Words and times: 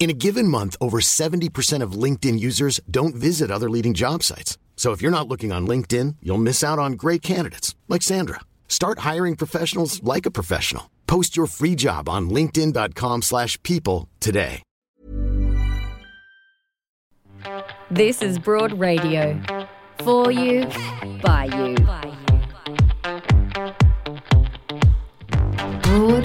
In 0.00 0.08
a 0.08 0.14
given 0.14 0.48
month, 0.48 0.76
over 0.80 0.98
70% 0.98 1.82
of 1.82 1.92
LinkedIn 1.92 2.40
users 2.40 2.80
don't 2.90 3.14
visit 3.14 3.50
other 3.50 3.68
leading 3.68 3.92
job 3.92 4.22
sites. 4.22 4.56
So 4.74 4.92
if 4.92 5.02
you're 5.02 5.10
not 5.10 5.28
looking 5.28 5.52
on 5.52 5.66
LinkedIn, 5.66 6.16
you'll 6.22 6.38
miss 6.38 6.64
out 6.64 6.78
on 6.78 6.94
great 6.94 7.20
candidates 7.20 7.74
like 7.86 8.00
Sandra. 8.00 8.40
Start 8.66 9.00
hiring 9.00 9.36
professionals 9.36 10.02
like 10.02 10.24
a 10.24 10.30
professional. 10.30 10.90
Post 11.06 11.36
your 11.36 11.46
free 11.46 11.74
job 11.74 12.08
on 12.08 12.30
linkedin.com/people 12.30 14.08
today. 14.20 14.62
This 17.90 18.22
is 18.22 18.38
Broad 18.38 18.72
Radio. 18.78 19.38
For 20.02 20.30
you, 20.32 20.64
by 21.22 21.44
you. 21.44 21.74
Broad 25.82 26.24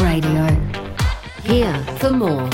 Radio. 0.00 0.71
Here 1.52 1.84
for 1.98 2.10
more. 2.10 2.48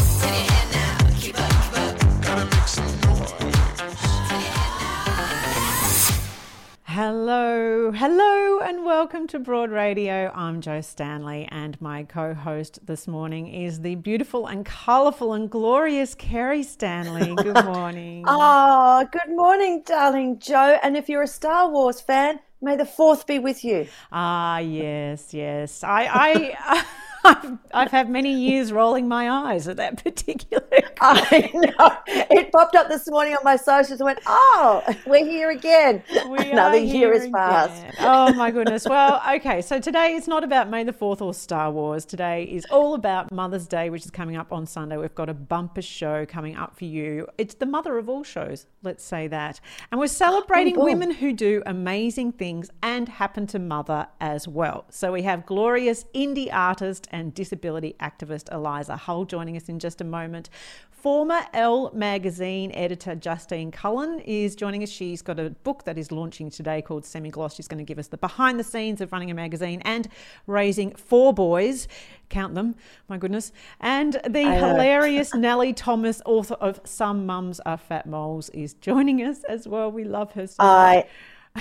Hello, 6.83 7.93
hello, 7.93 8.59
and 8.59 8.85
welcome 8.85 9.29
to 9.29 9.39
Broad 9.39 9.71
Radio. 9.71 10.33
I'm 10.35 10.61
Joe 10.61 10.81
Stanley, 10.81 11.47
and 11.53 11.81
my 11.81 12.03
co 12.03 12.35
host 12.35 12.85
this 12.87 13.07
morning 13.07 13.47
is 13.47 13.83
the 13.83 13.95
beautiful 13.95 14.49
and 14.49 14.67
colourful 14.67 15.33
and 15.33 15.49
glorious 15.49 16.17
Kerry 16.17 16.65
Stanley. 16.65 17.37
Good 17.41 17.65
morning. 17.67 18.25
Oh, 18.27 19.07
good 19.13 19.37
morning, 19.37 19.85
darling 19.87 20.41
Joe. 20.41 20.77
And 20.83 20.97
if 20.97 21.09
you're 21.09 21.23
a 21.23 21.29
Star 21.29 21.71
Wars 21.71 22.01
fan, 22.01 22.41
may 22.61 22.75
the 22.75 22.85
fourth 22.85 23.29
be 23.29 23.39
with 23.39 23.63
you. 23.63 23.87
Ah, 24.11 24.59
yes, 24.59 25.33
yes. 25.33 25.85
I, 25.85 26.57
I, 26.67 26.85
I've, 27.25 27.59
I've 27.73 27.91
had 27.91 28.09
many 28.09 28.33
years 28.33 28.73
rolling 28.73 29.09
my 29.09 29.31
eyes 29.31 29.69
at 29.69 29.77
that 29.77 30.03
particular. 30.03 30.65
I 31.01 31.51
know. 31.55 31.97
It 32.07 32.53
popped 32.53 32.75
up 32.75 32.89
this 32.89 33.09
morning 33.09 33.35
on 33.35 33.41
my 33.45 33.57
socials 33.57 34.01
and 34.01 34.07
went, 34.07 34.21
oh, 34.27 34.83
we're 35.07 35.25
here 35.25 35.51
again. 35.51 36.03
We 36.29 36.39
Another 36.51 36.79
year 36.79 37.13
has 37.13 37.29
passed. 37.29 37.83
Oh 38.01 38.33
my 38.35 38.51
goodness. 38.51 38.87
Well, 38.87 39.23
okay. 39.37 39.63
So 39.63 39.79
today 39.81 40.15
is 40.15 40.27
not 40.27 40.45
about 40.45 40.69
May 40.69 40.85
the 40.85 40.93
Fourth 40.93 41.23
or 41.23 41.35
Star 41.35 41.71
Wars. 41.71 42.05
Today 42.05 42.45
is 42.45 42.65
all 42.71 42.95
about 42.95 43.33
Mother's 43.33 43.67
Day, 43.67 43.91
which 43.91 44.05
is 44.05 44.11
coming 44.11 44.37
up 44.37 44.53
on 44.53 44.67
Sunday. 44.67 44.97
We've 44.97 45.15
got 45.15 45.29
a 45.29 45.35
bumper 45.35 45.83
show 45.83 46.27
coming 46.27 46.57
up 46.57 46.77
for 46.77 46.85
you. 46.85 47.27
It's 47.39 47.55
the 47.55 47.67
mother 47.67 47.99
of 47.99 48.09
all 48.09 48.25
shows. 48.25 48.67
Let's 48.83 49.05
say 49.05 49.29
that. 49.29 49.61
And 49.91 50.01
we're 50.01 50.07
celebrating 50.09 50.75
oh, 50.75 50.81
boom. 50.81 50.85
women 50.85 51.11
who 51.13 51.33
do 51.33 51.63
amazing 51.67 52.33
things 52.33 52.71
and 52.83 53.09
happen 53.09 53.47
to 53.49 53.59
mother 53.59 54.09
as 54.21 54.49
well. 54.49 54.85
So 54.91 55.13
we 55.13 55.23
have 55.23 55.47
glorious 55.47 56.05
indie 56.15 56.53
artist 56.53 57.08
and 57.11 57.35
disability 57.35 57.95
activist 58.01 58.53
Eliza 58.53 58.97
Hull 58.97 59.25
joining 59.25 59.57
us 59.57 59.69
in 59.69 59.79
just 59.79 60.01
a 60.01 60.05
moment. 60.05 60.49
Former 60.91 61.43
Elle 61.55 61.93
magazine 61.95 62.73
editor 62.75 63.15
Justine 63.15 63.71
Cullen 63.71 64.19
is 64.21 64.57
joining 64.57 64.83
us. 64.83 64.89
She's 64.89 65.23
got 65.23 65.39
a 65.39 65.51
book 65.51 65.85
that 65.85 65.97
is 65.97 66.11
launching 66.11 66.51
today 66.51 66.83
called 66.83 67.05
Semi 67.05 67.31
Gloss. 67.31 67.55
She's 67.55 67.69
going 67.69 67.79
to 67.79 67.85
give 67.85 68.01
us 68.01 68.09
the 68.09 68.17
behind 68.17 68.59
the 68.59 68.65
scenes 68.65 69.01
of 69.01 69.13
running 69.13 69.31
a 69.31 69.35
magazine 69.35 69.81
and 69.85 70.09
raising 70.49 70.91
four 70.97 71.33
boys. 71.33 71.87
Count 72.31 72.57
them, 72.57 72.75
my 73.09 73.17
goodness. 73.17 73.53
And 73.81 74.15
the 74.29 74.45
I 74.45 74.57
hilarious 74.57 75.33
Nelly 75.37 75.73
Thomas, 75.73 76.21
author 76.27 76.55
of 76.55 76.81
Some 76.83 77.27
Mums 77.27 77.61
Are 77.61 77.79
Fat 77.79 78.07
Moles, 78.07 78.49
is 78.51 78.75
joining 78.75 79.23
us 79.23 79.45
as 79.45 79.69
well. 79.69 79.93
We 79.93 80.03
love 80.03 80.33
her 80.33 80.49
so. 80.49 80.57
I 80.59 81.07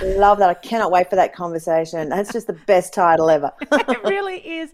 love 0.04 0.40
that. 0.40 0.50
I 0.50 0.54
cannot 0.54 0.92
wait 0.92 1.10
for 1.10 1.16
that 1.16 1.34
conversation. 1.34 2.10
That's 2.10 2.32
just 2.32 2.48
the 2.48 2.54
best 2.54 2.94
title 2.94 3.30
ever. 3.30 3.52
it 3.62 4.04
really 4.04 4.38
is. 4.38 4.74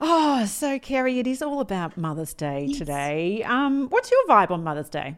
Oh, 0.00 0.44
so 0.46 0.78
Kerry, 0.78 1.18
it 1.18 1.26
is 1.26 1.42
all 1.42 1.60
about 1.60 1.96
Mother's 1.96 2.34
Day 2.34 2.68
today. 2.68 3.42
Um, 3.44 3.88
what's 3.88 4.10
your 4.10 4.24
vibe 4.28 4.50
on 4.50 4.64
Mother's 4.64 4.88
Day? 4.88 5.16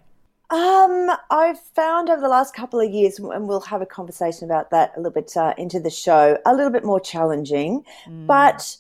Um, 0.51 1.11
I've 1.31 1.59
found 1.59 2.09
over 2.09 2.21
the 2.21 2.29
last 2.29 2.55
couple 2.55 2.81
of 2.81 2.91
years, 2.91 3.19
and 3.19 3.49
we'll 3.49 3.61
have 3.61 3.83
a 3.83 3.87
conversation 3.87 4.45
about 4.45 4.71
that 4.71 4.93
a 4.97 5.01
little 5.01 5.13
bit 5.13 5.37
uh, 5.37 5.55
into 5.59 5.81
the 5.81 5.91
show, 5.91 6.39
a 6.47 6.55
little 6.55 6.71
bit 6.71 6.85
more 6.85 7.01
challenging. 7.01 7.85
But 8.07 8.77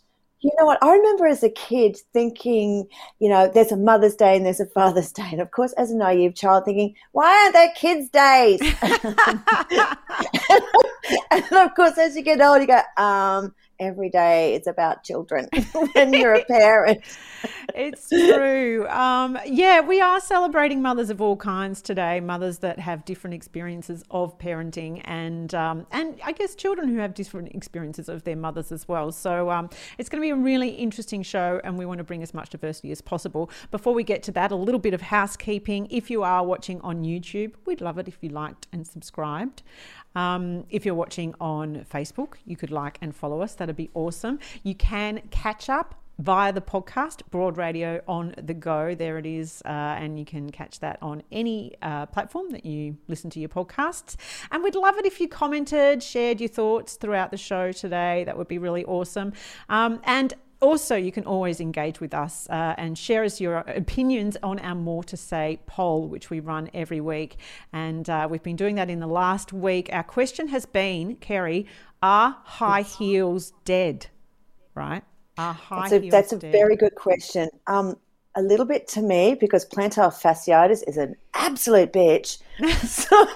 you 0.46 0.52
know 0.56 0.64
what? 0.64 0.78
I 0.80 0.92
remember 0.92 1.26
as 1.26 1.42
a 1.42 1.50
kid 1.50 1.96
thinking, 2.12 2.86
you 3.18 3.28
know, 3.28 3.50
there's 3.52 3.72
a 3.72 3.76
Mother's 3.76 4.14
Day 4.14 4.36
and 4.36 4.46
there's 4.46 4.60
a 4.60 4.66
Father's 4.66 5.10
Day. 5.10 5.28
And 5.32 5.40
of 5.40 5.50
course, 5.50 5.72
as 5.72 5.90
a 5.90 5.96
naive 5.96 6.36
child, 6.36 6.64
thinking, 6.64 6.94
why 7.10 7.36
aren't 7.36 7.52
there 7.52 7.72
kids' 7.74 8.08
days? 8.10 8.60
and 11.32 11.52
of 11.52 11.74
course, 11.74 11.98
as 11.98 12.14
you 12.14 12.22
get 12.22 12.40
older, 12.40 12.60
you 12.60 12.68
go, 12.68 12.80
um, 13.02 13.56
every 13.78 14.08
day 14.08 14.54
it's 14.54 14.66
about 14.66 15.04
children 15.04 15.48
when 15.92 16.12
you're 16.12 16.34
a 16.34 16.44
parent. 16.44 17.02
It's 17.74 18.08
true. 18.08 18.86
Um, 18.88 19.38
yeah, 19.46 19.80
we 19.80 20.00
are 20.00 20.20
celebrating 20.20 20.82
mothers 20.82 21.10
of 21.10 21.20
all 21.20 21.36
kinds 21.36 21.82
today. 21.82 22.20
Mothers 22.20 22.58
that 22.58 22.78
have 22.78 23.04
different 23.04 23.34
experiences 23.34 24.04
of 24.10 24.38
parenting, 24.38 25.00
and 25.04 25.54
um, 25.54 25.86
and 25.90 26.18
I 26.24 26.32
guess 26.32 26.54
children 26.54 26.88
who 26.88 26.98
have 26.98 27.14
different 27.14 27.54
experiences 27.54 28.08
of 28.08 28.24
their 28.24 28.36
mothers 28.36 28.72
as 28.72 28.88
well. 28.88 29.12
So 29.12 29.50
um, 29.50 29.68
it's 29.98 30.08
going 30.08 30.20
to 30.20 30.26
be 30.26 30.30
a 30.30 30.36
really 30.36 30.70
interesting 30.70 31.22
show, 31.22 31.60
and 31.64 31.76
we 31.78 31.86
want 31.86 31.98
to 31.98 32.04
bring 32.04 32.22
as 32.22 32.32
much 32.32 32.50
diversity 32.50 32.90
as 32.90 33.00
possible. 33.00 33.50
Before 33.70 33.94
we 33.94 34.04
get 34.04 34.22
to 34.24 34.32
that, 34.32 34.50
a 34.50 34.56
little 34.56 34.80
bit 34.80 34.94
of 34.94 35.02
housekeeping. 35.02 35.88
If 35.90 36.10
you 36.10 36.22
are 36.22 36.44
watching 36.44 36.80
on 36.80 37.04
YouTube, 37.04 37.54
we'd 37.66 37.80
love 37.80 37.98
it 37.98 38.08
if 38.08 38.18
you 38.20 38.30
liked 38.30 38.66
and 38.72 38.86
subscribed. 38.86 39.62
Um, 40.16 40.64
if 40.68 40.84
you're 40.84 40.96
watching 40.96 41.34
on 41.40 41.86
Facebook, 41.92 42.34
you 42.44 42.56
could 42.56 42.72
like 42.72 42.98
and 43.00 43.14
follow 43.14 43.40
us. 43.40 43.54
That'd 43.54 43.76
be 43.76 43.90
awesome. 43.94 44.40
You 44.64 44.74
can 44.74 45.22
catch 45.30 45.68
up 45.68 45.94
via 46.18 46.52
the 46.52 46.60
podcast, 46.60 47.20
Broad 47.30 47.58
Radio 47.58 48.00
on 48.08 48.34
the 48.42 48.54
Go. 48.54 48.94
There 48.94 49.18
it 49.18 49.26
is. 49.26 49.62
Uh, 49.64 49.68
and 49.68 50.18
you 50.18 50.24
can 50.24 50.50
catch 50.50 50.80
that 50.80 50.98
on 51.02 51.22
any 51.30 51.74
uh, 51.82 52.06
platform 52.06 52.50
that 52.50 52.64
you 52.64 52.96
listen 53.06 53.28
to 53.30 53.40
your 53.40 53.50
podcasts. 53.50 54.16
And 54.50 54.64
we'd 54.64 54.74
love 54.74 54.96
it 54.96 55.04
if 55.04 55.20
you 55.20 55.28
commented, 55.28 56.02
shared 56.02 56.40
your 56.40 56.48
thoughts 56.48 56.94
throughout 56.94 57.30
the 57.30 57.36
show 57.36 57.72
today. 57.72 58.24
That 58.24 58.38
would 58.38 58.48
be 58.48 58.58
really 58.58 58.84
awesome. 58.84 59.34
Um, 59.68 60.00
and 60.04 60.34
also, 60.66 60.96
you 60.96 61.12
can 61.12 61.24
always 61.24 61.60
engage 61.60 62.00
with 62.00 62.12
us 62.12 62.48
uh, 62.50 62.74
and 62.76 62.98
share 62.98 63.22
us 63.22 63.40
your 63.40 63.58
opinions 63.58 64.36
on 64.42 64.58
our 64.58 64.74
More 64.74 65.04
to 65.04 65.16
Say 65.16 65.60
poll, 65.66 66.08
which 66.08 66.28
we 66.28 66.40
run 66.40 66.68
every 66.74 67.00
week. 67.00 67.36
And 67.72 68.10
uh, 68.10 68.26
we've 68.28 68.42
been 68.42 68.56
doing 68.56 68.74
that 68.74 68.90
in 68.90 68.98
the 68.98 69.06
last 69.06 69.52
week. 69.52 69.88
Our 69.92 70.02
question 70.02 70.48
has 70.48 70.66
been, 70.66 71.16
Kerry, 71.16 71.66
are 72.02 72.36
high 72.42 72.82
heels 72.82 73.52
dead? 73.64 74.08
Right? 74.74 75.04
Are 75.38 75.54
high 75.54 75.82
That's 75.82 75.92
a, 75.92 76.00
heels 76.00 76.10
that's 76.10 76.32
a 76.32 76.38
dead? 76.38 76.50
very 76.50 76.74
good 76.74 76.96
question. 76.96 77.48
Um, 77.68 77.96
a 78.34 78.42
little 78.42 78.66
bit 78.66 78.88
to 78.88 79.02
me 79.02 79.36
because 79.40 79.64
plantar 79.64 80.12
fasciitis 80.12 80.82
is 80.88 80.96
an 80.96 81.14
absolute 81.34 81.92
bitch. 81.92 82.38
so 82.86 83.26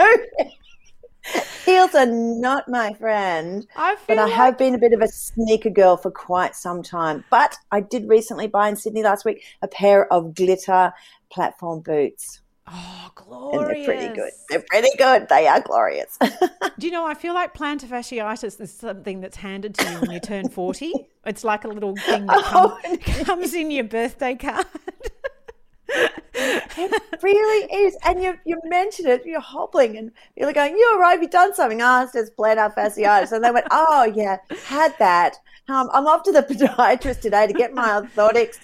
heels 1.64 1.94
are 1.94 2.06
not 2.06 2.68
my 2.68 2.92
friend. 2.94 3.66
I 3.76 3.96
but 4.08 4.18
I 4.18 4.24
like... 4.24 4.32
have 4.32 4.58
been 4.58 4.74
a 4.74 4.78
bit 4.78 4.92
of 4.92 5.00
a 5.00 5.08
sneaker 5.08 5.70
girl 5.70 5.96
for 5.96 6.10
quite 6.10 6.54
some 6.56 6.82
time. 6.82 7.24
But 7.30 7.56
I 7.70 7.80
did 7.80 8.08
recently 8.08 8.46
buy 8.46 8.68
in 8.68 8.76
Sydney 8.76 9.02
last 9.02 9.24
week 9.24 9.42
a 9.62 9.68
pair 9.68 10.12
of 10.12 10.34
glitter 10.34 10.92
platform 11.30 11.80
boots. 11.80 12.40
oh, 12.66 13.04
And 13.04 13.14
glorious. 13.14 13.86
they're 13.86 13.96
pretty 13.96 14.14
good. 14.14 14.30
They're 14.48 14.64
pretty 14.68 14.90
good. 14.98 15.28
They 15.28 15.46
are 15.46 15.60
glorious. 15.60 16.18
Do 16.78 16.86
you 16.86 16.92
know, 16.92 17.04
I 17.06 17.14
feel 17.14 17.34
like 17.34 17.54
plantar 17.54 17.86
fasciitis 17.88 18.60
is 18.60 18.72
something 18.72 19.20
that's 19.20 19.36
handed 19.36 19.74
to 19.74 19.90
you 19.92 20.00
when 20.00 20.10
you 20.10 20.20
turn 20.20 20.48
40. 20.48 20.92
It's 21.26 21.44
like 21.44 21.64
a 21.64 21.68
little 21.68 21.94
thing 21.96 22.24
that 22.24 22.42
Oh, 22.54 22.78
come- 22.82 22.96
comes 23.26 23.52
in 23.52 23.70
your 23.70 23.84
birthday 23.84 24.34
card. 24.36 24.64
It 26.82 27.22
really 27.22 27.84
is. 27.84 27.96
And 28.04 28.22
you, 28.22 28.38
you 28.44 28.60
mentioned 28.64 29.08
it, 29.08 29.26
you're 29.26 29.40
hobbling 29.40 29.96
and 29.96 30.12
you're 30.36 30.52
going, 30.52 30.76
You're 30.76 30.98
right, 30.98 31.12
have 31.12 31.22
you 31.22 31.28
done 31.28 31.54
something? 31.54 31.82
Oh, 31.82 32.02
it's 32.02 32.12
just 32.12 32.36
plantar 32.36 32.74
fasciitis. 32.74 33.32
And 33.32 33.44
they 33.44 33.50
went, 33.50 33.66
Oh, 33.70 34.04
yeah, 34.14 34.38
had 34.64 34.94
that. 34.98 35.36
Um, 35.68 35.88
I'm 35.92 36.06
off 36.06 36.22
to 36.24 36.32
the 36.32 36.42
podiatrist 36.50 37.20
today 37.20 37.46
to 37.46 37.52
get 37.52 37.74
my 37.74 37.88
orthotics. 37.88 38.58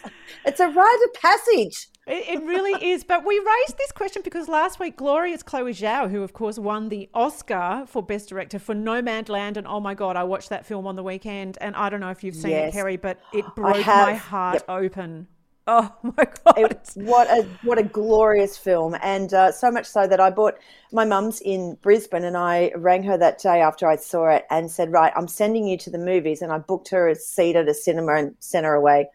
It's 0.45 0.61
a 0.61 0.69
rite 0.69 1.01
of 1.05 1.21
passage. 1.21 1.89
It, 2.07 2.39
it, 2.39 2.45
really 2.45 2.93
is. 2.93 3.03
But 3.03 3.27
we 3.27 3.37
raised 3.39 3.79
this 3.79 3.91
question 3.91 4.23
because 4.23 4.49
last 4.49 4.79
week, 4.79 4.97
Glorious 4.97 5.43
Chloe 5.43 5.73
Zhao, 5.73 6.09
who 6.09 6.23
of 6.23 6.33
course 6.33 6.57
won 6.57 6.89
the 6.89 7.09
Oscar 7.13 7.85
for 7.89 8.01
Best 8.01 8.29
Director 8.29 8.61
for 8.61 8.77
Nomadland, 8.77 9.57
and 9.57 9.67
oh 9.67 9.81
my 9.81 9.95
God, 9.95 10.15
I 10.15 10.23
watched 10.23 10.51
that 10.51 10.65
film 10.65 10.87
on 10.87 10.95
the 10.95 11.03
weekend, 11.03 11.59
and 11.61 11.75
I 11.75 11.89
don't 11.91 11.99
know 11.99 12.11
if 12.11 12.23
you've 12.23 12.37
seen 12.37 12.53
yes. 12.53 12.73
it, 12.73 12.77
Kerry, 12.77 12.97
but 12.97 13.19
it 13.33 13.45
broke 13.57 13.85
my 13.85 14.15
heart 14.15 14.55
yep. 14.55 14.65
open. 14.69 15.27
Oh 15.69 15.93
my 16.01 16.13
god! 16.45 16.59
It, 16.59 16.93
what 16.95 17.29
a 17.29 17.43
what 17.65 17.77
a 17.77 17.83
glorious 17.83 18.57
film, 18.57 18.97
and 19.03 19.35
uh, 19.35 19.51
so 19.51 19.69
much 19.69 19.87
so 19.87 20.07
that 20.07 20.21
I 20.21 20.31
bought 20.31 20.55
my 20.93 21.05
mum's 21.05 21.41
in 21.41 21.77
Brisbane, 21.83 22.23
and 22.23 22.37
I 22.37 22.71
rang 22.77 23.03
her 23.03 23.19
that 23.19 23.41
day 23.41 23.61
after 23.61 23.89
I 23.89 23.97
saw 23.97 24.29
it 24.29 24.45
and 24.49 24.71
said, 24.71 24.93
"Right, 24.93 25.13
I'm 25.17 25.27
sending 25.27 25.67
you 25.67 25.77
to 25.79 25.91
the 25.91 25.99
movies," 25.99 26.41
and 26.41 26.53
I 26.53 26.59
booked 26.59 26.91
her 26.91 27.09
a 27.09 27.17
seat 27.17 27.57
at 27.57 27.67
a 27.67 27.75
cinema 27.75 28.15
and 28.15 28.37
sent 28.39 28.65
her 28.65 28.75
away 28.75 29.09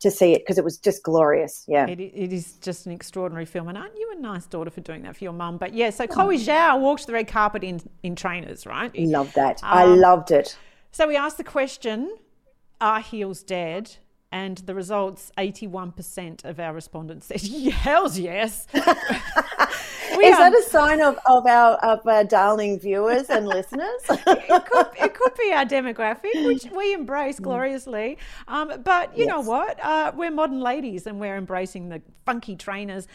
to 0.00 0.10
see 0.10 0.34
it 0.34 0.42
because 0.42 0.58
it 0.58 0.64
was 0.64 0.76
just 0.76 1.02
glorious. 1.02 1.64
Yeah, 1.66 1.86
it, 1.86 1.98
it 1.98 2.34
is 2.34 2.52
just 2.60 2.84
an 2.84 2.92
extraordinary 2.92 3.46
film, 3.46 3.68
and 3.68 3.78
aren't 3.78 3.96
you 3.96 4.12
a 4.14 4.20
nice 4.20 4.44
daughter 4.44 4.70
for 4.70 4.82
doing 4.82 5.04
that 5.04 5.16
for 5.16 5.24
your 5.24 5.32
mum? 5.32 5.56
But 5.56 5.72
yeah, 5.72 5.88
so 5.88 6.06
Chloe 6.06 6.36
Zhao 6.36 6.80
walked 6.80 7.06
the 7.06 7.14
red 7.14 7.28
carpet 7.28 7.64
in 7.64 7.80
in 8.02 8.14
trainers, 8.14 8.66
right? 8.66 8.92
Love 8.94 9.32
that. 9.32 9.64
Um, 9.64 9.78
I 9.78 9.84
loved 9.84 10.30
it. 10.32 10.58
So 10.92 11.08
we 11.08 11.16
asked 11.16 11.38
the 11.38 11.44
question: 11.44 12.14
Are 12.78 13.00
heels 13.00 13.42
dead? 13.42 13.96
And 14.34 14.58
the 14.58 14.74
results: 14.74 15.30
eighty-one 15.38 15.92
percent 15.92 16.44
of 16.44 16.58
our 16.58 16.74
respondents 16.74 17.26
said, 17.26 17.40
"Hell's 17.72 18.18
yes." 18.18 18.66
Is 18.74 20.36
that 20.38 20.52
a 20.52 20.62
sign 20.68 21.00
of, 21.00 21.16
of 21.24 21.46
our 21.46 21.76
of 21.76 22.04
our 22.04 22.24
darling 22.24 22.80
viewers 22.80 23.30
and 23.30 23.46
listeners? 23.46 24.00
it, 24.10 24.64
could, 24.66 24.86
it 24.98 25.14
could 25.14 25.34
be 25.38 25.52
our 25.52 25.64
demographic, 25.64 26.44
which 26.46 26.64
we 26.76 26.94
embrace 26.94 27.38
mm. 27.38 27.44
gloriously. 27.44 28.18
Um, 28.48 28.82
but 28.82 29.16
you 29.16 29.24
yes. 29.24 29.28
know 29.28 29.40
what? 29.40 29.78
Uh, 29.80 30.10
we're 30.16 30.32
modern 30.32 30.60
ladies 30.60 31.06
and 31.06 31.20
we're 31.20 31.36
embracing 31.36 31.90
the 31.90 32.02
funky 32.26 32.56
trainers. 32.56 33.06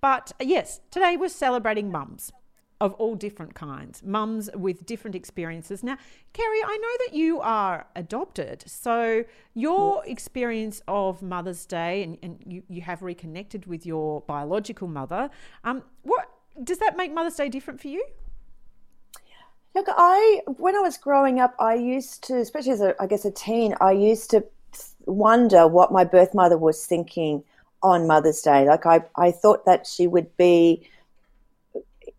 But 0.00 0.32
yes, 0.40 0.80
today 0.90 1.16
we're 1.16 1.28
celebrating 1.28 1.92
mums 1.92 2.32
of 2.80 2.94
all 2.94 3.14
different 3.14 3.54
kinds, 3.54 4.02
mums 4.02 4.48
with 4.54 4.86
different 4.86 5.14
experiences. 5.14 5.82
Now, 5.82 5.98
Kerry, 6.32 6.62
I 6.64 6.78
know 6.78 7.06
that 7.06 7.14
you 7.14 7.40
are 7.40 7.86
adopted, 7.94 8.64
so 8.66 9.24
your 9.54 10.02
experience 10.06 10.82
of 10.88 11.20
Mother's 11.20 11.66
Day 11.66 12.02
and, 12.02 12.16
and 12.22 12.42
you, 12.46 12.62
you 12.68 12.80
have 12.80 13.02
reconnected 13.02 13.66
with 13.66 13.84
your 13.84 14.22
biological 14.22 14.88
mother. 14.88 15.30
Um, 15.62 15.82
what 16.02 16.30
does 16.64 16.78
that 16.78 16.96
make 16.96 17.12
Mother's 17.12 17.34
Day 17.34 17.48
different 17.50 17.80
for 17.80 17.88
you? 17.88 18.04
Look, 19.74 19.86
I 19.88 20.40
when 20.46 20.74
I 20.74 20.80
was 20.80 20.96
growing 20.96 21.38
up, 21.38 21.54
I 21.60 21.74
used 21.74 22.24
to, 22.24 22.38
especially 22.38 22.72
as 22.72 22.80
a, 22.80 22.94
I 23.00 23.06
guess 23.06 23.24
a 23.24 23.30
teen, 23.30 23.74
I 23.80 23.92
used 23.92 24.30
to 24.30 24.44
wonder 25.06 25.68
what 25.68 25.92
my 25.92 26.04
birth 26.04 26.34
mother 26.34 26.58
was 26.58 26.86
thinking 26.86 27.44
on 27.82 28.06
Mother's 28.06 28.40
Day. 28.40 28.66
Like 28.66 28.86
I, 28.86 29.02
I 29.16 29.30
thought 29.30 29.64
that 29.66 29.86
she 29.86 30.06
would 30.06 30.36
be 30.36 30.88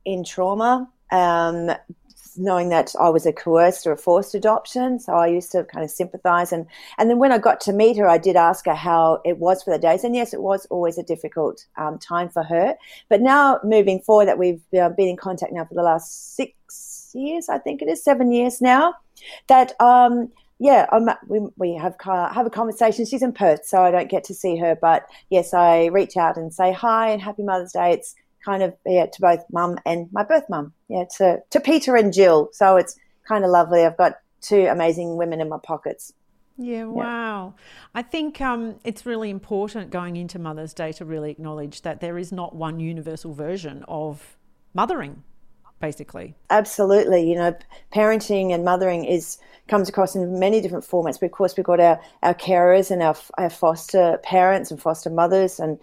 in 0.05 0.23
trauma, 0.23 0.89
um, 1.11 1.71
knowing 2.37 2.69
that 2.69 2.95
I 2.99 3.09
was 3.09 3.25
a 3.25 3.33
coerced 3.33 3.85
or 3.85 3.91
a 3.91 3.97
forced 3.97 4.33
adoption. 4.35 4.99
So 4.99 5.13
I 5.13 5.27
used 5.27 5.51
to 5.51 5.65
kind 5.65 5.83
of 5.83 5.91
sympathize. 5.91 6.53
And, 6.53 6.65
and 6.97 7.09
then 7.09 7.19
when 7.19 7.31
I 7.31 7.37
got 7.37 7.59
to 7.61 7.73
meet 7.73 7.97
her, 7.97 8.07
I 8.07 8.17
did 8.17 8.37
ask 8.37 8.65
her 8.65 8.73
how 8.73 9.21
it 9.25 9.37
was 9.37 9.63
for 9.63 9.73
the 9.73 9.79
days. 9.79 10.05
And 10.05 10.15
yes, 10.15 10.33
it 10.33 10.41
was 10.41 10.65
always 10.67 10.97
a 10.97 11.03
difficult 11.03 11.65
um, 11.77 11.99
time 11.99 12.29
for 12.29 12.43
her. 12.43 12.75
But 13.09 13.21
now 13.21 13.59
moving 13.63 13.99
forward, 13.99 14.27
that 14.27 14.37
we've 14.37 14.63
uh, 14.79 14.89
been 14.89 15.09
in 15.09 15.17
contact 15.17 15.51
now 15.51 15.65
for 15.65 15.73
the 15.73 15.83
last 15.83 16.35
six 16.35 17.11
years, 17.13 17.49
I 17.49 17.57
think 17.57 17.81
it 17.81 17.89
is 17.89 18.01
seven 18.01 18.31
years 18.31 18.61
now, 18.61 18.93
that, 19.47 19.79
um, 19.81 20.31
yeah, 20.57 20.85
I'm, 20.91 21.09
we, 21.27 21.39
we 21.57 21.73
have 21.73 21.95
have 22.05 22.45
a 22.45 22.51
conversation. 22.51 23.05
She's 23.05 23.23
in 23.23 23.33
Perth, 23.33 23.65
so 23.65 23.81
I 23.81 23.89
don't 23.89 24.09
get 24.09 24.23
to 24.25 24.33
see 24.35 24.55
her. 24.57 24.77
But 24.79 25.07
yes, 25.31 25.55
I 25.55 25.87
reach 25.87 26.15
out 26.15 26.37
and 26.37 26.53
say 26.53 26.71
hi 26.71 27.09
and 27.09 27.19
Happy 27.19 27.41
Mother's 27.41 27.73
Day. 27.73 27.93
It's 27.93 28.15
kind 28.43 28.63
of 28.63 28.75
yeah 28.85 29.05
to 29.05 29.21
both 29.21 29.43
mum 29.51 29.77
and 29.85 30.09
my 30.11 30.23
birth 30.23 30.45
mum 30.49 30.73
yeah 30.87 31.05
to 31.17 31.39
to 31.49 31.59
Peter 31.59 31.95
and 31.95 32.13
Jill 32.13 32.49
so 32.51 32.77
it's 32.77 32.97
kind 33.27 33.43
of 33.43 33.51
lovely 33.51 33.85
I've 33.85 33.97
got 33.97 34.19
two 34.41 34.65
amazing 34.65 35.17
women 35.17 35.41
in 35.41 35.49
my 35.49 35.59
pockets 35.61 36.13
yeah, 36.61 36.85
wow. 36.85 37.55
Yeah. 37.57 37.63
I 37.95 38.01
think 38.03 38.39
um, 38.39 38.75
it's 38.83 39.05
really 39.05 39.29
important 39.29 39.89
going 39.89 40.15
into 40.15 40.37
Mother's 40.37 40.73
Day 40.73 40.91
to 40.93 41.05
really 41.05 41.31
acknowledge 41.31 41.81
that 41.81 42.01
there 42.01 42.17
is 42.17 42.31
not 42.31 42.55
one 42.55 42.79
universal 42.79 43.33
version 43.33 43.83
of 43.87 44.37
mothering, 44.73 45.23
basically. 45.79 46.35
Absolutely. 46.49 47.27
You 47.27 47.35
know, 47.35 47.57
parenting 47.93 48.53
and 48.53 48.63
mothering 48.63 49.05
is 49.05 49.39
comes 49.67 49.89
across 49.89 50.15
in 50.15 50.39
many 50.39 50.61
different 50.61 50.85
formats. 50.85 51.19
But 51.19 51.27
of 51.27 51.31
course, 51.31 51.55
we've 51.57 51.65
got 51.65 51.79
our, 51.79 51.99
our 52.21 52.33
carers 52.35 52.91
and 52.91 53.01
our, 53.01 53.15
our 53.37 53.49
foster 53.49 54.19
parents 54.23 54.69
and 54.69 54.79
foster 54.79 55.09
mothers 55.09 55.59
and 55.59 55.79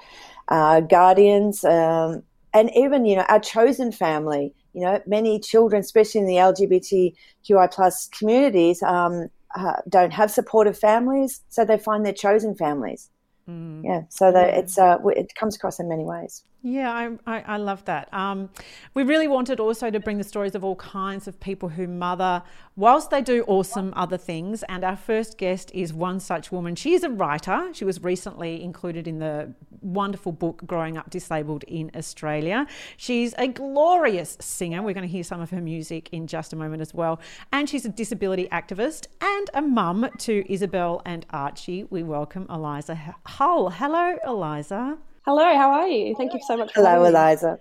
uh, 0.49 0.81
guardians. 0.81 1.64
Um, 1.64 2.22
and 2.54 2.70
even 2.74 3.04
you 3.04 3.16
know 3.16 3.24
our 3.28 3.40
chosen 3.40 3.92
family 3.92 4.54
you 4.72 4.82
know 4.82 5.00
many 5.06 5.38
children 5.40 5.80
especially 5.80 6.20
in 6.20 6.26
the 6.26 6.34
lgbtqi 6.34 7.72
plus 7.72 8.08
communities 8.08 8.82
um, 8.82 9.28
uh, 9.54 9.74
don't 9.88 10.12
have 10.12 10.30
supportive 10.30 10.78
families 10.78 11.42
so 11.48 11.64
they 11.64 11.78
find 11.78 12.04
their 12.04 12.12
chosen 12.12 12.54
families 12.54 13.10
mm. 13.48 13.84
yeah 13.84 14.02
so 14.08 14.30
that 14.32 14.48
yeah. 14.48 14.58
it's 14.60 14.78
uh, 14.78 14.98
it 15.16 15.34
comes 15.34 15.56
across 15.56 15.80
in 15.80 15.88
many 15.88 16.04
ways 16.04 16.44
yeah, 16.62 16.92
I, 16.92 17.36
I, 17.36 17.40
I 17.54 17.56
love 17.56 17.84
that. 17.84 18.12
Um, 18.12 18.50
we 18.92 19.04
really 19.04 19.28
wanted 19.28 19.60
also 19.60 19.90
to 19.90 20.00
bring 20.00 20.18
the 20.18 20.24
stories 20.24 20.56
of 20.56 20.64
all 20.64 20.74
kinds 20.74 21.28
of 21.28 21.38
people 21.38 21.68
who 21.68 21.86
mother 21.86 22.42
whilst 22.74 23.10
they 23.10 23.22
do 23.22 23.44
awesome 23.46 23.92
other 23.94 24.16
things. 24.16 24.64
And 24.64 24.82
our 24.82 24.96
first 24.96 25.38
guest 25.38 25.70
is 25.72 25.92
one 25.92 26.18
such 26.18 26.50
woman. 26.50 26.74
She 26.74 26.94
is 26.94 27.04
a 27.04 27.10
writer. 27.10 27.70
She 27.74 27.84
was 27.84 28.02
recently 28.02 28.60
included 28.62 29.06
in 29.06 29.20
the 29.20 29.52
wonderful 29.82 30.32
book 30.32 30.62
Growing 30.66 30.96
Up 30.96 31.10
Disabled 31.10 31.62
in 31.68 31.92
Australia. 31.94 32.66
She's 32.96 33.34
a 33.38 33.46
glorious 33.46 34.36
singer. 34.40 34.82
We're 34.82 34.94
going 34.94 35.06
to 35.06 35.12
hear 35.12 35.22
some 35.22 35.40
of 35.40 35.50
her 35.50 35.60
music 35.60 36.08
in 36.10 36.26
just 36.26 36.52
a 36.52 36.56
moment 36.56 36.82
as 36.82 36.92
well. 36.92 37.20
And 37.52 37.68
she's 37.68 37.84
a 37.84 37.88
disability 37.88 38.48
activist 38.50 39.06
and 39.20 39.48
a 39.54 39.62
mum 39.62 40.08
to 40.18 40.52
Isabel 40.52 41.02
and 41.04 41.24
Archie. 41.30 41.84
We 41.84 42.02
welcome 42.02 42.46
Eliza 42.50 42.96
Hull. 43.38 43.70
Hello, 43.70 44.17
Eliza. 44.26 44.99
Hello, 45.24 45.44
how 45.55 45.70
are 45.70 45.86
you? 45.86 46.12
Thank 46.17 46.34
you 46.34 46.41
so 46.44 46.56
much. 46.56 46.72
Hello, 46.74 47.05
Eliza. 47.05 47.60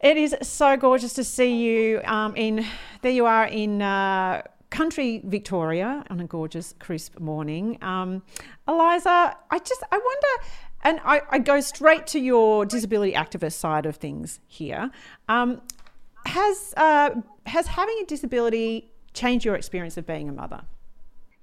It 0.00 0.18
is 0.18 0.36
so 0.42 0.76
gorgeous 0.76 1.14
to 1.14 1.24
see 1.24 1.64
you. 1.64 2.02
Um, 2.04 2.36
in 2.36 2.66
there, 3.00 3.10
you 3.10 3.24
are 3.24 3.46
in 3.46 3.80
uh, 3.80 4.42
country 4.68 5.22
Victoria 5.24 6.04
on 6.10 6.20
a 6.20 6.26
gorgeous, 6.26 6.74
crisp 6.78 7.18
morning. 7.20 7.78
Um, 7.80 8.22
Eliza, 8.68 9.34
I 9.50 9.58
just 9.60 9.82
I 9.90 9.96
wonder, 9.96 10.50
and 10.82 11.00
I, 11.06 11.22
I, 11.30 11.38
go 11.38 11.58
straight 11.62 12.06
to 12.08 12.20
your 12.20 12.66
disability 12.66 13.14
activist 13.14 13.54
side 13.54 13.86
of 13.86 13.96
things 13.96 14.40
here. 14.46 14.90
Um, 15.30 15.62
has 16.26 16.74
uh, 16.76 17.12
has 17.46 17.66
having 17.66 17.98
a 18.02 18.04
disability 18.04 18.92
changed 19.14 19.46
your 19.46 19.54
experience 19.54 19.96
of 19.96 20.06
being 20.06 20.28
a 20.28 20.32
mother? 20.32 20.60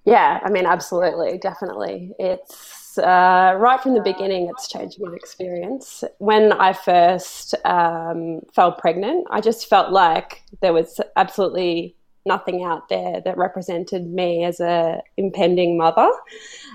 Yeah, 0.06 0.40
I 0.44 0.52
mean, 0.52 0.68
absolutely, 0.68 1.40
definitely. 1.40 2.12
It's 2.20 2.81
uh, 2.98 3.56
right 3.58 3.80
from 3.82 3.94
the 3.94 4.02
beginning, 4.02 4.50
it's 4.50 4.68
changed 4.68 4.98
my 5.00 5.14
experience. 5.14 6.04
When 6.20 6.52
I 6.54 6.74
first 6.74 7.56
um, 7.66 8.42
fell 8.54 8.72
pregnant, 8.74 9.28
I 9.30 9.42
just 9.42 9.68
felt 9.68 9.92
like 9.92 10.44
there 10.62 10.74
was 10.74 11.00
absolutely 11.16 11.96
nothing 12.26 12.64
out 12.64 12.90
there 12.90 13.22
that 13.22 13.38
represented 13.38 14.08
me 14.08 14.44
as 14.44 14.60
a 14.60 15.02
impending 15.18 15.78
mother. 15.78 16.10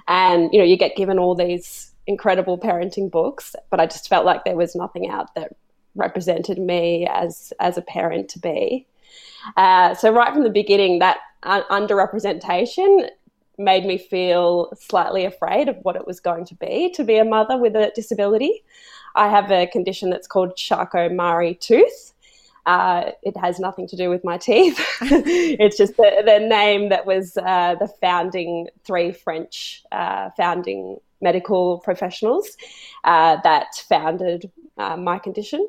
And 0.08 0.52
you 0.52 0.58
know, 0.58 0.64
you 0.64 0.76
get 0.76 0.96
given 0.96 1.18
all 1.18 1.34
these 1.34 1.92
incredible 2.06 2.58
parenting 2.58 3.10
books, 3.10 3.54
but 3.70 3.80
I 3.80 3.86
just 3.86 4.08
felt 4.08 4.24
like 4.24 4.44
there 4.44 4.56
was 4.56 4.74
nothing 4.74 5.08
out 5.08 5.34
that 5.34 5.54
represented 5.94 6.58
me 6.58 7.06
as 7.06 7.52
as 7.60 7.78
a 7.78 7.82
parent 7.82 8.28
to 8.30 8.38
be. 8.38 8.86
Uh, 9.56 9.94
so 9.94 10.12
right 10.12 10.32
from 10.32 10.42
the 10.42 10.50
beginning, 10.50 10.98
that 10.98 11.18
uh, 11.42 11.62
underrepresentation 11.70 13.08
made 13.58 13.84
me 13.84 13.98
feel 13.98 14.72
slightly 14.78 15.24
afraid 15.24 15.68
of 15.68 15.76
what 15.82 15.96
it 15.96 16.06
was 16.06 16.20
going 16.20 16.44
to 16.46 16.54
be 16.54 16.90
to 16.94 17.04
be 17.04 17.16
a 17.16 17.24
mother 17.24 17.56
with 17.56 17.74
a 17.74 17.92
disability. 17.94 18.64
I 19.14 19.28
have 19.28 19.50
a 19.50 19.66
condition 19.66 20.10
that's 20.10 20.26
called 20.26 20.56
Charcot-Marie 20.56 21.54
tooth. 21.54 22.12
Uh, 22.66 23.12
it 23.22 23.36
has 23.36 23.60
nothing 23.60 23.86
to 23.86 23.96
do 23.96 24.10
with 24.10 24.24
my 24.24 24.36
teeth. 24.36 24.78
it's 25.00 25.76
just 25.76 25.96
the, 25.96 26.22
the, 26.26 26.40
name 26.40 26.88
that 26.88 27.06
was 27.06 27.36
uh, 27.36 27.76
the 27.78 27.86
founding 28.00 28.66
three 28.84 29.12
French 29.12 29.84
uh, 29.92 30.30
founding 30.36 30.98
medical 31.20 31.78
professionals 31.78 32.56
uh, 33.04 33.36
that 33.44 33.76
founded 33.88 34.50
uh, 34.78 34.96
my 34.96 35.16
condition. 35.16 35.66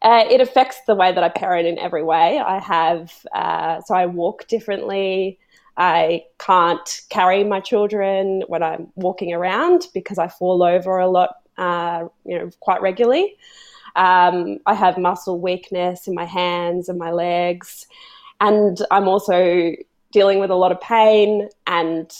Uh, 0.00 0.24
it 0.30 0.40
affects 0.40 0.78
the 0.86 0.94
way 0.94 1.12
that 1.12 1.22
I 1.22 1.28
parent 1.28 1.68
in 1.68 1.78
every 1.78 2.02
way. 2.02 2.38
I 2.38 2.60
have, 2.60 3.10
so 3.84 3.94
I 3.94 4.06
walk 4.06 4.48
differently. 4.48 5.38
I 5.76 6.24
can't 6.38 7.02
carry 7.10 7.44
my 7.44 7.60
children 7.60 8.42
when 8.48 8.62
I'm 8.62 8.88
walking 8.94 9.32
around 9.32 9.88
because 9.92 10.18
I 10.18 10.28
fall 10.28 10.62
over 10.62 10.98
a 10.98 11.08
lot 11.08 11.36
uh, 11.58 12.08
you 12.24 12.38
know, 12.38 12.50
quite 12.60 12.82
regularly. 12.82 13.36
Um, 13.94 14.58
I 14.66 14.74
have 14.74 14.98
muscle 14.98 15.40
weakness 15.40 16.06
in 16.06 16.14
my 16.14 16.26
hands 16.26 16.88
and 16.88 16.98
my 16.98 17.12
legs, 17.12 17.86
and 18.40 18.78
I'm 18.90 19.08
also 19.08 19.72
dealing 20.12 20.38
with 20.38 20.50
a 20.50 20.54
lot 20.54 20.72
of 20.72 20.80
pain 20.80 21.48
and 21.66 22.12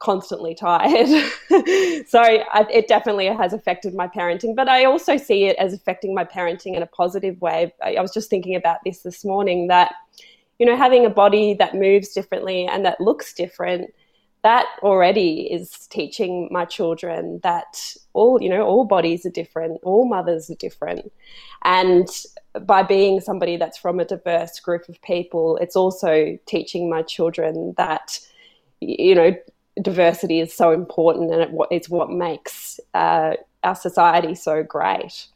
constantly 0.00 0.54
tired. 0.54 1.08
so 2.08 2.20
I, 2.20 2.66
it 2.70 2.88
definitely 2.88 3.26
has 3.26 3.52
affected 3.52 3.94
my 3.94 4.08
parenting, 4.08 4.54
but 4.54 4.68
I 4.68 4.84
also 4.84 5.16
see 5.16 5.44
it 5.44 5.56
as 5.56 5.72
affecting 5.72 6.14
my 6.14 6.24
parenting 6.24 6.76
in 6.76 6.82
a 6.82 6.86
positive 6.86 7.40
way. 7.40 7.72
I, 7.82 7.94
I 7.94 8.00
was 8.00 8.12
just 8.12 8.28
thinking 8.28 8.56
about 8.56 8.78
this 8.84 9.00
this 9.00 9.24
morning 9.24 9.68
that, 9.68 9.94
you 10.58 10.66
know, 10.66 10.76
having 10.76 11.04
a 11.04 11.10
body 11.10 11.54
that 11.54 11.74
moves 11.74 12.12
differently 12.12 12.66
and 12.66 12.84
that 12.84 13.00
looks 13.00 13.32
different 13.32 13.90
that 14.44 14.66
already 14.82 15.50
is 15.50 15.86
teaching 15.88 16.48
my 16.52 16.66
children 16.66 17.40
that 17.42 17.96
all 18.12 18.40
you 18.40 18.48
know 18.48 18.62
all 18.62 18.84
bodies 18.84 19.24
are 19.24 19.30
different 19.30 19.80
all 19.82 20.06
mothers 20.06 20.50
are 20.50 20.54
different 20.56 21.10
and 21.64 22.08
by 22.66 22.82
being 22.82 23.20
somebody 23.20 23.56
that's 23.56 23.78
from 23.78 23.98
a 23.98 24.04
diverse 24.04 24.60
group 24.60 24.86
of 24.88 25.00
people 25.00 25.56
it's 25.62 25.74
also 25.74 26.38
teaching 26.44 26.90
my 26.90 27.00
children 27.02 27.74
that 27.78 28.20
you 28.80 29.14
know 29.14 29.34
diversity 29.80 30.40
is 30.40 30.52
so 30.52 30.72
important 30.72 31.32
and 31.32 31.40
it, 31.40 31.50
it's 31.70 31.88
what 31.88 32.10
makes 32.10 32.78
uh, 32.92 33.32
our 33.64 33.74
society 33.74 34.34
so 34.34 34.62
great 34.62 35.26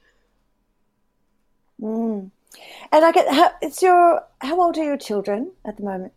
mm. 1.81 2.31
And 2.93 3.05
i 3.05 3.12
get 3.12 3.33
how 3.33 3.50
it's 3.61 3.83
your 3.83 4.23
how 4.40 4.61
old 4.61 4.76
are 4.78 4.85
your 4.85 4.97
children 4.97 5.50
at 5.67 5.76
the 5.76 5.83
moment 5.83 6.12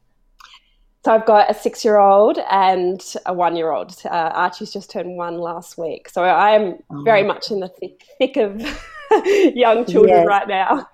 so 1.04 1.12
I've 1.12 1.26
got 1.26 1.50
a 1.50 1.54
six-year-old 1.56 2.38
and 2.52 3.04
a 3.26 3.34
one-year-old. 3.34 3.96
Uh, 4.06 4.32
Archie's 4.36 4.72
just 4.72 4.92
turned 4.92 5.18
one 5.18 5.40
last 5.40 5.76
week, 5.76 6.08
so 6.08 6.22
I 6.22 6.52
am 6.52 6.78
oh. 6.92 7.02
very 7.02 7.24
much 7.24 7.50
in 7.50 7.60
the 7.60 7.70
thick, 7.70 8.04
thick 8.20 8.38
of 8.38 8.62
young 9.56 9.86
children 9.86 10.20
yes. 10.20 10.28
right 10.28 10.48
now. 10.48 10.88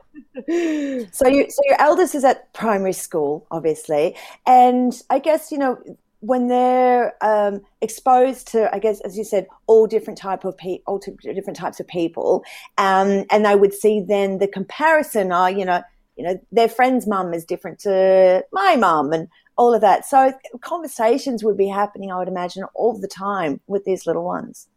so 1.11 1.27
you, 1.27 1.49
so 1.49 1.61
your 1.65 1.79
eldest 1.79 2.15
is 2.15 2.23
at 2.23 2.53
primary 2.53 2.93
school, 2.93 3.45
obviously, 3.51 4.15
and 4.45 5.01
I 5.09 5.19
guess 5.19 5.51
you 5.51 5.57
know 5.57 5.77
when 6.19 6.47
they're 6.47 7.13
um, 7.23 7.61
exposed 7.81 8.47
to, 8.49 8.73
I 8.73 8.79
guess, 8.79 8.99
as 9.01 9.17
you 9.17 9.23
said, 9.23 9.47
all 9.67 9.87
different 9.87 10.17
type 10.17 10.45
of 10.45 10.57
pe- 10.57 10.81
all 10.87 10.99
different 10.99 11.57
types 11.57 11.79
of 11.79 11.87
people, 11.87 12.43
um, 12.77 13.25
and 13.29 13.45
they 13.45 13.55
would 13.55 13.73
see 13.73 14.01
then 14.01 14.39
the 14.39 14.47
comparison. 14.47 15.31
Are 15.31 15.51
you 15.51 15.65
know, 15.65 15.81
you 16.15 16.23
know, 16.23 16.39
their 16.51 16.69
friend's 16.69 17.07
mum 17.07 17.33
is 17.33 17.45
different 17.45 17.79
to 17.79 18.43
my 18.51 18.75
mum, 18.75 19.13
and 19.13 19.27
all 19.57 19.73
of 19.73 19.81
that. 19.81 20.05
So 20.05 20.33
conversations 20.61 21.43
would 21.43 21.57
be 21.57 21.67
happening, 21.67 22.11
I 22.11 22.17
would 22.19 22.27
imagine, 22.27 22.63
all 22.75 22.97
the 22.99 23.07
time 23.07 23.59
with 23.67 23.85
these 23.85 24.05
little 24.05 24.23
ones. 24.23 24.67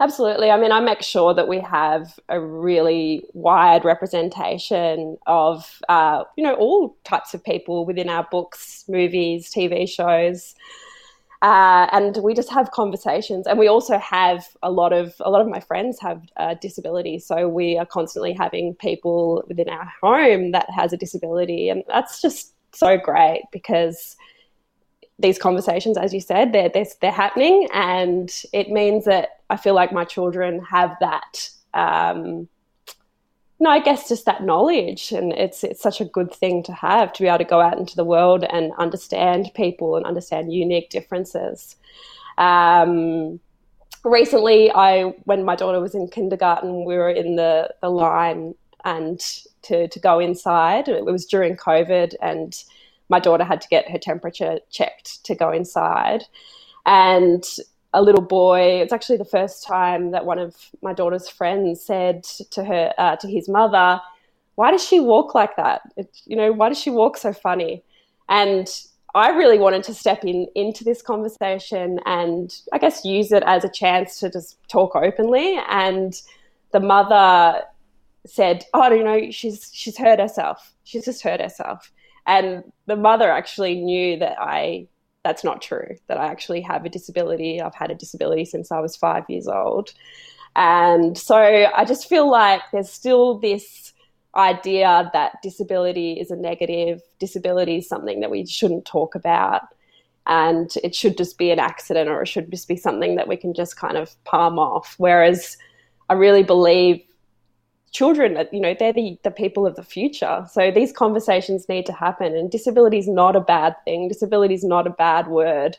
Absolutely. 0.00 0.50
I 0.50 0.58
mean, 0.58 0.72
I 0.72 0.80
make 0.80 1.02
sure 1.02 1.34
that 1.34 1.46
we 1.46 1.60
have 1.60 2.18
a 2.30 2.40
really 2.40 3.22
wide 3.34 3.84
representation 3.84 5.18
of, 5.26 5.82
uh, 5.90 6.24
you 6.38 6.44
know, 6.44 6.54
all 6.54 6.96
types 7.04 7.34
of 7.34 7.44
people 7.44 7.84
within 7.84 8.08
our 8.08 8.26
books, 8.30 8.84
movies, 8.88 9.50
TV 9.50 9.86
shows. 9.86 10.54
Uh, 11.42 11.86
and 11.92 12.16
we 12.22 12.32
just 12.32 12.50
have 12.50 12.70
conversations 12.70 13.46
and 13.46 13.58
we 13.58 13.66
also 13.66 13.98
have 13.98 14.46
a 14.62 14.70
lot 14.70 14.92
of 14.92 15.14
a 15.20 15.30
lot 15.30 15.40
of 15.40 15.48
my 15.48 15.58
friends 15.58 15.98
have 15.98 16.20
uh, 16.36 16.54
disabilities 16.60 17.26
so 17.26 17.48
we 17.48 17.78
are 17.78 17.86
constantly 17.86 18.34
having 18.34 18.74
people 18.74 19.42
within 19.48 19.66
our 19.70 19.90
home 20.02 20.50
that 20.50 20.68
has 20.68 20.92
a 20.92 20.98
disability 20.98 21.70
and 21.70 21.82
that's 21.88 22.20
just 22.20 22.52
so 22.74 22.98
great 22.98 23.40
because 23.52 24.16
these 25.20 25.38
conversations, 25.38 25.96
as 25.96 26.12
you 26.12 26.20
said, 26.20 26.52
they're, 26.52 26.68
they're, 26.68 26.86
they're 27.00 27.10
happening, 27.12 27.68
and 27.72 28.30
it 28.52 28.70
means 28.70 29.04
that 29.04 29.40
I 29.48 29.56
feel 29.56 29.74
like 29.74 29.92
my 29.92 30.04
children 30.04 30.64
have 30.70 30.96
that. 31.00 31.50
Um, 31.74 32.48
no, 33.62 33.68
I 33.68 33.80
guess 33.80 34.08
just 34.08 34.24
that 34.24 34.42
knowledge, 34.42 35.12
and 35.12 35.32
it's 35.32 35.62
it's 35.62 35.82
such 35.82 36.00
a 36.00 36.06
good 36.06 36.32
thing 36.32 36.62
to 36.62 36.72
have 36.72 37.12
to 37.12 37.22
be 37.22 37.28
able 37.28 37.38
to 37.38 37.44
go 37.44 37.60
out 37.60 37.78
into 37.78 37.94
the 37.94 38.04
world 38.04 38.44
and 38.44 38.72
understand 38.78 39.50
people 39.54 39.96
and 39.96 40.06
understand 40.06 40.52
unique 40.52 40.88
differences. 40.88 41.76
Um, 42.38 43.38
recently, 44.02 44.70
I 44.72 45.14
when 45.24 45.44
my 45.44 45.56
daughter 45.56 45.80
was 45.80 45.94
in 45.94 46.08
kindergarten, 46.08 46.86
we 46.86 46.96
were 46.96 47.10
in 47.10 47.36
the 47.36 47.74
the 47.82 47.90
line 47.90 48.54
and 48.84 49.20
to, 49.62 49.88
to 49.88 50.00
go 50.00 50.18
inside. 50.18 50.88
It 50.88 51.04
was 51.04 51.26
during 51.26 51.56
COVID, 51.56 52.14
and 52.22 52.64
my 53.10 53.20
daughter 53.20 53.44
had 53.44 53.60
to 53.60 53.68
get 53.68 53.90
her 53.90 53.98
temperature 53.98 54.60
checked 54.70 55.24
to 55.24 55.34
go 55.34 55.50
inside. 55.50 56.24
And 56.86 57.44
a 57.92 58.02
little 58.02 58.22
boy, 58.22 58.80
it's 58.80 58.92
actually 58.92 59.18
the 59.18 59.24
first 59.24 59.66
time 59.66 60.12
that 60.12 60.24
one 60.24 60.38
of 60.38 60.54
my 60.80 60.92
daughter's 60.92 61.28
friends 61.28 61.84
said 61.84 62.22
to 62.52 62.64
her, 62.64 62.94
uh, 62.96 63.16
to 63.16 63.28
his 63.28 63.48
mother, 63.48 64.00
why 64.54 64.70
does 64.70 64.84
she 64.84 65.00
walk 65.00 65.34
like 65.34 65.56
that? 65.56 65.82
It, 65.96 66.16
you 66.24 66.36
know, 66.36 66.52
why 66.52 66.68
does 66.68 66.78
she 66.78 66.90
walk 66.90 67.16
so 67.16 67.32
funny? 67.32 67.82
And 68.28 68.68
I 69.14 69.30
really 69.30 69.58
wanted 69.58 69.82
to 69.84 69.94
step 69.94 70.24
in 70.24 70.46
into 70.54 70.84
this 70.84 71.02
conversation 71.02 71.98
and 72.06 72.54
I 72.72 72.78
guess 72.78 73.04
use 73.04 73.32
it 73.32 73.42
as 73.44 73.64
a 73.64 73.68
chance 73.68 74.20
to 74.20 74.30
just 74.30 74.56
talk 74.68 74.94
openly. 74.94 75.58
And 75.68 76.14
the 76.72 76.80
mother 76.80 77.62
said, 78.26 78.64
"Oh, 78.74 78.92
you 78.92 79.02
know, 79.02 79.30
she's 79.30 79.70
she's 79.72 79.98
hurt 79.98 80.20
herself. 80.20 80.74
She's 80.84 81.04
just 81.04 81.22
hurt 81.22 81.40
herself." 81.40 81.90
And 82.26 82.64
the 82.86 82.96
mother 82.96 83.30
actually 83.30 83.76
knew 83.76 84.18
that 84.18 84.36
I 84.40 84.88
that's 85.24 85.44
not 85.44 85.60
true. 85.60 85.96
That 86.08 86.18
I 86.18 86.26
actually 86.26 86.62
have 86.62 86.84
a 86.84 86.88
disability. 86.88 87.60
I've 87.60 87.74
had 87.74 87.90
a 87.90 87.94
disability 87.94 88.46
since 88.46 88.72
I 88.72 88.80
was 88.80 88.96
five 88.96 89.24
years 89.28 89.48
old, 89.48 89.92
and 90.56 91.16
so 91.16 91.36
I 91.36 91.84
just 91.84 92.08
feel 92.08 92.30
like 92.30 92.62
there's 92.72 92.90
still 92.90 93.38
this 93.38 93.92
idea 94.36 95.10
that 95.12 95.42
disability 95.42 96.12
is 96.14 96.30
a 96.30 96.36
negative. 96.36 97.02
Disability 97.18 97.78
is 97.78 97.88
something 97.88 98.20
that 98.20 98.30
we 98.30 98.46
shouldn't 98.46 98.84
talk 98.84 99.14
about. 99.14 99.62
And 100.26 100.72
it 100.84 100.94
should 100.94 101.16
just 101.16 101.38
be 101.38 101.50
an 101.50 101.58
accident 101.58 102.08
or 102.08 102.22
it 102.22 102.28
should 102.28 102.50
just 102.50 102.68
be 102.68 102.76
something 102.76 103.16
that 103.16 103.26
we 103.26 103.36
can 103.36 103.54
just 103.54 103.76
kind 103.76 103.96
of 103.96 104.14
palm 104.24 104.58
off. 104.58 104.94
Whereas 104.98 105.56
I 106.08 106.14
really 106.14 106.42
believe 106.42 107.02
children 107.92 108.46
you 108.52 108.60
know 108.60 108.74
they're 108.78 108.92
the, 108.92 109.18
the 109.22 109.30
people 109.30 109.66
of 109.66 109.76
the 109.76 109.82
future. 109.82 110.46
So 110.50 110.70
these 110.70 110.92
conversations 110.92 111.68
need 111.68 111.86
to 111.86 111.92
happen 111.92 112.36
and 112.36 112.50
disability 112.50 112.98
is 112.98 113.08
not 113.08 113.36
a 113.36 113.40
bad 113.40 113.76
thing. 113.84 114.08
Disability 114.08 114.54
is 114.54 114.64
not 114.64 114.86
a 114.86 114.90
bad 114.90 115.28
word. 115.28 115.76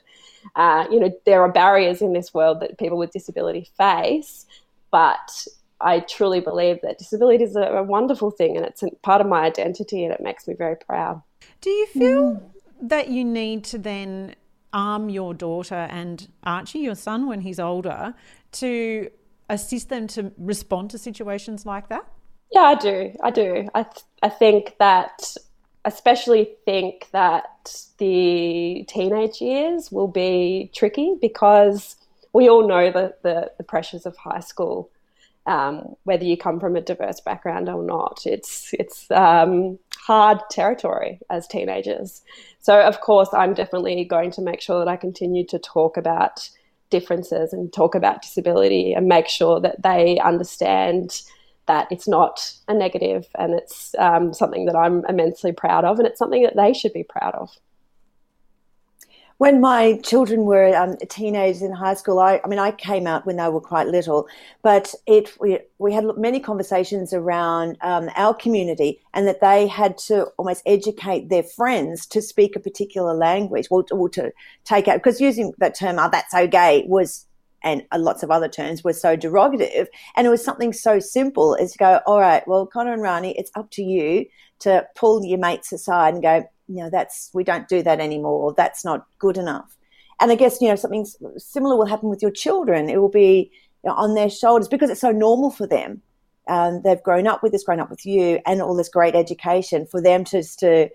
Uh, 0.55 0.85
you 0.91 0.99
know 0.99 1.11
there 1.25 1.41
are 1.41 1.51
barriers 1.51 2.01
in 2.01 2.13
this 2.13 2.33
world 2.33 2.59
that 2.59 2.77
people 2.79 2.97
with 2.97 3.11
disability 3.11 3.69
face 3.77 4.47
but 4.89 5.47
i 5.79 5.99
truly 5.99 6.39
believe 6.39 6.79
that 6.81 6.97
disability 6.97 7.43
is 7.43 7.55
a, 7.55 7.61
a 7.61 7.83
wonderful 7.83 8.31
thing 8.31 8.57
and 8.57 8.65
it's 8.65 8.83
part 9.03 9.21
of 9.21 9.27
my 9.27 9.41
identity 9.41 10.03
and 10.03 10.11
it 10.11 10.19
makes 10.19 10.47
me 10.47 10.55
very 10.55 10.75
proud. 10.75 11.21
Do 11.61 11.69
you 11.69 11.85
feel 11.87 12.21
mm. 12.23 12.89
that 12.89 13.09
you 13.09 13.23
need 13.23 13.63
to 13.65 13.77
then 13.77 14.35
arm 14.73 15.09
your 15.09 15.33
daughter 15.33 15.87
and 15.89 16.31
archie 16.43 16.79
your 16.79 16.95
son 16.95 17.27
when 17.27 17.41
he's 17.41 17.59
older 17.59 18.13
to 18.53 19.09
assist 19.51 19.89
them 19.89 20.07
to 20.07 20.31
respond 20.37 20.89
to 20.91 20.97
situations 20.97 21.65
like 21.65 21.89
that? 21.89 22.05
Yeah, 22.51 22.61
I 22.61 22.75
do. 22.75 23.15
I 23.21 23.29
do. 23.29 23.69
I, 23.75 23.83
th- 23.83 24.05
I 24.23 24.29
think 24.29 24.75
that, 24.79 25.35
especially 25.85 26.55
think 26.65 27.09
that 27.11 27.75
the 27.97 28.85
teenage 28.87 29.41
years 29.41 29.91
will 29.91 30.07
be 30.07 30.71
tricky 30.73 31.15
because 31.21 31.97
we 32.33 32.49
all 32.49 32.67
know 32.67 32.91
the, 32.91 33.13
the, 33.23 33.51
the 33.57 33.63
pressures 33.63 34.05
of 34.05 34.15
high 34.17 34.39
school, 34.39 34.89
um, 35.45 35.95
whether 36.03 36.23
you 36.23 36.37
come 36.37 36.59
from 36.59 36.75
a 36.75 36.81
diverse 36.81 37.19
background 37.19 37.69
or 37.69 37.83
not. 37.83 38.21
It's, 38.25 38.73
it's 38.79 39.09
um, 39.11 39.79
hard 39.97 40.39
territory 40.49 41.19
as 41.29 41.47
teenagers. 41.47 42.21
So, 42.59 42.81
of 42.81 43.01
course, 43.01 43.29
I'm 43.33 43.53
definitely 43.53 44.03
going 44.05 44.31
to 44.31 44.41
make 44.41 44.61
sure 44.61 44.79
that 44.79 44.87
I 44.89 44.95
continue 44.95 45.45
to 45.47 45.59
talk 45.59 45.97
about 45.97 46.49
differences 46.91 47.53
and 47.53 47.73
talk 47.73 47.95
about 47.95 48.21
disability 48.21 48.93
and 48.93 49.07
make 49.07 49.27
sure 49.27 49.59
that 49.59 49.81
they 49.81 50.19
understand 50.19 51.23
that 51.65 51.87
it's 51.89 52.07
not 52.07 52.53
a 52.67 52.73
negative 52.73 53.27
and 53.37 53.53
it's 53.53 53.95
um, 53.97 54.33
something 54.33 54.65
that 54.65 54.75
I'm 54.75 55.03
immensely 55.09 55.51
proud 55.51 55.85
of 55.85 55.97
and 55.97 56.07
it's 56.07 56.19
something 56.19 56.43
that 56.43 56.55
they 56.55 56.73
should 56.73 56.93
be 56.93 57.03
proud 57.03 57.33
of 57.33 57.49
when 59.41 59.59
my 59.59 59.97
children 60.03 60.45
were 60.45 60.77
um, 60.77 60.95
teenagers 61.09 61.63
in 61.63 61.71
high 61.71 61.95
school, 61.95 62.19
I, 62.19 62.39
I, 62.45 62.47
mean, 62.47 62.59
I 62.59 62.69
came 62.69 63.07
out 63.07 63.25
when 63.25 63.37
they 63.37 63.49
were 63.49 63.59
quite 63.59 63.87
little, 63.87 64.27
but 64.61 64.93
it 65.07 65.35
we, 65.39 65.57
we 65.79 65.93
had 65.93 66.05
many 66.15 66.39
conversations 66.39 67.11
around 67.11 67.75
um, 67.81 68.11
our 68.15 68.35
community 68.35 68.99
and 69.15 69.25
that 69.25 69.41
they 69.41 69.65
had 69.65 69.97
to 70.09 70.25
almost 70.37 70.61
educate 70.67 71.29
their 71.29 71.41
friends 71.41 72.05
to 72.05 72.21
speak 72.21 72.55
a 72.55 72.59
particular 72.59 73.15
language, 73.15 73.65
or, 73.71 73.83
or 73.91 74.09
to 74.09 74.31
take 74.63 74.87
out 74.87 74.97
because 74.97 75.19
using 75.19 75.53
that 75.57 75.75
term 75.75 75.97
"oh, 75.97 76.09
that's 76.11 76.29
so 76.29 76.45
gay" 76.45 76.85
was 76.87 77.25
and 77.63 77.81
lots 77.97 78.21
of 78.21 78.29
other 78.29 78.47
terms 78.47 78.83
were 78.83 78.93
so 78.93 79.17
derogative. 79.17 79.87
And 80.15 80.27
it 80.27 80.29
was 80.29 80.45
something 80.45 80.71
so 80.71 80.99
simple 80.99 81.55
as 81.55 81.71
to 81.71 81.77
go, 81.79 81.99
all 82.05 82.19
right, 82.19 82.47
well, 82.47 82.67
Connor 82.67 82.93
and 82.93 83.01
Rani, 83.01 83.35
it's 83.37 83.51
up 83.55 83.71
to 83.71 83.83
you 83.83 84.25
to 84.59 84.85
pull 84.95 85.25
your 85.25 85.39
mates 85.39 85.71
aside 85.71 86.13
and 86.13 86.23
go, 86.23 86.43
you 86.71 86.83
know, 86.83 86.89
that's, 86.89 87.29
we 87.33 87.43
don't 87.43 87.67
do 87.67 87.83
that 87.83 87.99
anymore. 87.99 88.53
That's 88.55 88.85
not 88.85 89.05
good 89.19 89.37
enough. 89.37 89.75
And 90.19 90.31
I 90.31 90.35
guess, 90.35 90.61
you 90.61 90.67
know, 90.67 90.75
something 90.75 91.05
similar 91.37 91.75
will 91.75 91.85
happen 91.85 92.09
with 92.09 92.21
your 92.21 92.31
children. 92.31 92.89
It 92.89 93.01
will 93.01 93.09
be, 93.09 93.51
you 93.83 93.89
know, 93.89 93.95
on 93.95 94.13
their 94.13 94.29
shoulders 94.29 94.67
because 94.67 94.89
it's 94.89 95.01
so 95.01 95.11
normal 95.11 95.49
for 95.49 95.67
them. 95.67 96.01
Um, 96.47 96.81
they've 96.83 97.01
grown 97.01 97.27
up 97.27 97.43
with 97.43 97.51
this, 97.51 97.63
grown 97.63 97.79
up 97.79 97.89
with 97.89 98.05
you, 98.05 98.39
and 98.45 98.61
all 98.61 98.75
this 98.75 98.89
great 98.89 99.15
education 99.15 99.85
for 99.85 100.01
them 100.01 100.23
just 100.23 100.59
to 100.59 100.89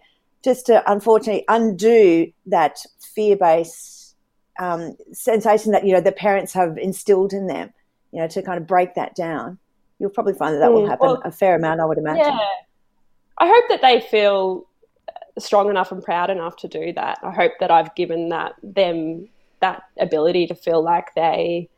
just 0.45 0.67
to 0.67 0.83
unfortunately 0.91 1.45
undo 1.49 2.31
that 2.47 2.79
fear 3.15 3.37
based 3.37 4.17
um, 4.61 4.97
sensation 5.13 5.73
that 5.73 5.87
you 5.87 5.93
know 5.93 6.01
the 6.01 6.13
parents 6.13 6.53
have 6.53 6.77
instilled 6.79 7.33
in 7.33 7.47
them. 7.47 7.73
You 8.13 8.21
know, 8.21 8.29
to 8.29 8.43
kind 8.43 8.59
of 8.59 8.67
break 8.67 8.95
that 8.95 9.15
down. 9.15 9.59
You'll 9.99 10.11
probably 10.11 10.35
find 10.35 10.55
that 10.55 10.61
that 10.61 10.73
will 10.73 10.83
mm, 10.83 10.89
happen 10.89 11.07
well, 11.07 11.23
a 11.25 11.33
fair 11.33 11.57
amount, 11.57 11.81
I 11.81 11.85
would 11.85 11.99
imagine. 11.99 12.25
Yeah. 12.25 12.49
I 13.39 13.47
hope 13.47 13.65
that 13.69 13.83
they 13.83 14.01
feel 14.01 14.67
strong 15.39 15.71
enough 15.71 15.93
and 15.93 16.03
proud 16.03 16.31
enough 16.31 16.57
to 16.57 16.69
do 16.69 16.93
that. 16.95 17.19
I 17.23 17.31
hope 17.31 17.53
that 17.61 17.71
I've 17.71 17.95
given 17.95 18.31
that 18.31 18.55
them 18.63 19.29
that 19.61 19.83
ability 19.99 20.47
to 20.49 20.55
feel 20.55 20.83
like 20.83 21.15
they 21.15 21.69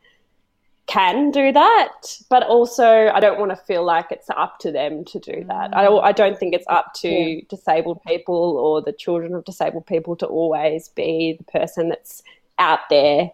can 0.89 1.29
do 1.29 1.51
that, 1.51 2.17
but 2.29 2.41
also 2.43 3.09
I 3.09 3.19
don't 3.19 3.39
want 3.39 3.51
to 3.51 3.55
feel 3.55 3.85
like 3.85 4.07
it's 4.11 4.29
up 4.31 4.57
to 4.59 4.71
them 4.71 5.05
to 5.05 5.19
do 5.19 5.45
that. 5.47 5.77
I, 5.77 5.85
I 5.85 6.11
don't 6.11 6.37
think 6.37 6.55
it's 6.55 6.65
up 6.67 6.93
to 6.95 7.09
yeah. 7.09 7.41
disabled 7.47 8.01
people 8.07 8.57
or 8.57 8.81
the 8.81 8.91
children 8.91 9.35
of 9.35 9.45
disabled 9.45 9.85
people 9.85 10.15
to 10.15 10.25
always 10.25 10.89
be 10.89 11.35
the 11.37 11.43
person 11.43 11.89
that's 11.89 12.23
out 12.57 12.79
there 12.89 13.29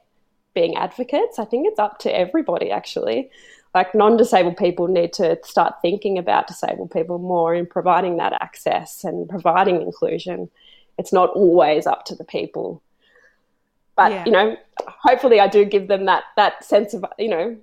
being 0.53 0.75
advocates. 0.75 1.39
I 1.39 1.45
think 1.45 1.65
it's 1.67 1.79
up 1.79 1.99
to 1.99 2.13
everybody 2.13 2.71
actually. 2.71 3.29
Like 3.75 3.93
non 3.93 4.17
disabled 4.17 4.57
people 4.57 4.87
need 4.87 5.13
to 5.13 5.37
start 5.43 5.75
thinking 5.81 6.17
about 6.17 6.47
disabled 6.47 6.89
people 6.89 7.19
more 7.19 7.53
in 7.53 7.67
providing 7.67 8.17
that 8.17 8.33
access 8.33 9.03
and 9.03 9.29
providing 9.29 9.81
inclusion. 9.81 10.49
It's 10.97 11.13
not 11.13 11.29
always 11.31 11.85
up 11.85 12.05
to 12.05 12.15
the 12.15 12.23
people 12.23 12.81
but 13.95 14.11
yeah. 14.11 14.25
you 14.25 14.31
know, 14.31 14.57
hopefully, 14.87 15.39
I 15.39 15.47
do 15.47 15.65
give 15.65 15.87
them 15.87 16.05
that 16.05 16.23
that 16.35 16.63
sense 16.63 16.93
of 16.93 17.05
you 17.17 17.29
know 17.29 17.57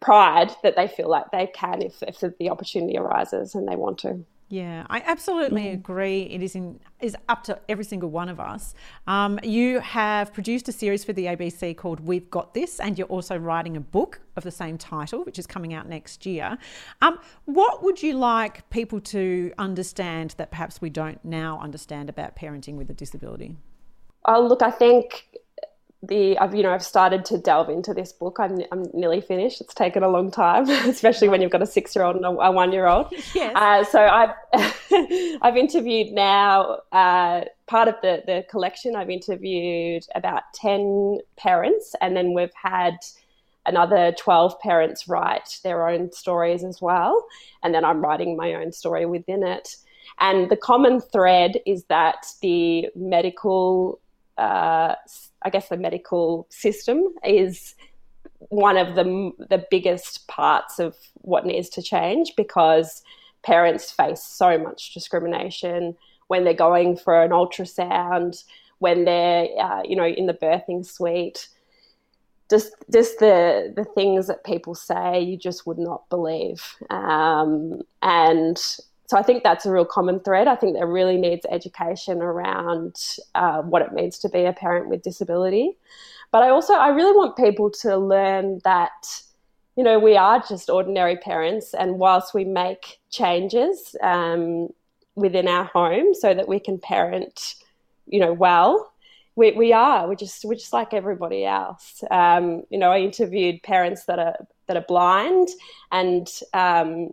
pride 0.00 0.50
that 0.62 0.76
they 0.76 0.86
feel 0.86 1.08
like 1.08 1.30
they 1.30 1.46
can 1.46 1.80
if 1.80 2.02
if 2.02 2.20
the 2.38 2.50
opportunity 2.50 2.98
arises 2.98 3.54
and 3.54 3.66
they 3.66 3.76
want 3.76 3.98
to. 3.98 4.24
Yeah, 4.48 4.86
I 4.90 5.00
absolutely 5.06 5.64
mm. 5.64 5.74
agree. 5.74 6.22
It 6.22 6.42
is 6.42 6.54
in 6.54 6.78
is 7.00 7.16
up 7.28 7.44
to 7.44 7.58
every 7.68 7.84
single 7.84 8.10
one 8.10 8.28
of 8.28 8.38
us. 8.38 8.74
Um, 9.06 9.38
you 9.42 9.80
have 9.80 10.32
produced 10.32 10.68
a 10.68 10.72
series 10.72 11.04
for 11.04 11.12
the 11.12 11.26
ABC 11.26 11.76
called 11.76 12.00
"We've 12.00 12.30
Got 12.30 12.52
This," 12.52 12.78
and 12.78 12.98
you're 12.98 13.08
also 13.08 13.36
writing 13.36 13.76
a 13.76 13.80
book 13.80 14.20
of 14.36 14.44
the 14.44 14.50
same 14.50 14.76
title, 14.76 15.24
which 15.24 15.38
is 15.38 15.46
coming 15.46 15.72
out 15.72 15.88
next 15.88 16.26
year. 16.26 16.58
Um, 17.00 17.18
what 17.46 17.82
would 17.82 18.02
you 18.02 18.14
like 18.14 18.68
people 18.70 19.00
to 19.00 19.52
understand 19.58 20.34
that 20.36 20.50
perhaps 20.50 20.80
we 20.80 20.90
don't 20.90 21.24
now 21.24 21.58
understand 21.60 22.10
about 22.10 22.36
parenting 22.36 22.76
with 22.76 22.90
a 22.90 22.94
disability? 22.94 23.56
Oh, 24.26 24.46
look, 24.46 24.62
I 24.62 24.70
think 24.70 25.38
the 26.08 26.38
I've 26.38 26.54
you 26.54 26.62
know 26.62 26.72
I've 26.72 26.84
started 26.84 27.24
to 27.26 27.38
delve 27.38 27.68
into 27.68 27.94
this 27.94 28.12
book. 28.12 28.38
I'm 28.38 28.58
I'm 28.72 28.84
nearly 28.92 29.20
finished. 29.20 29.60
It's 29.60 29.74
taken 29.74 30.02
a 30.02 30.08
long 30.08 30.30
time, 30.30 30.68
especially 30.88 31.28
when 31.28 31.40
you've 31.40 31.50
got 31.50 31.62
a 31.62 31.66
six 31.66 31.94
year 31.94 32.04
old 32.04 32.16
and 32.16 32.24
a, 32.24 32.28
a 32.28 32.50
one 32.50 32.72
year 32.72 32.86
old. 32.86 33.12
Yes. 33.34 33.52
Uh, 33.56 33.84
so 33.84 34.00
I've 34.00 34.34
I've 35.42 35.56
interviewed 35.56 36.12
now 36.12 36.78
uh, 36.92 37.44
part 37.66 37.88
of 37.88 37.96
the 38.02 38.22
the 38.26 38.44
collection. 38.48 38.96
I've 38.96 39.10
interviewed 39.10 40.04
about 40.14 40.42
ten 40.54 41.18
parents, 41.36 41.94
and 42.00 42.16
then 42.16 42.34
we've 42.34 42.54
had 42.54 42.98
another 43.66 44.12
12 44.18 44.60
parents 44.60 45.08
write 45.08 45.58
their 45.64 45.88
own 45.88 46.12
stories 46.12 46.62
as 46.62 46.82
well 46.82 47.24
and 47.62 47.74
then 47.74 47.82
i'm 47.82 48.02
writing 48.02 48.36
my 48.36 48.52
own 48.52 48.70
story 48.70 49.06
within 49.06 49.42
it 49.42 49.76
and 50.20 50.50
the 50.50 50.56
common 50.56 51.00
thread 51.00 51.58
is 51.64 51.84
that 51.84 52.26
the 52.42 52.88
medical 52.94 53.98
uh, 54.38 54.94
I 55.44 55.50
guess 55.50 55.68
the 55.68 55.76
medical 55.76 56.46
system 56.50 57.04
is 57.24 57.74
one 58.48 58.76
of 58.76 58.94
the 58.94 59.32
the 59.50 59.64
biggest 59.70 60.26
parts 60.28 60.78
of 60.78 60.96
what 61.14 61.46
needs 61.46 61.68
to 61.70 61.82
change 61.82 62.32
because 62.36 63.02
parents 63.42 63.90
face 63.90 64.22
so 64.22 64.58
much 64.58 64.94
discrimination 64.94 65.96
when 66.28 66.44
they're 66.44 66.54
going 66.54 66.96
for 66.96 67.22
an 67.22 67.30
ultrasound, 67.30 68.42
when 68.78 69.04
they're 69.04 69.48
uh, 69.58 69.82
you 69.84 69.96
know 69.96 70.06
in 70.06 70.26
the 70.26 70.34
birthing 70.34 70.84
suite. 70.84 71.48
Just, 72.50 72.74
just 72.92 73.18
the 73.20 73.72
the 73.74 73.84
things 73.84 74.26
that 74.26 74.44
people 74.44 74.74
say 74.74 75.18
you 75.20 75.38
just 75.38 75.66
would 75.66 75.78
not 75.78 76.08
believe, 76.10 76.62
um, 76.90 77.80
and 78.02 78.58
so 79.06 79.18
I 79.18 79.22
think 79.22 79.42
that's 79.42 79.66
a 79.66 79.70
real 79.70 79.84
common 79.84 80.20
thread. 80.20 80.48
I 80.48 80.56
think 80.56 80.74
there 80.74 80.86
really 80.86 81.18
needs 81.18 81.44
education 81.50 82.22
around 82.22 82.96
uh, 83.34 83.60
what 83.62 83.82
it 83.82 83.92
means 83.92 84.18
to 84.20 84.28
be 84.28 84.44
a 84.44 84.52
parent 84.52 84.88
with 84.88 85.02
disability. 85.02 85.76
But 86.32 86.42
I 86.42 86.48
also 86.48 86.74
I 86.74 86.88
really 86.88 87.16
want 87.16 87.36
people 87.36 87.70
to 87.82 87.96
learn 87.96 88.60
that 88.64 89.22
you 89.76 89.84
know 89.84 89.98
we 89.98 90.16
are 90.16 90.40
just 90.40 90.70
ordinary 90.70 91.16
parents, 91.16 91.74
and 91.74 91.98
whilst 91.98 92.34
we 92.34 92.44
make 92.44 92.98
changes 93.10 93.94
um, 94.02 94.68
within 95.14 95.48
our 95.48 95.64
home 95.64 96.14
so 96.14 96.32
that 96.32 96.48
we 96.48 96.58
can 96.58 96.78
parent, 96.78 97.56
you 98.06 98.20
know, 98.20 98.32
well. 98.32 98.90
We, 99.36 99.50
we 99.50 99.72
are 99.72 100.06
we're 100.06 100.14
just 100.14 100.44
we're 100.44 100.54
just 100.54 100.72
like 100.72 100.94
everybody 100.94 101.44
else. 101.44 102.04
Um, 102.08 102.62
you 102.70 102.78
know, 102.78 102.92
I 102.92 103.00
interviewed 103.00 103.64
parents 103.64 104.04
that 104.04 104.20
are 104.20 104.36
that 104.68 104.76
are 104.76 104.84
blind, 104.86 105.48
and 105.90 106.28
um, 106.52 107.10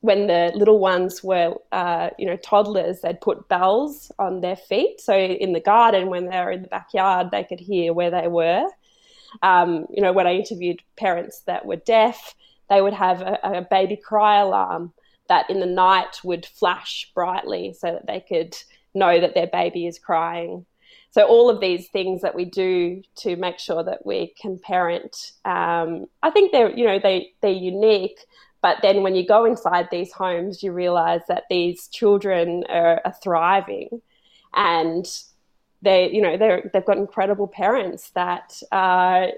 when 0.00 0.26
the 0.26 0.52
little 0.54 0.78
ones 0.78 1.22
were, 1.22 1.54
uh, 1.72 2.10
you 2.18 2.26
know, 2.26 2.36
toddlers, 2.36 3.00
they'd 3.00 3.20
put 3.20 3.48
bells 3.48 4.10
on 4.18 4.40
their 4.40 4.56
feet. 4.56 5.00
So 5.00 5.14
in 5.14 5.52
the 5.52 5.60
garden, 5.60 6.08
when 6.08 6.26
they 6.26 6.38
were 6.38 6.52
in 6.52 6.62
the 6.62 6.68
backyard, 6.68 7.30
they 7.30 7.44
could 7.44 7.60
hear 7.60 7.92
where 7.92 8.10
they 8.10 8.28
were. 8.28 8.66
Um, 9.42 9.86
you 9.90 10.02
know, 10.02 10.12
when 10.12 10.26
I 10.26 10.34
interviewed 10.34 10.82
parents 10.96 11.42
that 11.46 11.66
were 11.66 11.76
deaf, 11.76 12.34
they 12.68 12.80
would 12.80 12.94
have 12.94 13.20
a, 13.20 13.38
a 13.42 13.66
baby 13.70 13.96
cry 13.96 14.38
alarm 14.40 14.92
that 15.28 15.48
in 15.50 15.60
the 15.60 15.66
night 15.66 16.20
would 16.24 16.46
flash 16.46 17.10
brightly 17.14 17.72
so 17.72 17.92
that 17.92 18.06
they 18.06 18.20
could 18.20 18.56
know 18.94 19.20
that 19.20 19.34
their 19.34 19.46
baby 19.46 19.86
is 19.86 19.98
crying. 19.98 20.66
So 21.12 21.24
all 21.24 21.50
of 21.50 21.60
these 21.60 21.88
things 21.88 22.22
that 22.22 22.34
we 22.34 22.44
do 22.44 23.02
to 23.16 23.36
make 23.36 23.58
sure 23.58 23.82
that 23.82 24.06
we 24.06 24.34
can 24.40 24.58
parent, 24.58 25.32
um, 25.44 26.06
I 26.22 26.30
think 26.30 26.52
they're 26.52 26.70
you 26.70 26.86
know 26.86 27.00
they 27.00 27.32
they're 27.42 27.50
unique, 27.50 28.18
but 28.62 28.78
then 28.82 29.02
when 29.02 29.14
you 29.14 29.26
go 29.26 29.44
inside 29.44 29.88
these 29.90 30.12
homes, 30.12 30.62
you 30.62 30.72
realize 30.72 31.22
that 31.28 31.44
these 31.48 31.88
children 31.88 32.64
are, 32.68 33.00
are 33.04 33.14
thriving 33.22 34.02
and 34.54 35.06
they, 35.82 36.10
you 36.10 36.20
know, 36.20 36.36
they've 36.36 36.84
got 36.84 36.98
incredible 36.98 37.46
parents 37.46 38.10
that 38.10 38.62
are, 38.70 39.28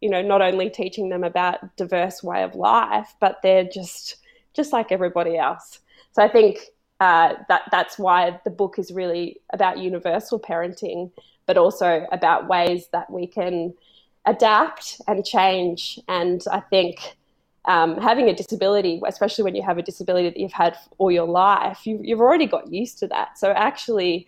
you 0.00 0.10
know, 0.10 0.20
not 0.20 0.42
only 0.42 0.68
teaching 0.68 1.08
them 1.08 1.24
about 1.24 1.76
diverse 1.76 2.22
way 2.22 2.42
of 2.42 2.54
life, 2.54 3.14
but 3.20 3.38
they're 3.42 3.64
just, 3.64 4.16
just 4.52 4.72
like 4.72 4.92
everybody 4.92 5.38
else. 5.38 5.78
So 6.12 6.22
I 6.22 6.28
think 6.28 6.58
uh, 7.00 7.34
that 7.48 7.62
that's 7.70 7.98
why 7.98 8.38
the 8.44 8.50
book 8.50 8.78
is 8.78 8.92
really 8.92 9.40
about 9.52 9.78
universal 9.78 10.38
parenting, 10.38 11.10
but 11.46 11.56
also 11.56 12.06
about 12.12 12.48
ways 12.48 12.88
that 12.92 13.10
we 13.10 13.26
can 13.26 13.72
adapt 14.26 15.00
and 15.08 15.24
change. 15.24 15.98
And 16.06 16.44
I 16.52 16.60
think 16.60 17.16
um, 17.66 17.96
having 17.98 18.28
a 18.28 18.34
disability, 18.34 19.00
especially 19.06 19.44
when 19.44 19.54
you 19.54 19.62
have 19.62 19.78
a 19.78 19.82
disability 19.82 20.28
that 20.28 20.38
you've 20.38 20.52
had 20.52 20.76
all 20.98 21.10
your 21.10 21.26
life, 21.26 21.86
you, 21.86 22.00
you've 22.02 22.20
already 22.20 22.46
got 22.46 22.72
used 22.72 22.98
to 22.98 23.06
that. 23.08 23.38
So 23.38 23.52
actually, 23.52 24.26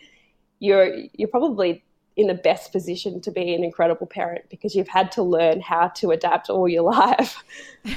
you're 0.61 0.95
you're 1.13 1.29
probably 1.29 1.83
in 2.17 2.29
the 2.29 2.35
best 2.35 2.71
position 2.71 3.21
to 3.21 3.31
be 3.31 3.55
an 3.55 3.65
incredible 3.65 4.07
parent 4.07 4.45
because 4.49 4.77
you've 4.77 4.89
had 4.89 5.11
to 5.13 5.23
learn 5.23 5.61
how 5.61 5.89
to 5.89 6.13
adapt 6.13 6.49
all 6.49 6.69
your 6.69 6.83
life. 6.93 7.43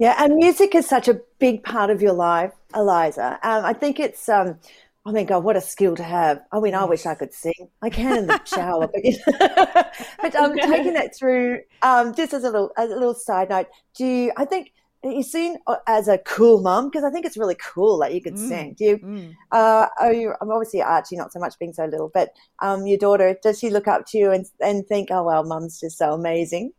Yeah, 0.00 0.14
and 0.16 0.36
music 0.36 0.74
is 0.74 0.88
such 0.88 1.08
a 1.08 1.20
big 1.38 1.62
part 1.62 1.90
of 1.90 2.00
your 2.00 2.14
life, 2.14 2.54
Eliza. 2.74 3.38
Um, 3.42 3.66
I 3.66 3.74
think 3.74 4.00
it's. 4.00 4.30
Um, 4.30 4.58
I 5.04 5.12
mean, 5.12 5.26
God, 5.26 5.44
what 5.44 5.56
a 5.56 5.60
skill 5.60 5.94
to 5.96 6.02
have. 6.02 6.42
I 6.50 6.58
mean, 6.60 6.74
I 6.74 6.84
wish 6.84 7.04
I 7.04 7.14
could 7.14 7.34
sing. 7.34 7.68
I 7.82 7.90
can 7.90 8.16
in 8.16 8.26
the 8.26 8.42
shower, 8.44 8.88
but, 8.88 9.94
but 10.22 10.34
um, 10.36 10.56
taking 10.56 10.94
that 10.94 11.14
through, 11.14 11.60
um, 11.82 12.14
just 12.14 12.32
as 12.32 12.44
a 12.44 12.50
little, 12.50 12.70
a 12.78 12.86
little 12.86 13.14
side 13.14 13.50
note, 13.50 13.68
do 13.94 14.06
you, 14.06 14.32
I 14.38 14.46
think 14.46 14.72
you 15.02 15.22
seen 15.22 15.56
uh, 15.66 15.76
as 15.86 16.08
a 16.08 16.18
cool 16.18 16.60
mum 16.60 16.88
because 16.88 17.04
I 17.04 17.10
think 17.10 17.24
it's 17.24 17.36
really 17.36 17.56
cool 17.56 17.98
that 17.98 18.12
you 18.14 18.20
could 18.20 18.34
mm, 18.34 18.48
sing. 18.48 18.74
Do 18.76 18.84
you? 18.84 18.98
Mm. 18.98 19.36
Uh, 19.50 19.86
are 19.98 20.12
you? 20.12 20.34
I'm 20.40 20.50
obviously 20.50 20.82
Archie, 20.82 21.16
not 21.16 21.32
so 21.32 21.38
much 21.38 21.58
being 21.58 21.72
so 21.72 21.86
little, 21.86 22.10
but 22.12 22.34
um, 22.60 22.86
your 22.86 22.98
daughter 22.98 23.36
does 23.42 23.58
she 23.58 23.70
look 23.70 23.88
up 23.88 24.06
to 24.08 24.18
you 24.18 24.30
and 24.30 24.46
and 24.60 24.86
think, 24.86 25.08
oh 25.10 25.22
well, 25.24 25.44
mum's 25.44 25.80
just 25.80 25.96
so 25.96 26.12
amazing? 26.12 26.72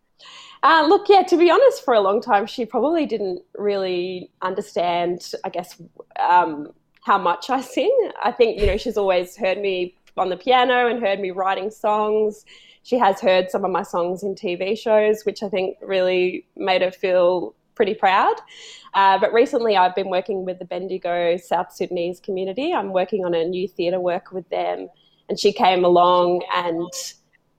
Uh, 0.63 0.85
look, 0.87 1.09
yeah. 1.09 1.23
To 1.23 1.37
be 1.37 1.49
honest, 1.49 1.83
for 1.83 1.95
a 1.95 2.01
long 2.01 2.21
time, 2.21 2.45
she 2.45 2.65
probably 2.65 3.05
didn't 3.07 3.41
really 3.55 4.29
understand. 4.41 5.31
I 5.43 5.49
guess 5.49 5.81
um, 6.19 6.71
how 7.03 7.17
much 7.17 7.49
I 7.49 7.61
sing. 7.61 8.11
I 8.21 8.31
think 8.31 8.59
you 8.59 8.67
know 8.67 8.77
she's 8.77 8.97
always 8.97 9.35
heard 9.35 9.57
me 9.57 9.95
on 10.17 10.29
the 10.29 10.37
piano 10.37 10.87
and 10.87 11.01
heard 11.01 11.19
me 11.19 11.31
writing 11.31 11.71
songs. 11.71 12.45
She 12.83 12.97
has 12.97 13.19
heard 13.19 13.49
some 13.49 13.63
of 13.63 13.71
my 13.71 13.83
songs 13.83 14.23
in 14.23 14.35
TV 14.35 14.77
shows, 14.77 15.23
which 15.23 15.43
I 15.43 15.49
think 15.49 15.77
really 15.81 16.45
made 16.55 16.81
her 16.81 16.91
feel 16.91 17.55
pretty 17.75 17.93
proud. 17.93 18.35
Uh, 18.93 19.17
but 19.19 19.31
recently, 19.33 19.77
I've 19.77 19.95
been 19.95 20.09
working 20.09 20.45
with 20.45 20.59
the 20.59 20.65
Bendigo 20.65 21.37
South 21.37 21.73
Sudanese 21.73 22.19
community. 22.19 22.73
I'm 22.73 22.93
working 22.93 23.25
on 23.25 23.33
a 23.33 23.45
new 23.45 23.67
theatre 23.67 23.99
work 23.99 24.31
with 24.31 24.47
them, 24.49 24.89
and 25.29 25.39
she 25.39 25.51
came 25.51 25.85
along 25.85 26.43
and 26.53 26.91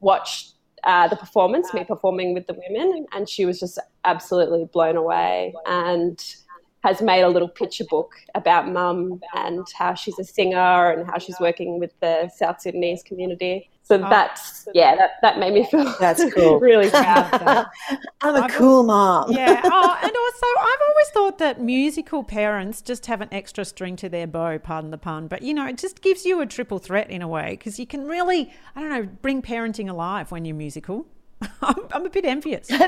watched 0.01 0.53
uh, 0.85 1.09
the 1.09 1.16
performance, 1.16 1.72
me 1.72 1.85
performing 1.85 2.35
with 2.35 2.46
the 2.46 2.55
women, 2.68 3.07
and 3.12 3.29
she 3.29 3.46
was 3.46 3.61
just 3.61 3.79
absolutely 4.05 4.64
blown 4.72 4.96
away 4.96 5.55
and 5.66 6.35
has 6.83 7.01
made 7.01 7.22
a 7.22 7.29
little 7.29 7.48
picture 7.48 7.85
book 7.88 8.12
about 8.35 8.68
mum 8.68 9.20
and 9.37 9.64
how 9.79 9.94
she's 9.94 10.18
a 10.18 10.25
singer 10.25 10.90
and 10.90 11.07
how 11.07 11.16
she's 11.18 11.38
working 11.38 11.79
with 11.79 11.92
the 12.01 12.29
South 12.37 12.61
Sudanese 12.61 13.03
community. 13.05 13.70
So 13.84 13.96
oh, 13.96 14.08
that's 14.08 14.68
yeah, 14.74 14.94
that, 14.94 15.12
that 15.22 15.38
made 15.38 15.54
me 15.54 15.66
feel 15.68 15.92
that's 15.98 16.22
cool. 16.34 16.60
really 16.60 16.88
proud. 16.90 17.66
I'm 18.20 18.36
a 18.36 18.40
I've 18.42 18.52
cool 18.52 18.84
mom. 18.84 19.32
Yeah. 19.32 19.60
Oh, 19.74 19.98
and 20.02 20.12
also 20.16 20.46
I've 20.60 20.88
always 20.88 21.08
thought 21.08 21.38
that 21.38 21.60
musical 21.60 22.22
parents 22.22 22.80
just 22.82 23.06
have 23.06 23.20
an 23.20 23.28
extra 23.32 23.64
string 23.64 23.96
to 23.96 24.08
their 24.08 24.26
bow, 24.26 24.58
pardon 24.58 24.90
the 24.90 24.98
pun, 24.98 25.26
but 25.26 25.42
you 25.42 25.52
know, 25.54 25.66
it 25.66 25.78
just 25.78 26.00
gives 26.00 26.24
you 26.24 26.40
a 26.40 26.46
triple 26.46 26.78
threat 26.78 27.10
in 27.10 27.22
a 27.22 27.28
way 27.28 27.50
because 27.52 27.78
you 27.80 27.86
can 27.86 28.06
really, 28.06 28.52
I 28.76 28.80
don't 28.80 28.90
know, 28.90 29.08
bring 29.22 29.42
parenting 29.42 29.88
alive 29.88 30.30
when 30.30 30.44
you're 30.44 30.56
musical. 30.56 31.06
I'm, 31.62 31.74
I'm 31.92 32.06
a 32.06 32.10
bit 32.10 32.24
envious. 32.24 32.70
yeah, 32.70 32.78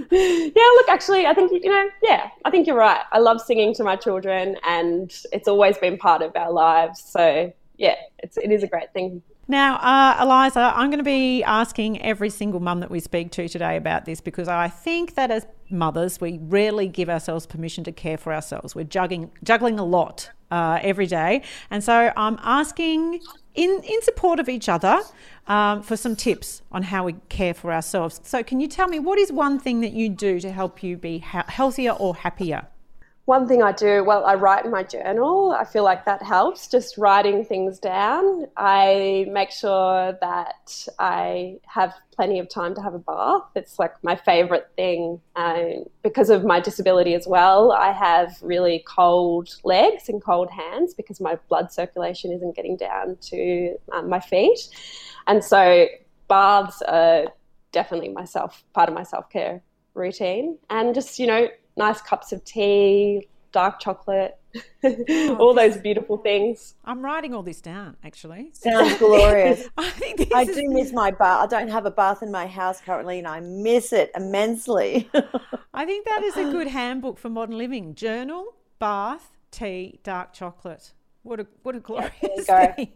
look, 0.00 0.88
actually, 0.88 1.26
I 1.26 1.34
think, 1.34 1.52
you 1.52 1.70
know, 1.70 1.88
yeah, 2.02 2.28
I 2.44 2.50
think 2.50 2.66
you're 2.66 2.76
right. 2.76 3.02
I 3.12 3.18
love 3.18 3.40
singing 3.40 3.74
to 3.74 3.84
my 3.84 3.96
children 3.96 4.56
and 4.64 5.12
it's 5.32 5.46
always 5.46 5.78
been 5.78 5.98
part 5.98 6.22
of 6.22 6.34
our 6.34 6.50
lives. 6.50 7.02
So 7.06 7.52
yeah, 7.78 7.96
it's, 8.18 8.36
it 8.36 8.50
is 8.50 8.62
a 8.62 8.66
great 8.66 8.92
thing. 8.92 9.22
Now, 9.48 9.76
uh, 9.76 10.22
Eliza, 10.22 10.72
I'm 10.74 10.90
going 10.90 10.98
to 10.98 11.04
be 11.04 11.44
asking 11.44 12.02
every 12.02 12.30
single 12.30 12.58
mum 12.58 12.80
that 12.80 12.90
we 12.90 12.98
speak 12.98 13.30
to 13.32 13.48
today 13.48 13.76
about 13.76 14.04
this 14.04 14.20
because 14.20 14.48
I 14.48 14.68
think 14.68 15.14
that 15.14 15.30
as 15.30 15.46
mothers, 15.70 16.20
we 16.20 16.38
rarely 16.42 16.88
give 16.88 17.08
ourselves 17.08 17.46
permission 17.46 17.84
to 17.84 17.92
care 17.92 18.18
for 18.18 18.34
ourselves. 18.34 18.74
We're 18.74 18.84
juggling, 18.84 19.30
juggling 19.44 19.78
a 19.78 19.84
lot 19.84 20.30
uh, 20.50 20.80
every 20.82 21.06
day. 21.06 21.42
And 21.70 21.84
so 21.84 22.12
I'm 22.16 22.38
asking, 22.42 23.20
in, 23.54 23.80
in 23.84 24.02
support 24.02 24.40
of 24.40 24.48
each 24.48 24.68
other, 24.68 25.00
um, 25.46 25.82
for 25.82 25.96
some 25.96 26.16
tips 26.16 26.62
on 26.72 26.82
how 26.82 27.04
we 27.04 27.14
care 27.28 27.54
for 27.54 27.72
ourselves. 27.72 28.20
So, 28.24 28.42
can 28.42 28.58
you 28.58 28.66
tell 28.66 28.88
me 28.88 28.98
what 28.98 29.16
is 29.18 29.30
one 29.30 29.60
thing 29.60 29.80
that 29.82 29.92
you 29.92 30.08
do 30.08 30.40
to 30.40 30.50
help 30.50 30.82
you 30.82 30.96
be 30.96 31.18
ha- 31.18 31.44
healthier 31.46 31.92
or 31.92 32.16
happier? 32.16 32.66
One 33.26 33.48
thing 33.48 33.60
I 33.60 33.72
do, 33.72 34.04
well, 34.04 34.24
I 34.24 34.36
write 34.36 34.64
in 34.64 34.70
my 34.70 34.84
journal. 34.84 35.50
I 35.50 35.64
feel 35.64 35.82
like 35.82 36.04
that 36.04 36.22
helps, 36.22 36.68
just 36.68 36.96
writing 36.96 37.44
things 37.44 37.80
down. 37.80 38.46
I 38.56 39.26
make 39.28 39.50
sure 39.50 40.16
that 40.20 40.86
I 41.00 41.56
have 41.66 41.92
plenty 42.14 42.38
of 42.38 42.48
time 42.48 42.76
to 42.76 42.82
have 42.82 42.94
a 42.94 43.00
bath. 43.00 43.42
It's 43.56 43.80
like 43.80 43.94
my 44.04 44.14
favorite 44.14 44.70
thing. 44.76 45.20
Um, 45.34 45.86
because 46.04 46.30
of 46.30 46.44
my 46.44 46.60
disability 46.60 47.14
as 47.14 47.26
well, 47.26 47.72
I 47.72 47.90
have 47.90 48.36
really 48.42 48.84
cold 48.86 49.48
legs 49.64 50.08
and 50.08 50.22
cold 50.22 50.48
hands 50.48 50.94
because 50.94 51.20
my 51.20 51.36
blood 51.48 51.72
circulation 51.72 52.30
isn't 52.30 52.54
getting 52.54 52.76
down 52.76 53.16
to 53.22 53.76
um, 53.92 54.08
my 54.08 54.20
feet. 54.20 54.68
And 55.26 55.42
so 55.42 55.88
baths 56.28 56.80
are 56.82 57.26
definitely 57.72 58.10
myself, 58.10 58.62
part 58.72 58.88
of 58.88 58.94
my 58.94 59.02
self 59.02 59.28
care 59.30 59.62
routine. 59.94 60.58
And 60.70 60.94
just, 60.94 61.18
you 61.18 61.26
know, 61.26 61.48
nice 61.76 62.00
cups 62.00 62.32
of 62.32 62.44
tea, 62.44 63.28
dark 63.52 63.80
chocolate, 63.80 64.38
oh, 64.84 65.36
all 65.40 65.54
those 65.54 65.76
beautiful 65.78 66.18
things. 66.18 66.74
I'm 66.84 67.02
writing 67.02 67.34
all 67.34 67.42
this 67.42 67.60
down, 67.60 67.96
actually. 68.04 68.50
Sounds 68.52 68.98
glorious. 68.98 69.68
I, 69.76 69.90
think 69.90 70.34
I 70.34 70.44
do 70.44 70.68
miss 70.68 70.92
my 70.92 71.10
bath. 71.10 71.44
I 71.44 71.46
don't 71.46 71.68
have 71.70 71.86
a 71.86 71.90
bath 71.90 72.22
in 72.22 72.30
my 72.30 72.46
house 72.46 72.80
currently, 72.80 73.18
and 73.18 73.26
I 73.26 73.40
miss 73.40 73.92
it 73.92 74.10
immensely. 74.14 75.08
I 75.74 75.84
think 75.84 76.06
that 76.06 76.22
is 76.22 76.36
a 76.36 76.50
good 76.50 76.68
handbook 76.68 77.18
for 77.18 77.30
modern 77.30 77.56
living. 77.56 77.94
Journal, 77.94 78.54
bath, 78.78 79.32
tea, 79.50 80.00
dark 80.02 80.32
chocolate. 80.32 80.92
What 81.26 81.40
a 81.40 81.46
what 81.64 81.74
a 81.74 81.80
glorious 81.80 82.46
thing. 82.46 82.92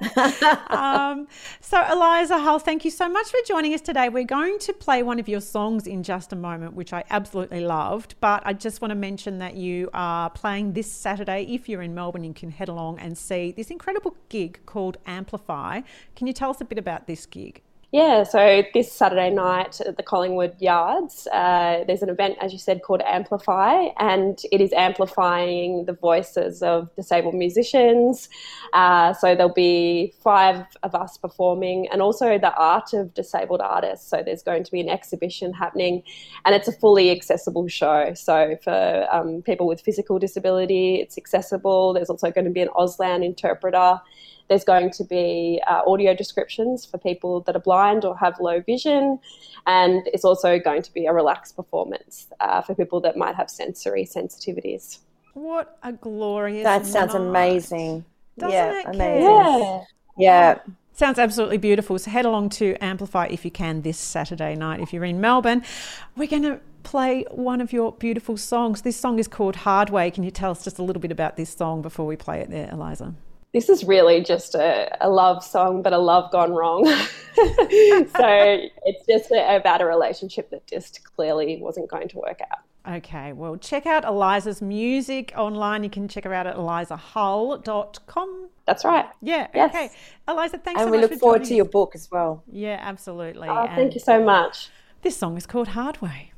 um, 0.71 1.27
so 1.61 1.85
Eliza 1.91 2.39
Hull, 2.39 2.61
thank 2.61 2.85
you 2.85 2.91
so 2.93 3.09
much 3.09 3.29
for 3.29 3.39
joining 3.45 3.75
us 3.75 3.81
today. 3.81 4.09
We're 4.09 4.23
going 4.23 4.61
to 4.61 4.73
play 4.73 5.03
one 5.03 5.19
of 5.19 5.29
your 5.29 5.41
songs 5.41 5.89
in 5.89 6.05
just 6.05 6.33
a 6.33 6.37
moment, 6.37 6.75
which 6.75 6.93
I 6.93 7.03
absolutely 7.11 7.61
loved. 7.61 8.15
But 8.21 8.45
I 8.47 8.53
just 8.53 8.81
want 8.81 8.93
to 8.93 8.95
mention 8.95 9.39
that 9.39 9.57
you 9.57 9.91
are 9.95 10.31
playing 10.31 10.75
this 10.75 10.89
Saturday. 10.89 11.43
If 11.53 11.69
you're 11.69 11.83
in 11.83 11.93
Melbourne, 11.93 12.23
you 12.23 12.33
can 12.33 12.53
head 12.53 12.69
along 12.69 13.01
and 13.01 13.19
see 13.19 13.51
this 13.51 13.69
incredible 13.69 14.17
gig 14.29 14.61
called 14.65 14.99
Amplify. 15.07 15.81
Can 16.15 16.29
you 16.29 16.33
tell 16.33 16.51
us 16.51 16.61
a 16.61 16.65
bit 16.65 16.79
about 16.79 17.09
this 17.09 17.27
gig? 17.27 17.63
Yeah, 17.93 18.23
so 18.23 18.63
this 18.73 18.93
Saturday 18.93 19.31
night 19.31 19.81
at 19.81 19.97
the 19.97 20.05
Collingwood 20.05 20.55
Yards, 20.61 21.27
uh, 21.27 21.83
there's 21.89 22.03
an 22.03 22.09
event, 22.09 22.37
as 22.41 22.53
you 22.53 22.59
said, 22.59 22.83
called 22.83 23.03
Amplify, 23.05 23.89
and 23.99 24.41
it 24.53 24.61
is 24.61 24.73
amplifying 24.73 25.87
the 25.87 25.95
voices 25.95 26.63
of 26.63 26.95
disabled 26.95 27.35
musicians. 27.35 28.29
Uh, 28.75 29.13
so 29.15 29.35
there'll 29.35 29.53
be 29.53 30.15
five 30.23 30.67
of 30.85 30.95
us 30.95 31.19
performing, 31.19 31.89
and 31.89 32.01
also 32.01 32.39
the 32.39 32.55
art 32.55 32.93
of 32.93 33.13
disabled 33.13 33.61
artists. 33.61 34.09
So 34.09 34.23
there's 34.25 34.45
going 34.45 34.63
to 34.63 34.71
be 34.71 34.81
an 34.81 34.89
exhibition 34.89 35.53
happening, 35.53 36.05
and 36.45 36.55
it's 36.55 36.69
a 36.69 36.73
fully 36.73 37.11
accessible 37.11 37.67
show. 37.67 38.15
So 38.15 38.57
for 38.63 39.09
um, 39.11 39.43
people 39.43 39.67
with 39.67 39.81
physical 39.81 40.21
disability, 40.21 41.01
it's 41.01 41.19
accessible. 41.19 41.93
There's 41.95 42.09
also 42.09 42.31
going 42.31 42.45
to 42.45 42.53
be 42.53 42.61
an 42.61 42.69
Auslan 42.69 43.25
interpreter. 43.25 44.01
There's 44.51 44.65
going 44.65 44.91
to 44.91 45.05
be 45.05 45.63
uh, 45.69 45.83
audio 45.87 46.13
descriptions 46.13 46.85
for 46.85 46.99
people 46.99 47.41
that 47.43 47.55
are 47.55 47.61
blind 47.61 48.05
or 48.05 48.19
have 48.19 48.35
low 48.41 48.61
vision, 48.61 49.21
and 49.67 50.03
it's 50.09 50.25
also 50.25 50.59
going 50.59 50.83
to 50.83 50.93
be 50.93 51.07
a 51.07 51.13
relaxed 51.13 51.55
performance 51.55 52.27
uh, 52.41 52.61
for 52.61 52.75
people 52.75 53.01
that 53.03 53.17
might 53.17 53.37
have 53.37 53.49
sensory 53.49 54.05
sensitivities. 54.05 54.99
What 55.35 55.79
a 55.85 55.93
glorious! 55.93 56.65
That 56.65 56.85
sounds 56.85 57.15
night. 57.15 57.29
amazing. 57.29 58.05
Doesn't 58.39 58.53
yeah, 58.53 58.81
it, 58.81 58.87
amazing. 58.87 59.23
Yeah. 59.23 59.85
Yeah. 60.19 60.59
Sounds 60.95 61.21
absolutely 61.21 61.59
beautiful. 61.59 61.97
So 62.01 62.11
head 62.11 62.27
along 62.27 62.51
to 62.51 62.77
Amplify 62.83 63.29
if 63.31 63.45
you 63.45 63.53
can 63.53 63.83
this 63.83 63.99
Saturday 63.99 64.57
night 64.57 64.81
if 64.81 64.93
you're 64.93 65.05
in 65.05 65.21
Melbourne. 65.21 65.63
We're 66.17 66.29
going 66.29 66.43
to 66.43 66.61
play 66.83 67.25
one 67.31 67.61
of 67.61 67.73
your 67.73 67.93
beautiful 67.93 68.37
songs. 68.37 68.83
This 68.83 68.97
song 68.97 69.21
is 69.21 69.29
called 69.29 69.57
Hard 69.57 69.91
Way. 69.91 70.11
Can 70.11 70.25
you 70.25 70.33
tell 70.33 70.51
us 70.51 70.65
just 70.65 70.79
a 70.79 70.83
little 70.83 71.01
bit 71.01 71.13
about 71.13 71.37
this 71.37 71.51
song 71.51 71.83
before 71.83 72.05
we 72.05 72.17
play 72.17 72.41
it 72.41 72.51
there, 72.51 72.69
Eliza? 72.71 73.15
This 73.53 73.69
is 73.69 73.85
really 73.85 74.23
just 74.23 74.55
a, 74.55 74.97
a 75.01 75.09
love 75.09 75.43
song, 75.43 75.83
but 75.83 75.93
a 75.93 75.99
love 75.99 76.31
gone 76.31 76.53
wrong. 76.53 76.85
so 76.87 77.07
it's 77.37 79.07
just 79.09 79.31
a, 79.33 79.57
about 79.57 79.81
a 79.81 79.87
relationship 79.87 80.51
that 80.51 80.67
just 80.67 81.03
clearly 81.05 81.59
wasn't 81.61 81.91
going 81.91 82.09
to 82.09 82.19
work 82.19 82.41
out. 82.41 82.97
Okay, 82.97 83.33
well, 83.33 83.57
check 83.57 83.87
out 83.87 84.05
Eliza's 84.05 84.63
music 84.63 85.33
online. 85.37 85.85
You 85.85 85.91
can 85.91 86.09
check 86.09 86.25
her 86.25 86.33
out 86.33 86.47
at 86.47 86.57
elizahull.com. 86.57 88.49
That's 88.67 88.85
right. 88.85 89.07
Yeah, 89.21 89.49
yes. 89.55 89.71
okay. 89.71 89.91
Eliza, 90.27 90.59
thanks 90.59 90.81
and 90.81 90.87
so 90.89 90.91
much. 90.91 90.95
And 90.95 91.03
we 91.03 91.09
look 91.09 91.21
forward 91.21 91.45
to 91.45 91.55
your 91.55 91.67
book 91.67 91.93
as 91.95 92.11
well. 92.11 92.43
Yeah, 92.51 92.79
absolutely. 92.81 93.49
Oh, 93.49 93.67
thank 93.75 93.95
you 93.95 94.01
so 94.01 94.25
much. 94.25 94.71
This 95.03 95.17
song 95.17 95.37
is 95.37 95.47
called 95.47 95.69
Hard 95.69 96.01
Way. 96.01 96.33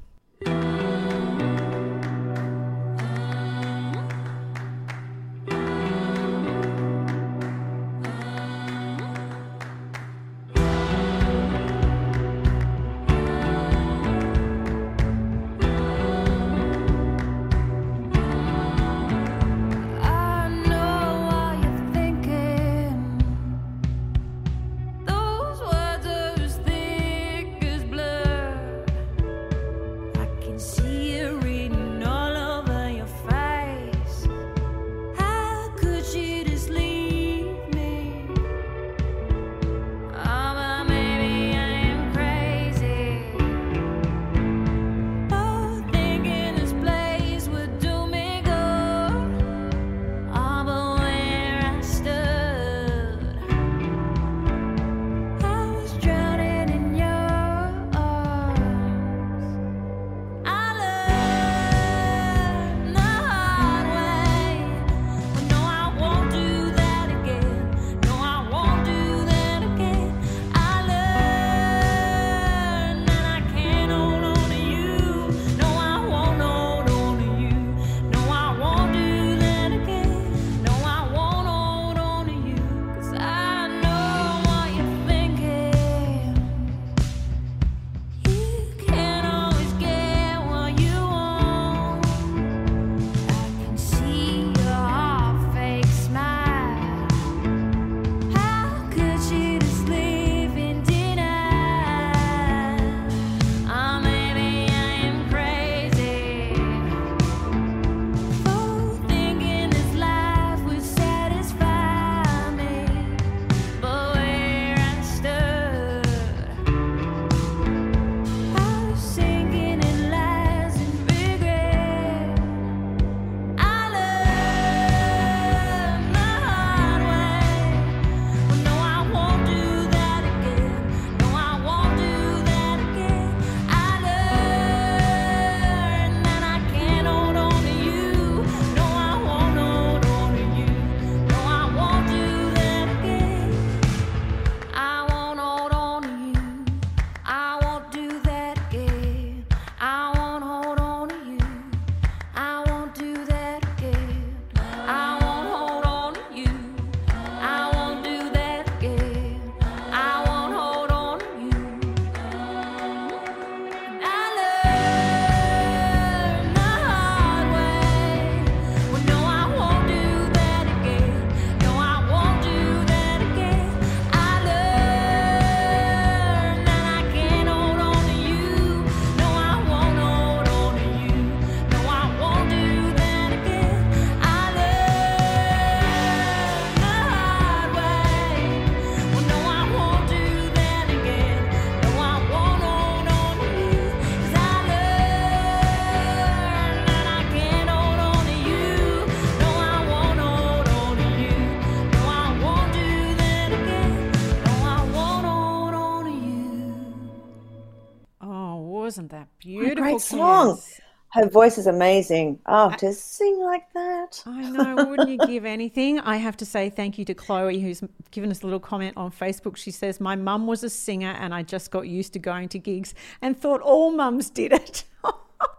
Song. 210.17 210.57
Kaz? 210.57 210.81
Her 211.13 211.29
voice 211.29 211.59
is 211.59 211.67
amazing. 211.67 212.39
Oh, 212.47 212.71
to 212.79 212.95
sing 212.95 213.39
like 213.43 213.71
that. 213.75 214.23
I 214.25 214.49
know, 214.49 214.87
wouldn't 214.87 215.11
you 215.11 215.19
give 215.27 215.45
anything? 215.45 216.01
I 216.01 216.17
have 216.17 216.39
to 216.39 216.47
say 216.47 216.71
thank 216.71 216.97
you 216.97 217.05
to 217.05 217.13
Chloe, 217.13 217.61
who's 217.61 217.83
given 218.13 218.31
us 218.31 218.41
a 218.41 218.47
little 218.47 218.59
comment 218.59 218.97
on 218.97 219.11
Facebook. 219.11 219.59
She 219.59 219.71
says, 219.71 220.01
My 220.01 220.17
mum 220.17 220.47
was 220.47 220.65
a 220.65 220.71
singer 220.71 221.15
and 221.21 221.35
I 221.35 221.43
just 221.43 221.71
got 221.71 221.87
used 221.87 222.15
to 222.15 222.19
going 222.19 222.49
to 222.49 222.59
gigs 222.59 222.95
and 223.21 223.39
thought 223.39 223.61
all 223.61 223.93
mums 223.93 224.31
did 224.31 224.53
it. 224.55 224.85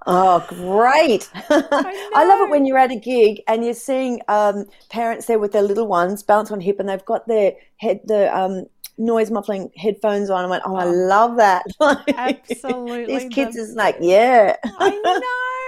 Oh, 0.05 0.45
great. 0.49 1.29
I, 1.49 2.25
love 2.25 2.41
it 2.41 2.49
when 2.49 2.65
you're 2.65 2.77
at 2.77 2.91
a 2.91 2.99
gig 2.99 3.41
and 3.47 3.63
you're 3.63 3.73
seeing 3.73 4.21
um, 4.27 4.65
parents 4.89 5.25
there 5.25 5.39
with 5.39 5.51
their 5.51 5.61
little 5.61 5.87
ones 5.87 6.23
bounce 6.23 6.51
on 6.51 6.59
hip 6.59 6.79
and 6.79 6.89
they've 6.89 7.03
got 7.05 7.27
their 7.27 7.53
head, 7.77 8.01
the 8.05 8.35
um, 8.37 8.65
noise 8.97 9.31
muffling 9.31 9.71
headphones 9.75 10.29
on. 10.29 10.45
I 10.45 10.47
went, 10.47 10.63
oh, 10.65 10.75
I 10.75 10.85
oh. 10.85 10.91
love 10.91 11.37
that. 11.37 11.65
Absolutely. 12.15 13.05
These 13.05 13.33
kids 13.33 13.55
the- 13.55 13.61
is 13.61 13.75
like, 13.75 13.97
yeah. 13.99 14.55
I 14.63 14.89
know, 14.89 15.21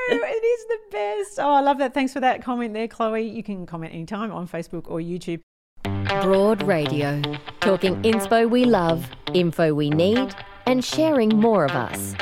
it 0.09 0.45
is 0.45 0.65
the 0.67 0.79
best. 0.91 1.39
Oh, 1.39 1.53
I 1.53 1.61
love 1.61 1.77
that. 1.79 1.93
Thanks 1.93 2.13
for 2.13 2.19
that 2.19 2.43
comment 2.43 2.73
there, 2.73 2.87
Chloe. 2.87 3.27
You 3.27 3.43
can 3.43 3.65
comment 3.65 3.93
anytime 3.93 4.31
on 4.31 4.47
Facebook 4.47 4.89
or 4.89 4.99
YouTube. 4.99 5.41
Broad 6.21 6.63
Radio. 6.63 7.21
Talking 7.61 8.01
inspo 8.03 8.49
we 8.49 8.65
love, 8.65 9.09
info 9.33 9.73
we 9.73 9.89
need, 9.89 10.35
and 10.65 10.83
sharing 10.83 11.29
more 11.29 11.65
of 11.65 11.71
us. 11.71 12.15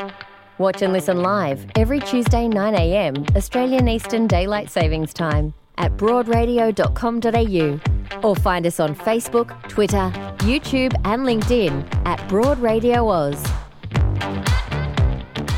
Watch 0.57 0.81
and 0.81 0.93
listen 0.93 1.21
live 1.21 1.65
every 1.75 1.99
Tuesday 1.99 2.47
9am 2.47 3.35
Australian 3.35 3.87
Eastern 3.87 4.27
Daylight 4.27 4.69
Savings 4.69 5.13
Time 5.13 5.53
at 5.77 5.97
broadradio.com.au 5.97 7.79
or 8.27 8.35
find 8.35 8.65
us 8.65 8.79
on 8.79 8.95
Facebook, 8.95 9.61
Twitter, 9.67 10.11
YouTube 10.39 10.93
and 11.05 11.23
LinkedIn 11.23 12.05
at 12.05 12.27
Broad 12.29 12.59
Radio 12.59 13.09
Oz. 13.09 13.41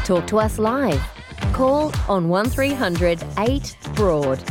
Talk 0.05 0.27
to 0.27 0.37
us 0.37 0.59
live. 0.59 1.01
Call 1.53 1.91
on 2.07 2.29
1300 2.29 3.23
8 3.39 3.77
Broad. 3.95 4.43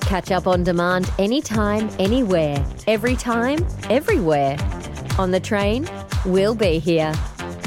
Catch 0.00 0.30
up 0.30 0.46
on 0.46 0.64
demand 0.64 1.10
anytime, 1.18 1.88
anywhere, 1.98 2.64
every 2.86 3.16
time, 3.16 3.58
everywhere. 3.90 4.56
On 5.18 5.30
the 5.30 5.40
train, 5.40 5.88
we'll 6.24 6.54
be 6.54 6.78
here. 6.78 7.12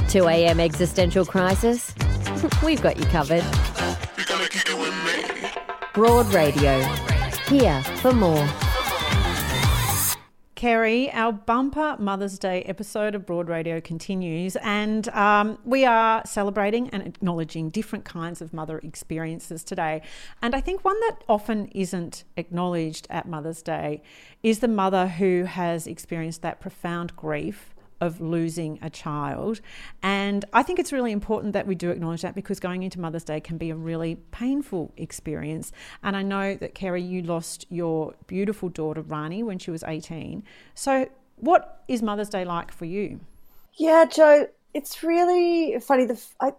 2 0.10 0.28
a.m. 0.28 0.60
existential 0.60 1.26
crisis, 1.26 1.94
we've 2.64 2.82
got 2.82 2.98
you 2.98 3.06
covered. 3.06 3.44
Broad 5.94 6.34
Radio. 6.34 7.11
Here 7.52 7.84
for 7.98 8.14
more. 8.14 8.48
Kerry, 10.56 11.12
our 11.12 11.34
bumper 11.34 11.98
Mother's 12.00 12.40
Day 12.40 12.62
episode 12.62 13.14
of 13.14 13.26
Broad 13.26 13.50
Radio 13.50 13.82
continues, 13.82 14.56
and 14.56 15.10
um, 15.10 15.58
we 15.66 15.84
are 15.84 16.22
celebrating 16.26 16.90
and 16.92 17.06
acknowledging 17.06 17.70
different 17.70 18.06
kinds 18.06 18.42
of 18.42 18.54
mother 18.54 18.80
experiences 18.80 19.66
today. 19.66 20.02
And 20.42 20.56
I 20.56 20.62
think 20.62 20.86
one 20.86 20.98
that 21.02 21.26
often 21.28 21.68
isn't 21.74 22.24
acknowledged 22.38 23.06
at 23.10 23.28
Mother's 23.28 23.62
Day 23.62 24.02
is 24.44 24.60
the 24.60 24.70
mother 24.70 25.08
who 25.10 25.44
has 25.44 25.88
experienced 25.88 26.44
that 26.44 26.62
profound 26.62 27.18
grief 27.18 27.71
of 28.02 28.20
losing 28.20 28.80
a 28.82 28.90
child. 28.90 29.62
And 30.02 30.44
I 30.52 30.64
think 30.64 30.80
it's 30.80 30.92
really 30.92 31.12
important 31.12 31.54
that 31.54 31.68
we 31.68 31.76
do 31.76 31.92
acknowledge 31.92 32.24
that 32.24 32.36
because 32.36 32.60
going 32.60 32.84
into 32.84 33.00
Mother's 33.00 33.24
Day 33.24 33.40
can 33.40 33.58
be 33.58 33.70
a 33.70 33.76
really 33.76 34.16
painful 34.32 34.92
experience. 34.98 35.72
And 36.04 36.18
I 36.18 36.24
know 36.24 36.56
that, 36.56 36.74
Kerry, 36.74 37.02
you 37.02 37.22
lost 37.22 37.66
your 37.70 38.16
beautiful 38.28 38.70
daughter, 38.70 39.02
Rani, 39.02 39.44
when 39.44 39.60
she 39.60 39.72
was 39.72 39.84
18. 39.84 40.44
So, 40.74 41.08
what 41.38 41.84
is 41.88 42.02
Mother's 42.02 42.30
Day 42.30 42.44
like 42.44 42.72
for 42.72 42.86
you? 42.86 43.20
Yeah, 43.76 44.06
Joe, 44.06 44.48
it's 44.74 45.04
really 45.04 45.80
funny. 45.80 46.06
The 46.06 46.22
I, 46.40 46.54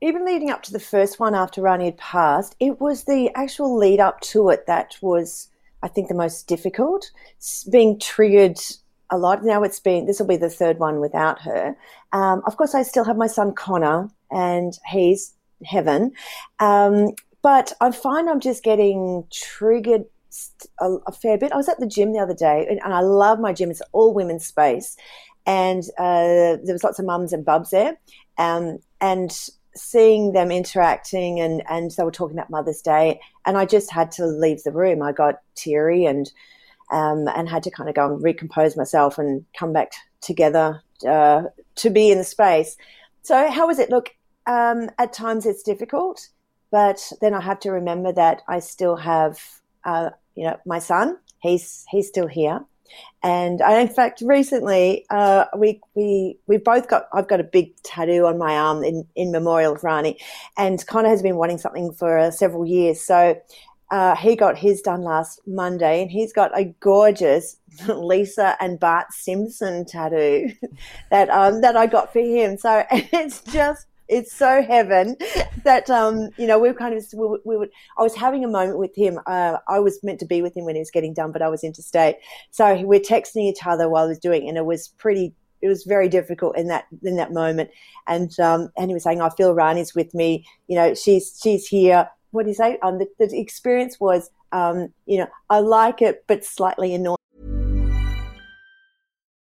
even 0.00 0.26
leading 0.26 0.50
up 0.50 0.62
to 0.64 0.72
the 0.72 0.80
first 0.80 1.18
one 1.18 1.34
after 1.34 1.62
Rani 1.62 1.86
had 1.86 1.96
passed, 1.96 2.56
it 2.60 2.80
was 2.80 3.04
the 3.04 3.30
actual 3.34 3.76
lead 3.76 4.00
up 4.00 4.20
to 4.20 4.50
it 4.50 4.66
that 4.66 4.96
was, 5.00 5.48
I 5.82 5.88
think, 5.88 6.08
the 6.08 6.14
most 6.14 6.46
difficult. 6.46 7.10
Being 7.70 7.98
triggered 7.98 8.58
a 9.14 9.18
lot. 9.18 9.44
Now 9.44 9.62
it's 9.62 9.80
been 9.80 10.06
this 10.06 10.18
will 10.18 10.26
be 10.26 10.36
the 10.36 10.50
third 10.50 10.78
one 10.78 11.00
without 11.00 11.40
her. 11.42 11.76
Um, 12.12 12.42
of 12.46 12.56
course, 12.56 12.74
I 12.74 12.82
still 12.82 13.04
have 13.04 13.16
my 13.16 13.26
son 13.26 13.54
Connor, 13.54 14.10
and 14.30 14.78
he's 14.90 15.34
heaven. 15.64 16.12
Um, 16.58 17.14
but 17.42 17.72
I 17.80 17.90
find 17.90 18.28
I'm 18.28 18.40
just 18.40 18.62
getting 18.62 19.24
triggered 19.30 20.04
a, 20.80 20.96
a 21.06 21.12
fair 21.12 21.38
bit. 21.38 21.52
I 21.52 21.56
was 21.56 21.68
at 21.68 21.78
the 21.78 21.86
gym 21.86 22.12
the 22.12 22.18
other 22.18 22.34
day, 22.34 22.66
and, 22.68 22.80
and 22.84 22.92
I 22.92 23.00
love 23.00 23.38
my 23.38 23.52
gym. 23.52 23.70
It's 23.70 23.82
all 23.92 24.12
women's 24.12 24.46
space, 24.46 24.96
and 25.46 25.82
uh, 25.98 26.58
there 26.62 26.74
was 26.74 26.84
lots 26.84 26.98
of 26.98 27.06
mums 27.06 27.32
and 27.32 27.44
bubs 27.44 27.70
there, 27.70 27.98
um, 28.38 28.78
and 29.00 29.48
seeing 29.76 30.32
them 30.32 30.52
interacting 30.52 31.40
and 31.40 31.60
and 31.68 31.90
they 31.92 32.04
were 32.04 32.10
talking 32.10 32.36
about 32.36 32.50
Mother's 32.50 32.82
Day, 32.82 33.20
and 33.46 33.56
I 33.56 33.66
just 33.66 33.90
had 33.90 34.10
to 34.12 34.26
leave 34.26 34.62
the 34.62 34.72
room. 34.72 35.02
I 35.02 35.12
got 35.12 35.40
teary 35.54 36.04
and 36.04 36.30
um, 36.94 37.26
and 37.34 37.48
had 37.48 37.64
to 37.64 37.70
kind 37.70 37.88
of 37.88 37.96
go 37.96 38.06
and 38.06 38.22
recompose 38.22 38.76
myself 38.76 39.18
and 39.18 39.44
come 39.58 39.72
back 39.72 39.90
together 40.20 40.80
uh, 41.06 41.42
to 41.74 41.90
be 41.90 42.10
in 42.10 42.18
the 42.18 42.24
space. 42.24 42.76
So 43.22 43.50
how 43.50 43.66
was 43.66 43.80
it? 43.80 43.90
Look, 43.90 44.10
um, 44.46 44.90
at 44.98 45.12
times 45.12 45.44
it's 45.44 45.64
difficult, 45.64 46.28
but 46.70 47.12
then 47.20 47.34
I 47.34 47.40
have 47.40 47.58
to 47.60 47.72
remember 47.72 48.12
that 48.12 48.42
I 48.46 48.60
still 48.60 48.94
have, 48.96 49.40
uh, 49.84 50.10
you 50.36 50.44
know, 50.44 50.56
my 50.64 50.78
son. 50.78 51.18
He's 51.40 51.84
he's 51.90 52.08
still 52.08 52.28
here, 52.28 52.64
and 53.22 53.60
I, 53.60 53.80
in 53.80 53.88
fact, 53.88 54.22
recently 54.24 55.04
uh, 55.10 55.46
we 55.58 55.80
we 55.94 56.38
we 56.46 56.58
both 56.58 56.88
got. 56.88 57.08
I've 57.12 57.28
got 57.28 57.40
a 57.40 57.44
big 57.44 57.74
tattoo 57.82 58.26
on 58.26 58.38
my 58.38 58.56
arm 58.56 58.84
in 58.84 59.06
in 59.14 59.32
memorial 59.32 59.74
of 59.74 59.84
Rani, 59.84 60.18
and 60.56 60.86
Connor 60.86 61.10
has 61.10 61.22
been 61.22 61.36
wanting 61.36 61.58
something 61.58 61.92
for 61.92 62.18
uh, 62.18 62.30
several 62.30 62.64
years. 62.64 63.00
So 63.00 63.36
uh, 63.94 64.16
he 64.16 64.34
got 64.34 64.58
his 64.58 64.80
done 64.82 65.02
last 65.02 65.40
Monday, 65.46 66.02
and 66.02 66.10
he's 66.10 66.32
got 66.32 66.50
a 66.58 66.64
gorgeous 66.80 67.58
Lisa 67.86 68.56
and 68.58 68.80
Bart 68.80 69.12
Simpson 69.12 69.84
tattoo 69.84 70.50
that 71.12 71.30
um, 71.30 71.60
that 71.60 71.76
I 71.76 71.86
got 71.86 72.12
for 72.12 72.18
him. 72.18 72.58
So 72.58 72.82
it's 72.90 73.40
just 73.42 73.86
it's 74.08 74.32
so 74.32 74.62
heaven 74.62 75.16
that 75.62 75.88
um, 75.90 76.30
you 76.36 76.48
know 76.48 76.58
we 76.58 76.66
were 76.66 76.74
kind 76.74 76.92
of 76.96 77.04
we, 77.14 77.56
we. 77.56 77.68
I 77.96 78.02
was 78.02 78.16
having 78.16 78.44
a 78.44 78.48
moment 78.48 78.78
with 78.78 78.96
him. 78.96 79.20
Uh, 79.28 79.58
I 79.68 79.78
was 79.78 80.02
meant 80.02 80.18
to 80.18 80.26
be 80.26 80.42
with 80.42 80.56
him 80.56 80.64
when 80.64 80.74
he 80.74 80.80
was 80.80 80.90
getting 80.90 81.14
done, 81.14 81.30
but 81.30 81.40
I 81.40 81.48
was 81.48 81.62
interstate. 81.62 82.16
So 82.50 82.82
we're 82.82 82.98
texting 82.98 83.48
each 83.48 83.64
other 83.64 83.88
while 83.88 84.06
I 84.06 84.08
was 84.08 84.18
doing, 84.18 84.48
and 84.48 84.58
it 84.58 84.66
was 84.66 84.88
pretty. 84.88 85.34
It 85.62 85.68
was 85.68 85.84
very 85.84 86.08
difficult 86.08 86.58
in 86.58 86.66
that 86.66 86.86
in 87.04 87.14
that 87.18 87.32
moment, 87.32 87.70
and 88.08 88.36
um, 88.40 88.70
and 88.76 88.90
he 88.90 88.94
was 88.94 89.04
saying, 89.04 89.20
"I 89.20 89.30
feel 89.30 89.54
Rani's 89.54 89.94
with 89.94 90.12
me. 90.14 90.44
You 90.66 90.74
know, 90.74 90.94
she's 90.94 91.38
she's 91.40 91.68
here." 91.68 92.10
What 92.34 92.48
you 92.48 92.54
say? 92.54 92.78
Um, 92.82 92.98
the, 92.98 93.06
the 93.18 93.38
experience 93.38 94.00
was, 94.00 94.28
um, 94.50 94.92
you 95.06 95.18
know, 95.18 95.28
I 95.48 95.60
like 95.60 96.02
it, 96.02 96.24
but 96.26 96.44
slightly 96.44 96.92
annoying. 96.92 97.16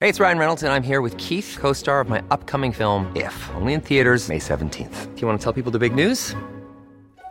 Hey, 0.01 0.11
it's 0.11 0.20
Ryan 0.20 0.38
Reynolds, 0.38 0.62
and 0.62 0.70
I'm 0.70 0.83
here 0.83 1.01
with 1.01 1.16
Keith, 1.16 1.57
co 1.59 1.73
star 1.73 2.01
of 2.01 2.11
my 2.11 2.23
upcoming 2.31 2.73
film, 2.73 3.11
If, 3.16 3.35
only 3.55 3.73
in 3.73 3.81
theaters, 3.81 4.29
May 4.29 4.38
17th. 4.38 5.14
Do 5.14 5.20
you 5.20 5.27
want 5.27 5.40
to 5.40 5.42
tell 5.42 5.55
people 5.55 5.73
the 5.73 5.79
big 5.79 5.94
news? 5.94 6.37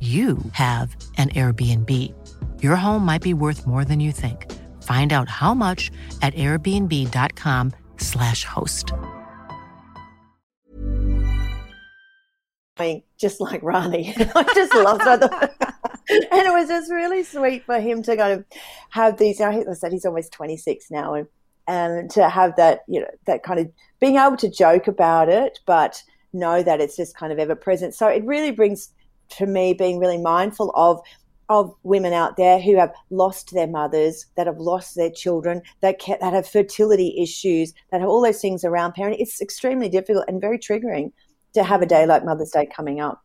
you 0.00 0.38
have 0.52 0.94
an 1.16 1.30
Airbnb. 1.30 2.12
Your 2.62 2.76
home 2.76 3.02
might 3.04 3.22
be 3.22 3.32
worth 3.32 3.66
more 3.66 3.82
than 3.84 3.98
you 3.98 4.12
think. 4.12 4.52
Find 4.82 5.10
out 5.12 5.28
how 5.30 5.54
much 5.54 5.90
at 6.20 6.34
airbnb.com/slash 6.34 8.44
host. 8.44 8.92
I 12.78 12.82
mean, 12.82 13.02
just 13.18 13.40
like 13.40 13.62
Rani. 13.62 14.12
I 14.18 14.52
just 14.54 14.74
loved 14.74 15.02
thought- 15.02 15.22
and 16.08 16.46
it 16.46 16.52
was 16.52 16.68
just 16.68 16.90
really 16.90 17.24
sweet 17.24 17.64
for 17.64 17.80
him 17.80 18.02
to 18.02 18.16
kind 18.16 18.32
of 18.34 18.44
have 18.90 19.16
these. 19.16 19.40
I 19.40 19.64
said 19.72 19.92
he's 19.92 20.04
almost 20.04 20.32
26 20.32 20.90
now, 20.90 21.14
and 21.14 21.26
and 21.66 22.10
to 22.12 22.28
have 22.28 22.54
that, 22.56 22.82
you 22.86 23.00
know, 23.00 23.10
that 23.26 23.42
kind 23.42 23.58
of 23.58 23.70
being 23.98 24.16
able 24.16 24.36
to 24.36 24.48
joke 24.48 24.86
about 24.86 25.28
it, 25.28 25.58
but 25.66 26.02
know 26.32 26.62
that 26.62 26.80
it's 26.80 26.96
just 26.96 27.16
kind 27.16 27.32
of 27.32 27.38
ever 27.38 27.56
present. 27.56 27.94
So 27.94 28.06
it 28.06 28.24
really 28.24 28.52
brings 28.52 28.92
to 29.30 29.46
me 29.46 29.74
being 29.74 29.98
really 29.98 30.18
mindful 30.18 30.72
of 30.74 31.00
of 31.48 31.72
women 31.84 32.12
out 32.12 32.36
there 32.36 32.60
who 32.60 32.76
have 32.76 32.92
lost 33.10 33.52
their 33.54 33.68
mothers, 33.68 34.26
that 34.36 34.48
have 34.48 34.58
lost 34.58 34.96
their 34.96 35.10
children, 35.10 35.62
that 35.80 36.00
ca- 36.00 36.18
that 36.20 36.32
have 36.32 36.48
fertility 36.48 37.14
issues, 37.22 37.72
that 37.90 38.00
have 38.00 38.10
all 38.10 38.20
those 38.20 38.40
things 38.40 38.64
around 38.64 38.94
parenting. 38.94 39.20
It's 39.20 39.40
extremely 39.40 39.88
difficult 39.88 40.24
and 40.26 40.40
very 40.40 40.58
triggering 40.58 41.12
to 41.54 41.62
have 41.62 41.82
a 41.82 41.86
day 41.86 42.04
like 42.04 42.24
Mother's 42.24 42.50
Day 42.50 42.66
coming 42.66 43.00
up. 43.00 43.22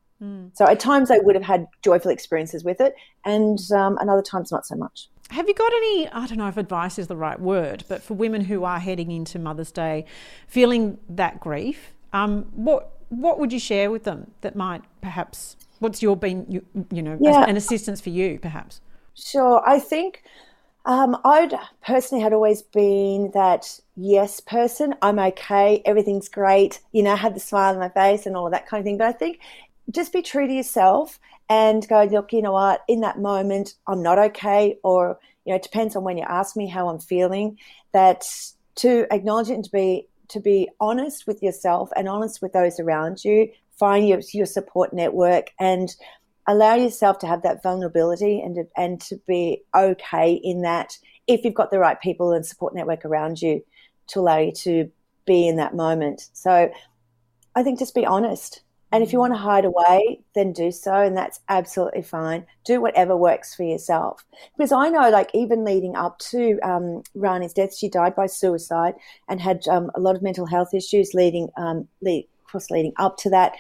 So 0.54 0.66
at 0.68 0.80
times 0.80 1.10
I 1.10 1.18
would 1.18 1.34
have 1.34 1.44
had 1.44 1.66
joyful 1.82 2.12
experiences 2.12 2.64
with 2.64 2.80
it, 2.80 2.94
and 3.26 3.60
um, 3.72 3.98
and 3.98 4.08
other 4.08 4.22
times 4.22 4.52
not 4.52 4.68
so 4.68 4.76
much. 4.76 5.10
Have 5.32 5.48
you 5.48 5.56
got 5.56 5.74
any, 5.74 6.10
I 6.10 6.28
don't 6.28 6.38
know 6.38 6.50
if 6.50 6.58
advice 6.58 7.00
is 7.00 7.08
the 7.08 7.16
right 7.16 7.40
word, 7.40 7.86
but 7.88 8.04
for 8.04 8.14
women 8.14 8.42
who 8.46 8.66
are 8.66 8.80
heading 8.80 9.12
into 9.12 9.40
Mother's 9.40 9.72
Day 9.72 10.06
feeling 10.46 11.00
that 11.10 11.40
grief, 11.40 11.94
um, 12.14 12.44
what 12.54 12.92
what 13.10 13.40
would 13.40 13.52
you 13.52 13.60
share 13.60 13.90
with 13.90 14.04
them 14.04 14.32
that 14.42 14.56
might 14.56 14.84
perhaps, 15.02 15.56
what's 15.82 16.02
your 16.02 16.16
been, 16.16 16.46
you, 16.48 16.66
you 16.92 17.02
know, 17.02 17.18
Yeah. 17.20 17.44
an 17.46 17.58
assistance 17.58 18.00
for 18.00 18.10
you 18.10 18.40
perhaps? 18.40 18.82
Sure. 19.16 19.62
I 19.68 19.80
think 19.80 20.24
um, 20.86 21.18
I'd 21.26 21.54
personally 21.86 22.24
had 22.24 22.34
always 22.34 22.62
been 22.62 23.32
that 23.34 23.80
yes 23.96 24.40
person. 24.40 24.96
I'm 25.02 25.20
okay. 25.20 25.82
Everything's 25.86 26.30
great. 26.30 26.80
You 26.92 27.04
know, 27.04 27.14
I 27.14 27.18
had 27.18 27.36
the 27.36 27.40
smile 27.40 27.74
on 27.74 27.80
my 27.80 27.90
face 27.90 28.26
and 28.26 28.36
all 28.38 28.46
of 28.46 28.54
that 28.54 28.68
kind 28.68 28.80
of 28.80 28.86
thing. 28.86 28.98
But 28.98 29.08
I 29.08 29.12
think 29.12 29.40
just 29.90 30.14
be 30.14 30.22
true 30.22 30.48
to 30.48 30.54
yourself 30.54 31.20
and 31.50 31.88
go, 31.88 32.04
look, 32.04 32.32
you 32.32 32.42
know 32.42 32.54
what, 32.54 32.84
in 32.88 33.02
that 33.02 33.20
moment, 33.20 33.74
I'm 33.88 34.02
not 34.02 34.18
okay. 34.18 34.78
Or, 34.84 35.20
you 35.46 35.52
know, 35.52 35.58
it 35.58 35.64
depends 35.64 35.96
on 35.96 36.04
when 36.04 36.18
you 36.18 36.24
ask 36.28 36.56
me 36.56 36.68
how 36.68 36.88
I'm 36.88 37.00
feeling, 37.00 37.58
that 37.92 38.24
to 38.76 39.06
acknowledge 39.14 39.50
it 39.50 39.56
and 39.56 39.66
to 39.66 39.72
be, 39.72 40.08
to 40.30 40.40
be 40.40 40.70
honest 40.80 41.28
with 41.28 41.44
yourself 41.44 41.90
and 41.98 42.08
honest 42.08 42.42
with 42.42 42.54
those 42.54 42.80
around 42.80 43.26
you, 43.26 43.50
find 43.82 44.08
your, 44.08 44.22
your 44.32 44.46
support 44.46 44.94
network 44.94 45.48
and 45.60 45.96
allow 46.48 46.76
yourself 46.76 47.18
to 47.18 47.28
have 47.28 47.42
that 47.42 47.64
vulnerability 47.64 48.40
and 48.40 48.56
to, 48.56 48.64
and 48.78 49.02
to 49.02 49.20
be 49.28 49.64
okay 49.76 50.34
in 50.34 50.62
that 50.62 50.98
if 51.26 51.44
you've 51.44 51.56
got 51.62 51.72
the 51.72 51.80
right 51.80 52.00
people 52.00 52.32
and 52.32 52.46
support 52.46 52.76
network 52.76 53.04
around 53.06 53.42
you 53.42 53.64
to 54.08 54.20
allow 54.20 54.38
you 54.38 54.52
to 54.52 54.92
be 55.26 55.48
in 55.48 55.56
that 55.56 55.76
moment. 55.76 56.30
So 56.34 56.72
I 57.56 57.64
think 57.64 57.80
just 57.80 57.96
be 57.96 58.06
honest. 58.06 58.62
And 58.94 59.04
if 59.04 59.14
you 59.14 59.20
want 59.20 59.34
to 59.34 59.38
hide 59.40 59.64
away, 59.64 60.20
then 60.36 60.52
do 60.52 60.70
so, 60.70 60.94
and 60.94 61.16
that's 61.16 61.40
absolutely 61.48 62.02
fine. 62.02 62.46
Do 62.66 62.82
whatever 62.82 63.16
works 63.16 63.56
for 63.56 63.64
yourself. 63.64 64.26
Because 64.58 64.74
I 64.74 64.90
know, 64.90 65.10
like, 65.10 65.30
even 65.34 65.64
leading 65.64 65.96
up 65.96 66.20
to 66.32 66.60
um, 66.62 67.02
Rani's 67.16 67.54
death, 67.54 67.74
she 67.74 67.88
died 67.88 68.16
by 68.16 68.28
suicide 68.28 68.96
and 69.30 69.40
had 69.40 69.66
um, 69.70 69.92
a 69.96 70.02
lot 70.02 70.18
of 70.18 70.22
mental 70.22 70.46
health 70.46 70.74
issues 70.74 71.14
leading, 71.14 71.48
um, 71.56 71.88
lead, 72.02 72.28
course, 72.52 72.70
leading 72.72 72.94
up 72.98 73.18
to 73.18 73.30
that 73.30 73.54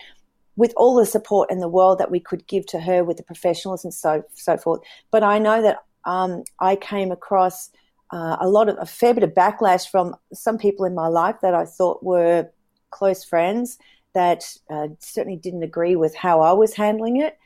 with 0.55 0.73
all 0.77 0.95
the 0.95 1.05
support 1.05 1.49
in 1.49 1.59
the 1.59 1.67
world 1.67 1.97
that 1.99 2.11
we 2.11 2.19
could 2.19 2.45
give 2.47 2.65
to 2.67 2.79
her 2.79 3.03
with 3.03 3.17
the 3.17 3.23
professionals 3.23 3.83
and 3.83 3.93
so 3.93 4.23
so 4.33 4.57
forth. 4.57 4.81
But 5.09 5.23
I 5.23 5.39
know 5.39 5.61
that 5.61 5.83
um, 6.05 6.43
I 6.59 6.75
came 6.75 7.11
across 7.11 7.69
uh, 8.11 8.37
a 8.39 8.49
lot 8.49 8.69
of 8.69 8.77
a 8.79 8.85
fair 8.85 9.13
bit 9.13 9.23
of 9.23 9.31
backlash 9.31 9.89
from 9.89 10.15
some 10.33 10.57
people 10.57 10.85
in 10.85 10.93
my 10.93 11.07
life 11.07 11.37
that 11.41 11.53
I 11.53 11.65
thought 11.65 12.03
were 12.03 12.49
close 12.89 13.23
friends 13.23 13.77
that 14.13 14.43
uh, 14.69 14.89
certainly 14.99 15.37
didn't 15.37 15.63
agree 15.63 15.95
with 15.95 16.13
how 16.15 16.41
I 16.41 16.51
was 16.51 16.73
handling 16.73 17.21
it, 17.21 17.37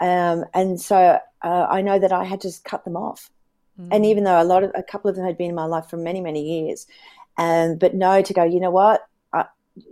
um, 0.00 0.44
and 0.54 0.80
so 0.80 1.18
uh, 1.42 1.66
I 1.68 1.82
know 1.82 1.98
that 1.98 2.12
I 2.12 2.24
had 2.24 2.40
to 2.40 2.48
just 2.48 2.64
cut 2.64 2.84
them 2.84 2.96
off. 2.96 3.30
And 3.92 4.06
even 4.06 4.24
though 4.24 4.40
a 4.40 4.44
lot 4.44 4.64
of 4.64 4.72
a 4.74 4.82
couple 4.82 5.10
of 5.10 5.16
them 5.16 5.26
had 5.26 5.36
been 5.36 5.50
in 5.50 5.54
my 5.54 5.66
life 5.66 5.90
for 5.90 5.98
many 5.98 6.22
many 6.22 6.42
years, 6.42 6.86
and 7.36 7.78
but 7.78 7.94
no 7.94 8.22
to 8.22 8.32
go, 8.32 8.42
you 8.42 8.58
know 8.58 8.70
what, 8.70 9.06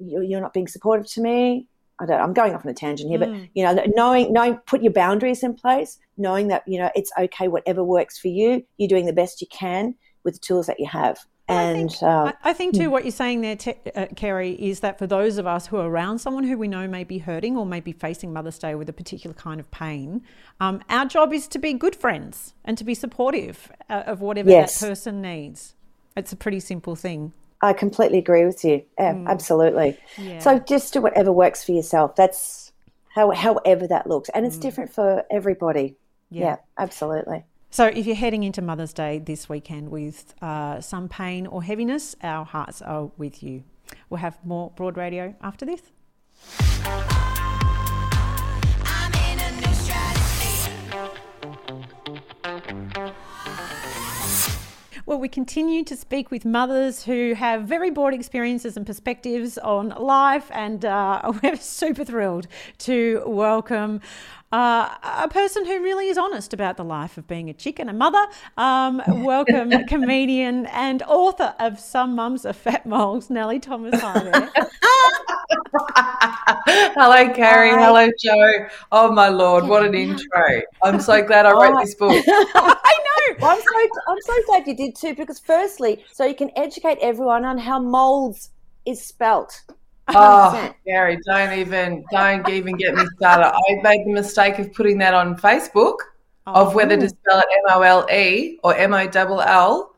you're 0.01 0.41
not 0.41 0.53
being 0.53 0.69
supportive 0.69 1.07
to 1.13 1.21
me. 1.21 1.69
I 2.01 2.07
don't, 2.07 2.21
I'm 2.21 2.33
going 2.33 2.55
off 2.55 2.65
on 2.65 2.71
a 2.71 2.75
tangent 2.75 3.09
here, 3.09 3.21
but 3.21 3.31
you 3.55 3.63
know, 3.65 3.81
knowing, 3.95 4.33
knowing, 4.33 4.57
put 4.67 4.83
your 4.83 4.93
boundaries 4.93 5.45
in 5.45 5.55
place, 5.55 5.99
knowing 6.17 6.49
that 6.49 6.65
you 6.67 6.79
know 6.79 6.91
it's 6.97 7.13
okay, 7.19 7.47
whatever 7.49 7.85
works 7.85 8.19
for 8.19 8.29
you, 8.29 8.65
you're 8.79 8.89
doing 8.89 9.07
the 9.07 9.13
best 9.13 9.41
you 9.41 9.47
can 9.47 9.95
with 10.25 10.35
the 10.35 10.41
tools 10.41 10.67
that 10.67 10.81
you 10.81 10.87
have. 10.87 11.19
And 11.47 11.95
uh, 12.03 12.33
I, 12.43 12.51
I 12.51 12.53
think 12.55 12.75
too, 12.75 12.91
what 12.91 13.05
you're 13.05 13.13
saying 13.13 13.43
there, 13.43 13.55
Te- 13.55 13.75
uh, 13.95 14.07
Kerry, 14.17 14.53
is 14.53 14.81
that 14.81 14.99
for 14.99 15.07
those 15.07 15.37
of 15.37 15.47
us 15.47 15.67
who 15.67 15.77
are 15.77 15.89
around 15.89 16.19
someone 16.19 16.45
who 16.45 16.57
we 16.57 16.69
know 16.69 16.89
may 16.89 17.05
be 17.05 17.19
hurting 17.19 17.55
or 17.57 17.67
may 17.67 17.81
be 17.81 17.93
facing 17.93 18.33
Mother's 18.33 18.59
Day 18.59 18.75
with 18.75 18.89
a 18.89 18.95
particular 18.95 19.35
kind 19.35 19.61
of 19.61 19.71
pain, 19.71 20.23
um, 20.59 20.83
our 20.89 21.05
job 21.05 21.35
is 21.35 21.47
to 21.49 21.59
be 21.59 21.75
good 21.75 21.95
friends 21.95 22.55
and 22.65 22.79
to 22.79 22.83
be 22.83 22.95
supportive 22.95 23.71
uh, 23.91 24.05
of 24.07 24.23
whatever 24.23 24.51
Yes. 24.51 24.81
that 24.81 24.89
person 24.89 25.21
needs. 25.21 25.75
It's 26.17 26.33
a 26.33 26.37
pretty 26.37 26.61
simple 26.61 26.97
thing. 26.97 27.33
I 27.65 27.73
completely 27.73 28.19
agree 28.19 28.45
with 28.45 28.63
you. 28.63 28.85
Yeah, 28.99 29.25
absolutely. 29.27 29.97
So 30.39 30.59
just 30.59 30.93
do 30.93 31.01
whatever 31.01 31.33
works 31.33 31.65
for 31.65 31.73
yourself. 31.73 32.15
That's 32.15 32.73
how, 33.09 33.31
however 33.31 33.87
that 33.87 34.07
looks, 34.07 34.29
and 34.29 34.45
it's 34.45 34.59
different 34.59 34.93
for 34.93 35.25
everybody. 35.31 35.97
Yeah, 36.29 36.57
absolutely. 36.77 37.45
So, 37.71 37.87
if 37.87 38.07
you're 38.07 38.17
heading 38.17 38.45
into 38.45 38.61
Mother's 38.61 38.93
Day 38.93 39.19
this 39.19 39.49
weekend 39.49 39.89
with 39.89 40.35
uh, 40.43 40.81
some 40.81 41.09
pain 41.09 41.47
or 41.47 41.63
heaviness, 41.63 42.15
our 42.23 42.45
hearts 42.45 42.83
are 42.83 43.11
with 43.17 43.43
you. 43.43 43.65
We'll 44.11 44.21
have 44.21 44.39
more 44.45 44.71
Broad 44.77 44.97
Radio 44.99 45.35
after 45.41 45.65
this. 45.65 45.81
Well, 55.07 55.19
we 55.19 55.29
continue 55.29 55.85
to 55.85 55.99
speak 55.99 56.31
with 56.31 56.47
mothers 56.47 57.05
who 57.05 57.35
have 57.35 57.65
very 57.65 57.91
broad 57.91 58.15
experiences 58.15 58.75
and 58.79 58.87
perspectives 58.87 59.59
on 59.59 59.91
life, 59.91 60.51
and 60.51 60.83
uh, 60.83 61.31
we're 61.43 61.57
super 61.57 62.07
thrilled 62.07 62.47
to 62.79 63.23
welcome 63.27 64.01
uh, 64.55 64.89
a 65.03 65.29
person 65.29 65.67
who 65.67 65.83
really 65.83 66.07
is 66.07 66.17
honest 66.17 66.55
about 66.55 66.77
the 66.77 66.85
life 66.85 67.19
of 67.19 67.27
being 67.27 67.51
a 67.51 67.53
chick 67.53 67.81
and 67.81 67.91
a 67.91 67.93
mother. 67.93 68.25
Um, 68.57 69.03
welcome, 69.25 69.73
comedian 69.89 70.67
and 70.67 71.03
author 71.09 71.57
of 71.59 71.81
Some 71.81 72.15
Mums 72.15 72.47
Are 72.47 72.53
Fat 72.53 72.87
Molls, 72.87 73.31
Nelly 73.31 73.59
Thomas. 73.59 74.01
Hi. 74.01 74.49
Hello, 76.95 77.35
Kerry. 77.35 77.71
Hello, 77.71 78.09
Joe. 78.21 78.69
Oh, 78.93 79.11
my 79.11 79.29
Lord, 79.29 79.67
what 79.67 79.85
an 79.85 79.97
intro. 79.97 80.63
I'm 80.85 81.01
so 81.01 81.21
glad 81.21 81.47
I 81.47 81.51
wrote 81.61 81.81
this 81.81 81.97
book. 81.97 82.25
I 82.29 82.95
know. 83.05 83.37
Well, 83.41 83.51
I'm 83.51 83.61
so 83.61 83.89
I'm 84.07 84.21
so 84.21 84.35
glad 84.47 84.69
you 84.69 84.77
did 84.77 84.95
too, 84.95 85.17
because 85.17 85.41
firstly, 85.41 86.05
so 86.13 86.25
you 86.25 86.35
can 86.37 86.53
educate 86.55 86.99
everyone 87.01 87.45
on 87.45 87.59
how 87.59 87.81
molds 87.81 88.51
is 88.87 89.05
spelt. 89.05 89.63
Oh, 90.09 90.75
Gary, 90.85 91.19
don't 91.27 91.59
even 91.59 92.05
don't 92.11 92.49
even 92.49 92.77
get 92.77 92.95
me 92.95 93.05
started. 93.17 93.47
I 93.47 93.83
made 93.83 94.07
the 94.07 94.13
mistake 94.13 94.59
of 94.59 94.73
putting 94.73 94.99
that 94.99 95.15
on 95.15 95.37
Facebook 95.37 95.97
of 96.47 96.75
whether 96.75 96.97
to 96.97 97.05
oh. 97.05 97.09
spell 97.09 97.39
it 97.39 97.47
M 97.51 97.77
O 97.77 97.83
L 97.83 98.07
E 98.11 98.59
or 98.63 98.75
M 98.75 98.93
O 98.93 99.07
double 99.07 99.41
L. 99.41 99.95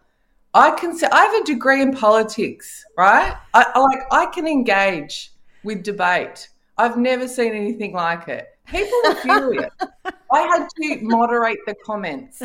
I 0.55 0.71
can 0.71 0.97
say 0.97 1.09
I 1.11 1.25
have 1.25 1.43
a 1.43 1.45
degree 1.45 1.83
in 1.83 1.93
politics, 1.93 2.85
right? 2.97 3.37
I, 3.53 3.67
I 3.75 3.79
like 3.79 3.99
I 4.11 4.27
can 4.27 4.47
engage 4.47 5.33
with 5.65 5.83
debate. 5.83 6.49
I've 6.79 6.97
never 6.97 7.27
seen 7.27 7.55
anything 7.55 7.93
like 7.93 8.29
it. 8.29 8.49
People 8.67 9.01
are 9.07 9.15
furious. 9.17 9.71
I 10.33 10.41
had 10.41 10.67
to 10.77 10.99
moderate 11.03 11.59
the 11.67 11.75
comments. 11.85 12.43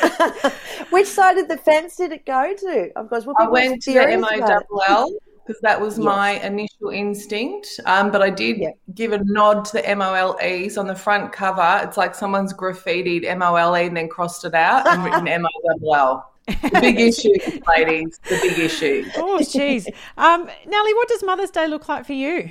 Which 0.90 1.06
side 1.06 1.38
of 1.38 1.48
the 1.48 1.56
fence 1.56 1.96
did 1.96 2.12
it 2.12 2.24
go 2.26 2.54
to? 2.54 2.92
Of 2.96 3.08
course, 3.08 3.26
we'll 3.26 3.36
I 3.38 3.48
went 3.48 3.82
to 3.82 3.92
the 3.92 4.16
MOLL 4.18 5.10
because 5.50 5.60
that 5.62 5.80
was 5.80 5.98
my 5.98 6.40
initial 6.46 6.90
instinct. 6.90 7.80
Um, 7.84 8.12
but 8.12 8.22
I 8.22 8.30
did 8.30 8.62
give 8.94 9.12
a 9.12 9.18
nod 9.24 9.64
to 9.64 9.72
the 9.78 9.82
MOLEs 9.82 10.78
on 10.78 10.86
the 10.86 10.94
front 10.94 11.32
cover. 11.32 11.80
It's 11.82 11.96
like 11.96 12.14
someone's 12.14 12.54
graffitied 12.54 13.22
MOLE 13.36 13.74
and 13.74 13.96
then 13.96 14.08
crossed 14.08 14.44
it 14.44 14.54
out 14.54 14.86
and 14.86 15.04
written 15.04 15.42
MOLL. 15.82 16.24
The 16.46 16.80
big 16.80 17.00
issue, 17.10 17.34
ladies. 17.66 18.20
The 18.28 18.38
big 18.40 18.58
issue. 18.60 19.04
Oh, 19.16 19.38
jeez. 19.40 19.88
Um, 20.16 20.48
Nelly, 20.66 20.94
what 20.94 21.08
does 21.08 21.24
Mother's 21.24 21.50
Day 21.50 21.66
look 21.66 21.88
like 21.88 22.06
for 22.06 22.12
you? 22.12 22.50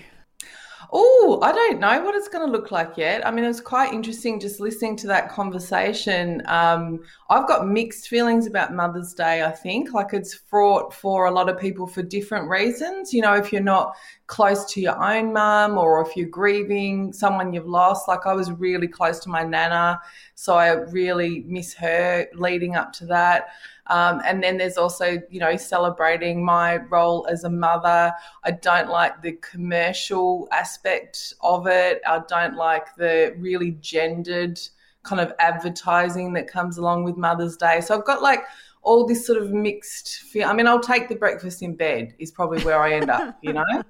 Oh, 0.92 1.40
I 1.44 1.52
don't 1.52 1.80
know 1.80 2.02
what 2.02 2.16
it's 2.16 2.28
going 2.28 2.44
to 2.44 2.52
look 2.52 2.72
like 2.72 2.98
yet. 2.98 3.26
I 3.26 3.30
mean, 3.30 3.44
it 3.44 3.50
was 3.50 3.62
quite 3.62 3.94
interesting 3.94 4.40
just 4.40 4.60
listening 4.60 4.96
to 4.98 5.08
that 5.08 5.30
conversation. 5.30 6.42
Um, 6.48 7.02
I've 7.30 7.48
got 7.48 7.68
mixed 7.68 8.08
feelings 8.08 8.48
about 8.48 8.74
Mother's 8.74 9.14
Day, 9.14 9.44
I 9.44 9.52
think. 9.52 9.94
Like 9.94 10.14
it's 10.14 10.34
fraught 10.34 10.92
for 10.92 11.26
a 11.26 11.32
lot 11.32 11.48
of 11.48 11.60
people 11.60 11.86
for 11.86 12.02
different 12.02 12.50
reasons. 12.50 13.14
You 13.14 13.22
know, 13.22 13.36
if 13.36 13.54
you're 13.54 13.62
not 13.62 13.96
close 14.26 14.66
to 14.74 14.82
your 14.82 14.98
own 15.04 15.32
mum 15.32 15.78
or 15.78 16.02
if 16.02 16.18
you're 16.18 16.28
grieving 16.28 17.14
someone 17.14 17.54
you've 17.54 17.68
lost, 17.68 18.08
like 18.08 18.26
I 18.26 18.34
was 18.34 18.52
really 18.52 18.88
close 18.88 19.20
to 19.20 19.30
my 19.30 19.44
nana. 19.44 20.02
So 20.40 20.56
I 20.56 20.70
really 20.70 21.44
miss 21.48 21.74
her 21.74 22.26
leading 22.34 22.78
up 22.78 22.94
to 22.94 23.06
that. 23.08 23.50
Um, 23.88 24.22
and 24.26 24.42
then 24.42 24.58
there's 24.58 24.78
also, 24.78 25.22
you 25.30 25.42
know, 25.42 25.58
celebrating 25.58 26.46
my 26.46 26.78
role 26.78 27.28
as 27.30 27.44
a 27.44 27.50
mother. 27.50 28.14
I 28.46 28.52
don't 28.52 28.88
like 28.88 29.22
the 29.22 29.34
commercial 29.34 30.48
aspect 30.54 31.34
of 31.42 31.68
it. 31.68 32.00
I 32.08 32.22
don't 32.30 32.56
like 32.56 32.96
the 32.96 33.36
really 33.38 33.72
gendered 33.82 34.58
kind 35.04 35.20
of 35.20 35.34
advertising 35.40 36.32
that 36.36 36.48
comes 36.48 36.78
along 36.78 37.04
with 37.04 37.18
Mother's 37.18 37.58
Day. 37.58 37.82
So 37.82 37.98
I've 37.98 38.06
got 38.06 38.22
like 38.22 38.46
all 38.82 39.06
this 39.06 39.28
sort 39.28 39.42
of 39.42 39.52
mixed 39.52 40.20
feel. 40.22 40.48
I 40.48 40.54
mean, 40.54 40.68
I'll 40.68 40.80
take 40.80 41.10
the 41.10 41.16
breakfast 41.16 41.62
in 41.62 41.76
bed 41.76 42.14
is 42.18 42.32
probably 42.32 42.64
where 42.64 42.82
I 42.82 42.94
end 42.94 43.10
up, 43.10 43.38
you 43.42 43.52
know? 43.52 43.84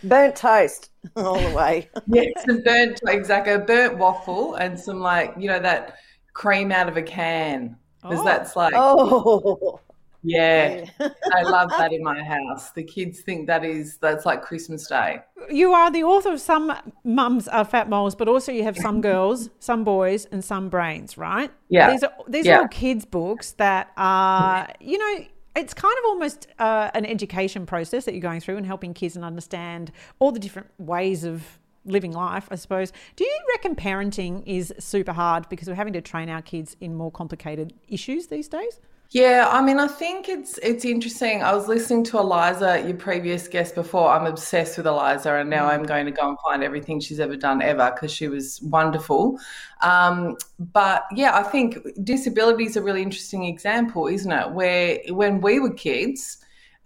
Burnt 0.08 0.36
toast 0.36 0.90
all 1.16 1.38
the 1.40 1.54
way. 1.56 1.88
yeah, 2.08 2.24
some 2.46 2.62
burnt, 2.62 3.00
exactly, 3.08 3.52
a 3.54 3.58
burnt 3.58 3.98
waffle 3.98 4.54
and 4.56 4.78
some 4.78 5.00
like, 5.00 5.34
you 5.38 5.48
know, 5.48 5.58
that 5.60 5.96
cream 6.32 6.70
out 6.72 6.88
of 6.88 6.96
a 6.96 7.02
can 7.02 7.76
because 8.02 8.20
Oh. 8.20 8.24
that's 8.24 8.54
like 8.56 8.74
Oh, 8.76 9.80
yeah 10.22 10.84
i 11.32 11.42
love 11.42 11.70
that 11.78 11.92
in 11.92 12.02
my 12.02 12.20
house 12.22 12.72
the 12.72 12.82
kids 12.82 13.20
think 13.20 13.46
that 13.46 13.64
is 13.64 13.96
that's 13.98 14.26
like 14.26 14.42
christmas 14.42 14.86
day 14.88 15.20
You 15.50 15.72
are 15.72 15.90
the 15.90 16.02
author 16.02 16.32
of 16.32 16.40
Some 16.40 16.72
Mums 17.04 17.46
Are 17.48 17.64
Fat 17.64 17.88
Molls, 17.88 18.14
but 18.16 18.26
also 18.26 18.50
you 18.50 18.64
have 18.64 18.76
Some 18.76 19.00
Girls, 19.00 19.48
Some 19.60 19.84
Boys, 19.84 20.24
and 20.32 20.42
Some 20.44 20.68
Brains, 20.68 21.16
right? 21.16 21.50
Yeah. 21.68 21.90
These 21.90 22.02
are, 22.02 22.12
these 22.26 22.46
Yeah. 22.46 22.56
are 22.56 22.60
all 22.62 22.68
kids' 22.68 23.04
books 23.04 23.52
that 23.52 23.92
are, 23.96 24.68
you 24.80 24.98
know, 24.98 25.24
it's 25.56 25.74
kind 25.74 25.94
of 25.98 26.04
almost 26.06 26.48
uh, 26.58 26.90
an 26.94 27.06
education 27.06 27.66
process 27.66 28.04
that 28.04 28.12
you're 28.12 28.20
going 28.20 28.40
through 28.40 28.56
and 28.56 28.66
helping 28.66 28.94
kids 28.94 29.16
and 29.16 29.24
understand 29.24 29.90
all 30.18 30.30
the 30.30 30.38
different 30.38 30.68
ways 30.78 31.24
of 31.24 31.58
living 31.84 32.12
life, 32.12 32.48
I 32.50 32.56
suppose. 32.56 32.92
Do 33.14 33.24
you 33.24 33.40
reckon 33.48 33.74
parenting 33.74 34.42
is 34.44 34.74
super 34.78 35.12
hard 35.12 35.48
because 35.48 35.68
we're 35.68 35.74
having 35.74 35.92
to 35.94 36.00
train 36.00 36.28
our 36.28 36.42
kids 36.42 36.76
in 36.80 36.94
more 36.94 37.10
complicated 37.10 37.72
issues 37.88 38.26
these 38.26 38.48
days? 38.48 38.80
Yeah 39.10 39.48
i 39.50 39.62
mean 39.62 39.78
i 39.78 39.86
think 39.86 40.28
it's 40.28 40.58
it's 40.58 40.84
interesting. 40.84 41.42
I 41.42 41.54
was 41.54 41.68
listening 41.68 42.04
to 42.04 42.18
eliza 42.18 42.82
your 42.86 42.96
previous 42.96 43.46
guest 43.48 43.74
before 43.74 44.10
i'm 44.10 44.26
obsessed 44.26 44.76
with 44.76 44.86
eliza 44.86 45.34
and 45.34 45.48
now 45.48 45.66
i'm 45.66 45.84
going 45.84 46.06
to 46.06 46.12
go 46.12 46.28
and 46.28 46.38
find 46.44 46.62
everything 46.62 47.00
she's 47.00 47.20
ever 47.20 47.36
done 47.36 47.62
ever 47.62 47.92
because 47.94 48.12
she 48.12 48.28
was 48.28 48.60
wonderful. 48.62 49.38
Um, 49.82 50.36
but 50.58 51.04
yeah 51.14 51.36
i 51.36 51.42
think 51.42 51.78
disability 52.02 52.64
is 52.64 52.76
a 52.76 52.82
really 52.82 53.02
interesting 53.02 53.44
example 53.44 54.06
isn't 54.08 54.32
it? 54.32 54.50
Where 54.50 54.98
when 55.10 55.40
we 55.40 55.60
were 55.60 55.72
kids 55.72 56.38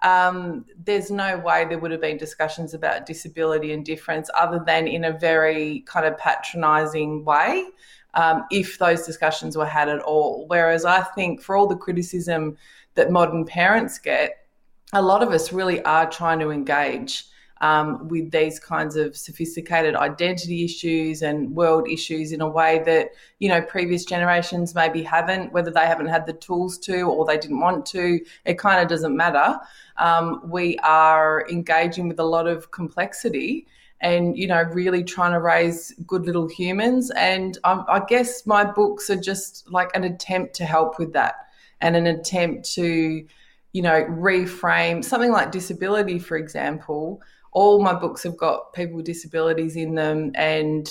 um, 0.03 0.65
there's 0.83 1.11
no 1.11 1.39
way 1.39 1.67
there 1.67 1.79
would 1.79 1.91
have 1.91 2.01
been 2.01 2.17
discussions 2.17 2.73
about 2.75 3.07
disability 3.07 3.73
and 3.73 3.85
difference 3.85 4.31
other 4.35 4.63
than 4.65 4.89
in 4.89 5.05
a 5.05 5.13
very 5.13 5.81
kind 5.81 6.07
of 6.07 6.17
patronizing 6.17 7.25
way, 7.25 7.67
um, 8.15 8.45
if 8.51 8.79
those 8.79 9.07
discussions 9.07 9.57
were 9.57 9.67
had 9.67 9.89
at 9.89 10.01
all. 10.01 10.47
Whereas 10.49 10.85
I 10.85 11.03
think 11.03 11.41
for 11.41 11.57
all 11.57 11.67
the 11.67 11.77
criticism 11.77 12.57
that 12.95 13.11
modern 13.11 13.45
parents 13.45 13.99
get, 13.99 14.47
a 14.93 15.03
lot 15.03 15.23
of 15.23 15.31
us 15.31 15.53
really 15.53 15.83
are 15.85 16.11
trying 16.11 16.41
to 16.41 16.51
engage. 16.51 17.25
Um, 17.63 18.09
with 18.09 18.31
these 18.31 18.59
kinds 18.59 18.97
of 18.97 19.15
sophisticated 19.15 19.95
identity 19.95 20.65
issues 20.65 21.21
and 21.21 21.55
world 21.55 21.87
issues 21.91 22.33
in 22.33 22.41
a 22.41 22.49
way 22.49 22.83
that 22.87 23.11
you 23.39 23.51
know 23.51 23.61
previous 23.61 24.07
generations 24.07 24.75
maybe 24.75 25.03
haven't, 25.03 25.53
whether 25.53 25.71
they 25.71 25.85
haven't 25.85 26.07
had 26.07 26.25
the 26.25 26.33
tools 26.33 26.79
to 26.79 27.03
or 27.03 27.27
they 27.27 27.37
didn't 27.37 27.61
want 27.61 27.85
to. 27.85 28.19
It 28.47 28.57
kind 28.57 28.81
of 28.81 28.89
doesn't 28.89 29.15
matter. 29.15 29.59
Um, 29.99 30.41
we 30.49 30.79
are 30.79 31.47
engaging 31.51 32.09
with 32.09 32.19
a 32.19 32.25
lot 32.25 32.47
of 32.47 32.71
complexity 32.71 33.67
and 34.01 34.37
you 34.37 34.47
know 34.47 34.63
really 34.73 35.05
trying 35.05 35.33
to 35.33 35.41
raise 35.41 35.93
good 36.07 36.27
little 36.27 36.49
humans. 36.49 37.11
And 37.13 37.59
I, 37.65 37.85
I 37.89 38.03
guess 38.09 38.47
my 38.47 38.65
books 38.65 39.11
are 39.11 39.21
just 39.21 39.71
like 39.71 39.91
an 39.95 40.05
attempt 40.05 40.55
to 40.57 40.65
help 40.65 40.99
with 40.99 41.13
that 41.13 41.35
and 41.81 41.97
an 41.97 42.07
attempt 42.07 42.73
to 42.75 43.27
you 43.73 43.83
know 43.83 44.05
reframe 44.05 45.05
something 45.05 45.33
like 45.33 45.53
disability 45.53 46.19
for 46.19 46.37
example. 46.37 47.21
All 47.53 47.83
my 47.83 47.95
books 47.95 48.23
have 48.23 48.37
got 48.37 48.73
people 48.75 48.97
with 48.97 49.07
disabilities 49.07 49.75
in 49.75 49.97
them 49.97 50.31
and 50.37 50.89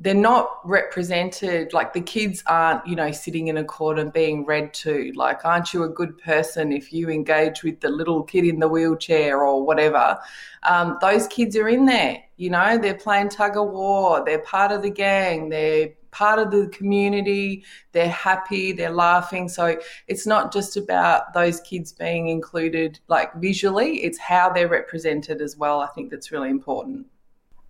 they're 0.00 0.14
not 0.14 0.60
represented 0.64 1.72
like 1.72 1.92
the 1.92 2.00
kids 2.00 2.42
aren't 2.46 2.86
you 2.86 2.94
know 2.94 3.10
sitting 3.10 3.48
in 3.48 3.56
a 3.56 3.64
corner 3.64 4.04
being 4.04 4.44
read 4.44 4.72
to. 4.74 5.12
Like 5.14 5.44
aren't 5.44 5.74
you 5.74 5.82
a 5.84 5.88
good 5.88 6.16
person 6.18 6.72
if 6.72 6.92
you 6.92 7.10
engage 7.10 7.62
with 7.62 7.80
the 7.80 7.88
little 7.88 8.22
kid 8.22 8.44
in 8.44 8.60
the 8.60 8.68
wheelchair 8.68 9.42
or 9.42 9.64
whatever? 9.64 10.18
Um, 10.62 10.98
those 11.00 11.26
kids 11.28 11.56
are 11.56 11.68
in 11.68 11.86
there 11.86 12.22
you 12.38 12.50
know 12.50 12.78
they're 12.78 12.94
playing 12.94 13.28
tug 13.28 13.56
of 13.56 13.68
war 13.68 14.24
they're 14.24 14.38
part 14.38 14.72
of 14.72 14.80
the 14.82 14.90
gang 14.90 15.48
they're 15.48 15.90
part 16.10 16.38
of 16.38 16.50
the 16.50 16.68
community 16.68 17.64
they're 17.92 18.08
happy 18.08 18.72
they're 18.72 18.90
laughing. 18.90 19.48
So 19.48 19.78
it's 20.06 20.26
not 20.26 20.52
just 20.52 20.76
about 20.76 21.34
those 21.34 21.60
kids 21.60 21.92
being 21.92 22.28
included 22.28 22.98
like 23.08 23.34
visually 23.34 24.04
it's 24.04 24.18
how 24.18 24.50
they're 24.50 24.68
represented 24.68 25.42
as 25.42 25.56
well 25.56 25.80
i 25.80 25.86
think 25.88 26.10
that's 26.10 26.32
really 26.32 26.50
important 26.50 27.06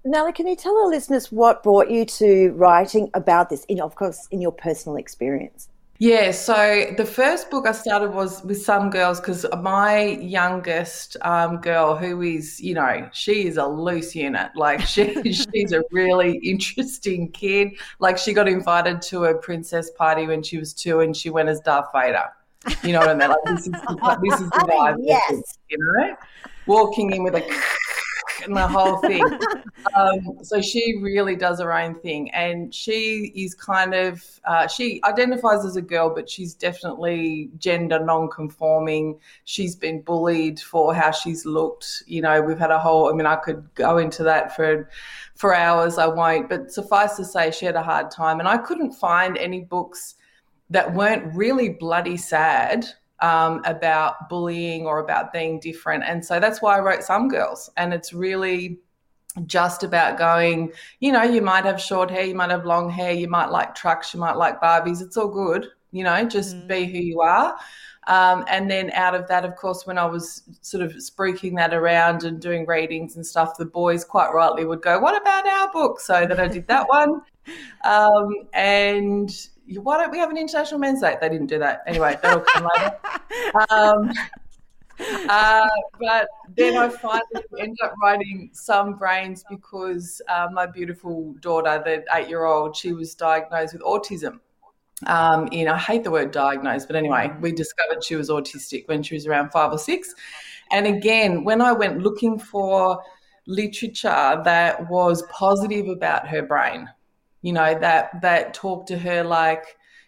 Nelly, 0.08 0.32
can 0.32 0.46
you 0.46 0.56
tell 0.56 0.74
our 0.78 0.88
listeners 0.88 1.30
what 1.30 1.62
brought 1.62 1.90
you 1.90 2.06
to 2.06 2.52
writing 2.52 3.10
about 3.12 3.50
this? 3.50 3.64
In 3.66 3.78
of 3.78 3.94
course, 3.94 4.26
in 4.30 4.40
your 4.40 4.52
personal 4.52 4.96
experience. 4.96 5.68
Yeah, 5.98 6.30
so 6.30 6.94
the 6.96 7.04
first 7.04 7.50
book 7.50 7.66
I 7.66 7.72
started 7.72 8.14
was 8.14 8.42
with 8.44 8.62
some 8.62 8.88
girls 8.88 9.20
because 9.20 9.44
my 9.60 10.00
youngest 10.06 11.16
um, 11.22 11.56
girl, 11.58 11.94
who 11.94 12.22
is, 12.22 12.58
you 12.58 12.72
know, 12.72 13.08
she 13.12 13.48
is 13.48 13.58
a 13.58 13.66
loose 13.66 14.14
unit. 14.14 14.50
Like 14.54 14.80
she, 14.80 15.20
she's 15.52 15.72
a 15.72 15.82
really 15.90 16.38
interesting 16.38 17.30
kid. 17.32 17.72
Like 17.98 18.16
she 18.16 18.32
got 18.32 18.48
invited 18.48 19.02
to 19.02 19.24
a 19.24 19.34
princess 19.34 19.90
party 19.90 20.26
when 20.26 20.42
she 20.42 20.56
was 20.56 20.72
two, 20.72 21.00
and 21.00 21.14
she 21.14 21.28
went 21.28 21.50
as 21.50 21.60
Darth 21.60 21.88
Vader. 21.92 22.24
You 22.82 22.92
know 22.92 23.00
what 23.00 23.10
I 23.10 23.14
mean? 23.14 23.28
Like 23.28 23.44
this 23.44 23.66
is 23.66 23.72
the, 23.72 24.18
this 24.22 24.40
is 24.40 24.48
the 24.48 24.56
vibe. 24.70 24.96
Yes. 25.00 25.30
book, 25.32 25.44
you 25.68 25.78
know, 25.78 26.16
walking 26.66 27.12
in 27.12 27.24
with 27.24 27.34
a 27.34 27.42
and 28.44 28.56
the 28.56 28.66
whole 28.66 28.98
thing. 28.98 29.24
Um, 29.94 30.38
so 30.42 30.60
she 30.60 30.96
really 31.00 31.36
does 31.36 31.60
her 31.60 31.72
own 31.72 31.94
thing, 32.00 32.30
and 32.32 32.74
she 32.74 33.32
is 33.34 33.54
kind 33.54 33.94
of 33.94 34.22
uh, 34.44 34.66
she 34.66 35.00
identifies 35.04 35.64
as 35.64 35.76
a 35.76 35.82
girl, 35.82 36.12
but 36.12 36.28
she's 36.28 36.52
definitely 36.52 37.50
gender 37.58 38.04
non-conforming. 38.04 39.18
She's 39.44 39.76
been 39.76 40.02
bullied 40.02 40.58
for 40.58 40.94
how 40.94 41.12
she's 41.12 41.46
looked. 41.46 42.02
You 42.06 42.22
know, 42.22 42.42
we've 42.42 42.58
had 42.58 42.72
a 42.72 42.78
whole. 42.78 43.08
I 43.08 43.12
mean, 43.12 43.26
I 43.26 43.36
could 43.36 43.72
go 43.74 43.98
into 43.98 44.24
that 44.24 44.54
for 44.54 44.90
for 45.36 45.54
hours. 45.54 45.96
I 45.96 46.06
won't, 46.06 46.48
but 46.48 46.72
suffice 46.72 47.16
to 47.16 47.24
say, 47.24 47.52
she 47.52 47.64
had 47.64 47.76
a 47.76 47.82
hard 47.82 48.10
time, 48.10 48.40
and 48.40 48.48
I 48.48 48.58
couldn't 48.58 48.92
find 48.92 49.38
any 49.38 49.60
books 49.60 50.16
that 50.70 50.92
weren't 50.92 51.34
really 51.34 51.70
bloody 51.70 52.16
sad 52.16 52.84
um, 53.20 53.62
about 53.64 54.28
bullying 54.28 54.86
or 54.86 55.00
about 55.00 55.32
being 55.32 55.60
different. 55.60 56.04
And 56.06 56.24
so 56.24 56.40
that's 56.40 56.62
why 56.62 56.76
I 56.76 56.80
wrote 56.80 57.02
Some 57.02 57.28
Girls. 57.28 57.70
And 57.76 57.92
it's 57.92 58.12
really 58.12 58.78
just 59.46 59.82
about 59.82 60.18
going, 60.18 60.72
you 61.00 61.12
know, 61.12 61.22
you 61.22 61.42
might 61.42 61.64
have 61.64 61.80
short 61.80 62.10
hair, 62.10 62.24
you 62.24 62.34
might 62.34 62.50
have 62.50 62.64
long 62.64 62.90
hair, 62.90 63.12
you 63.12 63.28
might 63.28 63.50
like 63.50 63.74
trucks, 63.74 64.14
you 64.14 64.20
might 64.20 64.36
like 64.36 64.60
Barbies. 64.60 65.02
It's 65.02 65.16
all 65.16 65.28
good, 65.28 65.66
you 65.92 66.04
know, 66.04 66.24
just 66.24 66.66
be 66.66 66.86
who 66.86 66.98
you 66.98 67.20
are. 67.20 67.58
Um, 68.08 68.46
and 68.48 68.70
then 68.70 68.90
out 68.92 69.14
of 69.14 69.28
that, 69.28 69.44
of 69.44 69.54
course, 69.56 69.86
when 69.86 69.98
I 69.98 70.06
was 70.06 70.42
sort 70.62 70.82
of 70.82 70.92
spruiking 70.92 71.54
that 71.56 71.74
around 71.74 72.24
and 72.24 72.40
doing 72.40 72.64
readings 72.66 73.16
and 73.16 73.26
stuff, 73.26 73.58
the 73.58 73.66
boys 73.66 74.02
quite 74.02 74.32
rightly 74.32 74.64
would 74.64 74.80
go, 74.80 74.98
What 74.98 75.20
about 75.20 75.46
our 75.46 75.70
book? 75.70 76.00
So 76.00 76.26
then 76.26 76.40
I 76.40 76.48
did 76.48 76.66
that 76.68 76.88
one. 76.88 77.20
Um, 77.84 78.34
and 78.54 79.30
why 79.76 79.98
don't 79.98 80.10
we 80.10 80.18
have 80.18 80.30
an 80.30 80.36
International 80.36 80.80
Men's 80.80 81.00
Day? 81.00 81.16
They 81.20 81.28
didn't 81.28 81.48
do 81.48 81.58
that. 81.58 81.82
Anyway, 81.86 82.16
that'll 82.22 82.40
come 82.40 82.68
later. 82.76 82.96
Um, 83.70 84.12
uh, 85.28 85.68
but 86.00 86.28
then 86.56 86.76
I 86.76 86.88
finally 86.88 87.44
ended 87.58 87.78
up 87.82 87.94
writing 88.02 88.50
Some 88.52 88.94
Brains 88.94 89.44
because 89.48 90.22
uh, 90.28 90.48
my 90.52 90.66
beautiful 90.66 91.34
daughter, 91.40 91.82
the 91.84 92.04
eight 92.16 92.28
year 92.28 92.44
old, 92.44 92.76
she 92.76 92.92
was 92.92 93.14
diagnosed 93.14 93.74
with 93.74 93.82
autism. 93.82 94.40
Um, 95.06 95.48
in, 95.52 95.68
I 95.68 95.78
hate 95.78 96.02
the 96.02 96.10
word 96.10 96.32
diagnosed, 96.32 96.88
but 96.88 96.96
anyway, 96.96 97.30
we 97.40 97.52
discovered 97.52 98.02
she 98.02 98.16
was 98.16 98.30
autistic 98.30 98.88
when 98.88 99.02
she 99.02 99.14
was 99.14 99.26
around 99.26 99.50
five 99.50 99.72
or 99.72 99.78
six. 99.78 100.12
And 100.72 100.86
again, 100.86 101.44
when 101.44 101.60
I 101.60 101.72
went 101.72 102.02
looking 102.02 102.38
for 102.38 103.00
literature 103.46 104.42
that 104.44 104.90
was 104.90 105.22
positive 105.30 105.88
about 105.88 106.26
her 106.26 106.42
brain, 106.42 106.88
you 107.42 107.52
know, 107.52 107.78
that 107.78 108.20
that 108.22 108.54
talked 108.54 108.88
to 108.88 108.98
her 108.98 109.22
like, 109.22 109.64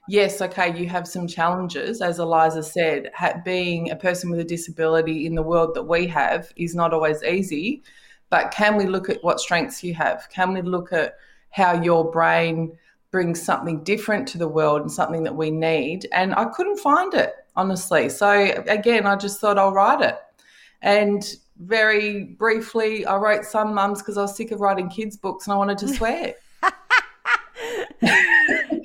yes, 0.09 0.41
okay, 0.43 0.77
you 0.77 0.89
have 0.89 1.07
some 1.07 1.27
challenges, 1.27 2.03
as 2.03 2.19
Eliza 2.19 2.63
said. 2.63 3.11
Ha- 3.15 3.41
being 3.45 3.91
a 3.91 3.97
person 3.97 4.31
with 4.31 4.41
a 4.41 4.45
disability 4.45 5.27
in 5.27 5.35
the 5.35 5.43
world 5.43 5.75
that 5.75 5.85
we 5.85 6.07
have 6.09 6.53
is 6.57 6.75
not 6.75 6.93
always 6.93 7.23
easy, 7.23 7.83
but 8.29 8.51
can 8.51 8.77
we 8.77 8.87
look 8.87 9.09
at 9.09 9.23
what 9.23 9.41
strengths 9.41 9.85
you 9.85 9.95
have? 9.95 10.29
Can 10.31 10.53
we 10.53 10.63
look 10.63 10.93
at 10.93 11.17
how 11.51 11.81
your 11.81 12.11
brain 12.11 12.77
brings 13.11 13.43
something 13.43 13.83
different 13.83 14.27
to 14.29 14.39
the 14.39 14.49
world 14.49 14.81
and 14.81 14.91
something 14.91 15.25
that 15.25 15.35
we 15.35 15.51
need? 15.51 16.09
And 16.13 16.35
I 16.35 16.47
couldn't 16.47 16.79
find 16.79 17.15
it, 17.15 17.35
honestly. 17.57 18.09
So 18.09 18.31
again, 18.67 19.07
I 19.07 19.17
just 19.17 19.41
thought 19.41 19.59
I'll 19.59 19.73
write 19.73 20.01
it. 20.01 20.17
And 20.83 21.25
very 21.59 22.25
briefly, 22.25 23.05
I 23.05 23.17
wrote 23.17 23.45
some 23.45 23.75
mums 23.75 24.01
because 24.01 24.17
I 24.17 24.23
was 24.23 24.37
sick 24.37 24.51
of 24.51 24.61
writing 24.61 24.89
kids' 24.89 25.17
books 25.17 25.47
and 25.47 25.55
I 25.55 25.57
wanted 25.57 25.79
to 25.79 25.89
swear. 25.95 26.35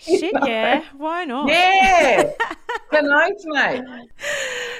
Shit, 0.05 0.33
yeah. 0.45 0.83
Why 0.97 1.25
not? 1.25 1.49
Yeah. 1.49 2.23
the 2.91 3.01
notes, 3.01 3.43
mate. 3.47 3.81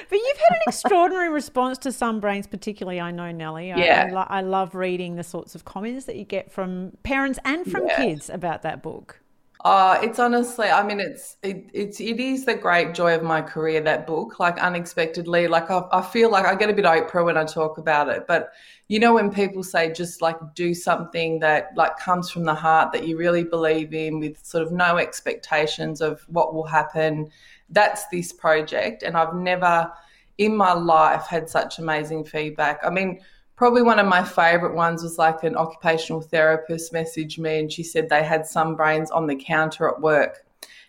But 0.08 0.16
you've 0.16 0.36
had 0.38 0.52
an 0.54 0.60
extraordinary 0.68 1.28
response 1.28 1.78
to 1.78 1.92
some 1.92 2.20
brains, 2.20 2.46
particularly. 2.46 3.00
I 3.00 3.10
know, 3.10 3.30
Nelly. 3.32 3.72
I, 3.72 3.76
Yeah. 3.78 4.06
I, 4.08 4.12
lo- 4.12 4.26
I 4.28 4.40
love 4.42 4.74
reading 4.74 5.16
the 5.16 5.24
sorts 5.24 5.54
of 5.54 5.64
comments 5.64 6.04
that 6.06 6.16
you 6.16 6.24
get 6.24 6.52
from 6.52 6.92
parents 7.02 7.38
and 7.44 7.70
from 7.70 7.86
Yeah. 7.86 7.96
kids 7.96 8.30
about 8.30 8.62
that 8.62 8.82
book. 8.82 9.20
Uh, 9.66 9.98
it's 10.00 10.20
honestly, 10.20 10.68
I 10.68 10.86
mean, 10.86 11.00
it's 11.00 11.38
it, 11.42 11.68
it's 11.74 11.98
it 11.98 12.20
is 12.20 12.44
the 12.44 12.54
great 12.54 12.94
joy 12.94 13.16
of 13.16 13.24
my 13.24 13.42
career. 13.42 13.80
That 13.80 14.06
book, 14.06 14.38
like 14.38 14.60
unexpectedly, 14.60 15.48
like 15.48 15.72
I, 15.72 15.82
I 15.90 16.02
feel 16.02 16.30
like 16.30 16.46
I 16.46 16.54
get 16.54 16.70
a 16.70 16.72
bit 16.72 16.84
Oprah 16.84 17.24
when 17.24 17.36
I 17.36 17.42
talk 17.44 17.76
about 17.76 18.08
it. 18.08 18.28
But 18.28 18.50
you 18.86 19.00
know, 19.00 19.14
when 19.14 19.28
people 19.28 19.64
say 19.64 19.92
just 19.92 20.22
like 20.22 20.36
do 20.54 20.72
something 20.72 21.40
that 21.40 21.70
like 21.74 21.98
comes 21.98 22.30
from 22.30 22.44
the 22.44 22.54
heart 22.54 22.92
that 22.92 23.08
you 23.08 23.18
really 23.18 23.42
believe 23.42 23.92
in, 23.92 24.20
with 24.20 24.38
sort 24.46 24.64
of 24.64 24.70
no 24.70 24.98
expectations 24.98 26.00
of 26.00 26.20
what 26.28 26.54
will 26.54 26.66
happen, 26.66 27.28
that's 27.70 28.06
this 28.06 28.32
project. 28.32 29.02
And 29.02 29.16
I've 29.16 29.34
never 29.34 29.90
in 30.38 30.56
my 30.56 30.74
life 30.74 31.26
had 31.26 31.48
such 31.50 31.80
amazing 31.80 32.24
feedback. 32.24 32.78
I 32.84 32.90
mean, 32.90 33.20
probably 33.56 33.82
one 33.82 33.98
of 33.98 34.06
my 34.06 34.22
favorite 34.22 34.74
ones 34.74 35.02
was 35.02 35.18
like 35.18 35.42
an 35.42 35.56
occupational 35.56 36.20
therapist 36.20 36.92
messaged 36.92 37.38
me 37.38 37.58
and 37.58 37.72
she 37.72 37.82
said 37.82 38.08
they 38.08 38.22
had 38.22 38.46
some 38.46 38.76
brains 38.76 39.10
on 39.10 39.26
the 39.26 39.36
counter 39.36 39.88
at 39.88 40.00
work 40.00 40.44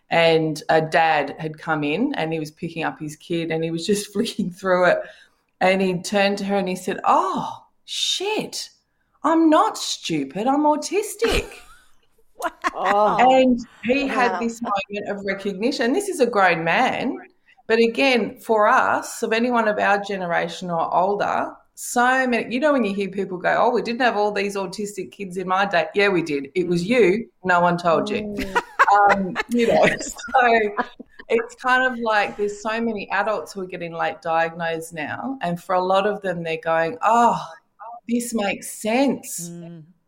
and 0.09 0.63
a 0.69 0.81
dad 0.81 1.35
had 1.39 1.57
come 1.57 1.83
in 1.83 2.13
and 2.15 2.31
he 2.31 2.39
was 2.39 2.51
picking 2.51 2.83
up 2.83 2.99
his 2.99 3.15
kid 3.15 3.51
and 3.51 3.63
he 3.63 3.71
was 3.71 3.85
just 3.91 4.11
flicking 4.13 4.51
through 4.51 4.85
it 4.85 4.99
and 5.61 5.81
he 5.81 6.01
turned 6.01 6.37
to 6.37 6.45
her 6.45 6.57
and 6.57 6.69
he 6.69 6.75
said 6.75 6.99
oh 7.05 7.65
shit 7.85 8.69
i'm 9.23 9.49
not 9.49 9.77
stupid 9.77 10.45
i'm 10.47 10.63
autistic 10.63 11.49
Oh, 12.79 13.41
and 13.41 13.59
he 13.83 14.03
Wow. 14.03 14.13
had 14.13 14.39
this 14.39 14.61
moment 14.61 15.09
of 15.09 15.25
recognition. 15.25 15.93
This 15.93 16.09
is 16.09 16.19
a 16.19 16.27
grown 16.27 16.63
man. 16.63 17.17
But 17.65 17.79
again, 17.79 18.39
for 18.39 18.67
us, 18.67 19.23
of 19.23 19.33
anyone 19.33 19.67
of 19.67 19.79
our 19.79 19.99
generation 19.99 20.69
or 20.69 20.93
older, 20.93 21.53
so 21.79 22.25
many, 22.27 22.53
you 22.53 22.59
know, 22.59 22.73
when 22.73 22.83
you 22.83 22.93
hear 22.93 23.09
people 23.09 23.37
go, 23.37 23.55
Oh, 23.59 23.69
we 23.69 23.81
didn't 23.81 24.01
have 24.01 24.17
all 24.17 24.31
these 24.31 24.55
autistic 24.55 25.11
kids 25.11 25.37
in 25.37 25.47
my 25.47 25.65
day. 25.65 25.87
Yeah, 25.93 26.09
we 26.09 26.23
did. 26.23 26.49
It 26.55 26.67
was 26.67 26.83
you. 26.83 27.29
No 27.43 27.61
one 27.61 27.77
told 27.77 28.09
you. 28.09 28.35
um, 29.11 29.37
you 29.49 29.67
know, 29.67 29.85
so 30.01 30.75
it's 31.29 31.55
kind 31.55 31.85
of 31.85 31.99
like 31.99 32.35
there's 32.35 32.61
so 32.61 32.81
many 32.81 33.09
adults 33.11 33.53
who 33.53 33.61
are 33.61 33.67
getting 33.67 33.93
late 33.93 34.21
diagnosed 34.21 34.93
now. 34.93 35.37
And 35.41 35.61
for 35.61 35.75
a 35.75 35.81
lot 35.81 36.07
of 36.07 36.21
them, 36.21 36.43
they're 36.43 36.57
going, 36.57 36.97
Oh, 37.03 37.39
this 38.07 38.33
makes 38.33 38.71
sense 38.71 39.51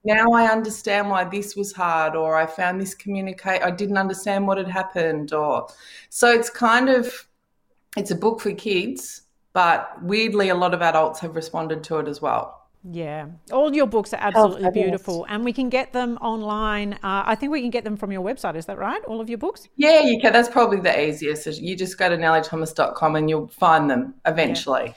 now 0.03 0.31
I 0.31 0.47
understand 0.47 1.09
why 1.09 1.25
this 1.25 1.55
was 1.55 1.73
hard, 1.73 2.15
or 2.15 2.35
I 2.35 2.45
found 2.45 2.81
this 2.81 2.95
communicate. 2.95 3.61
I 3.61 3.71
didn't 3.71 3.97
understand 3.97 4.47
what 4.47 4.57
had 4.57 4.67
happened, 4.67 5.33
or 5.33 5.67
so 6.09 6.31
it's 6.31 6.49
kind 6.49 6.89
of 6.89 7.27
it's 7.97 8.11
a 8.11 8.15
book 8.15 8.39
for 8.39 8.53
kids, 8.53 9.23
but 9.53 10.01
weirdly, 10.03 10.49
a 10.49 10.55
lot 10.55 10.73
of 10.73 10.81
adults 10.81 11.19
have 11.21 11.35
responded 11.35 11.83
to 11.85 11.97
it 11.99 12.07
as 12.07 12.21
well. 12.21 12.55
Yeah, 12.89 13.27
all 13.51 13.75
your 13.75 13.87
books 13.87 14.13
are 14.13 14.21
absolutely 14.21 14.63
fabulous. 14.63 14.85
beautiful, 14.89 15.25
and 15.27 15.43
we 15.43 15.51
can 15.51 15.67
get 15.69 15.91
them 15.91 16.17
online. 16.21 16.93
Uh, 16.93 17.23
I 17.25 17.35
think 17.35 17.51
we 17.51 17.59
can 17.59 17.71
get 17.71 17.83
them 17.83 17.97
from 17.97 18.09
your 18.13 18.21
website. 18.21 18.55
Is 18.55 18.67
that 18.67 18.77
right? 18.77 19.03
All 19.05 19.19
of 19.19 19.27
your 19.27 19.37
books? 19.37 19.67
Yeah, 19.75 19.99
you 19.99 20.17
can. 20.21 20.31
That's 20.31 20.47
probably 20.47 20.79
the 20.79 21.07
easiest. 21.07 21.45
You 21.61 21.75
just 21.75 21.97
go 21.97 22.07
to 22.07 22.15
nellythomas.com 22.15 23.15
and 23.17 23.29
you'll 23.29 23.47
find 23.49 23.89
them 23.89 24.13
eventually. 24.25 24.95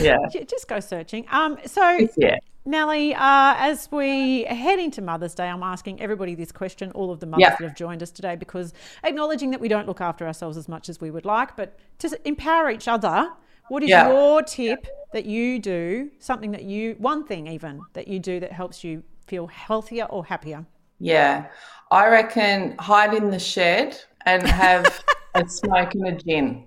Yeah, 0.00 0.18
Ju- 0.32 0.44
Just 0.44 0.68
go 0.68 0.80
searching. 0.80 1.24
Um, 1.30 1.56
so, 1.64 2.06
yeah. 2.18 2.36
Nelly, 2.66 3.14
uh, 3.14 3.54
as 3.58 3.88
we 3.90 4.44
head 4.44 4.78
into 4.78 5.00
Mother's 5.02 5.34
Day, 5.34 5.48
I'm 5.48 5.62
asking 5.62 6.00
everybody 6.02 6.34
this 6.34 6.52
question, 6.52 6.90
all 6.92 7.10
of 7.10 7.20
the 7.20 7.26
mothers 7.26 7.40
Yeah. 7.42 7.50
that 7.58 7.62
have 7.62 7.74
joined 7.76 8.02
us 8.02 8.10
today, 8.10 8.36
because 8.36 8.74
acknowledging 9.02 9.50
that 9.52 9.60
we 9.60 9.68
don't 9.68 9.86
look 9.86 10.00
after 10.02 10.26
ourselves 10.26 10.56
as 10.58 10.68
much 10.68 10.88
as 10.90 11.00
we 11.00 11.10
would 11.10 11.24
like, 11.24 11.56
but 11.56 11.78
to 12.00 12.18
empower 12.28 12.70
each 12.70 12.86
other, 12.88 13.30
what 13.68 13.82
is 13.82 13.90
Yeah. 13.90 14.08
your 14.08 14.42
tip 14.42 14.86
that 15.12 15.24
you 15.26 15.58
do, 15.58 16.10
something 16.18 16.50
that 16.52 16.64
you, 16.64 16.96
one 16.98 17.24
thing 17.24 17.46
even, 17.46 17.80
that 17.92 18.08
you 18.08 18.18
do 18.18 18.40
that 18.40 18.52
helps 18.52 18.84
you 18.84 19.02
feel 19.26 19.46
healthier 19.46 20.04
or 20.04 20.24
happier? 20.24 20.66
Yeah, 20.98 21.46
I 21.90 22.08
reckon 22.08 22.76
hide 22.78 23.14
in 23.14 23.30
the 23.30 23.38
shed 23.38 23.96
and 24.26 24.46
have 24.46 25.04
a 25.34 25.48
smoke 25.48 25.94
and 25.94 26.06
a 26.08 26.12
gin. 26.12 26.66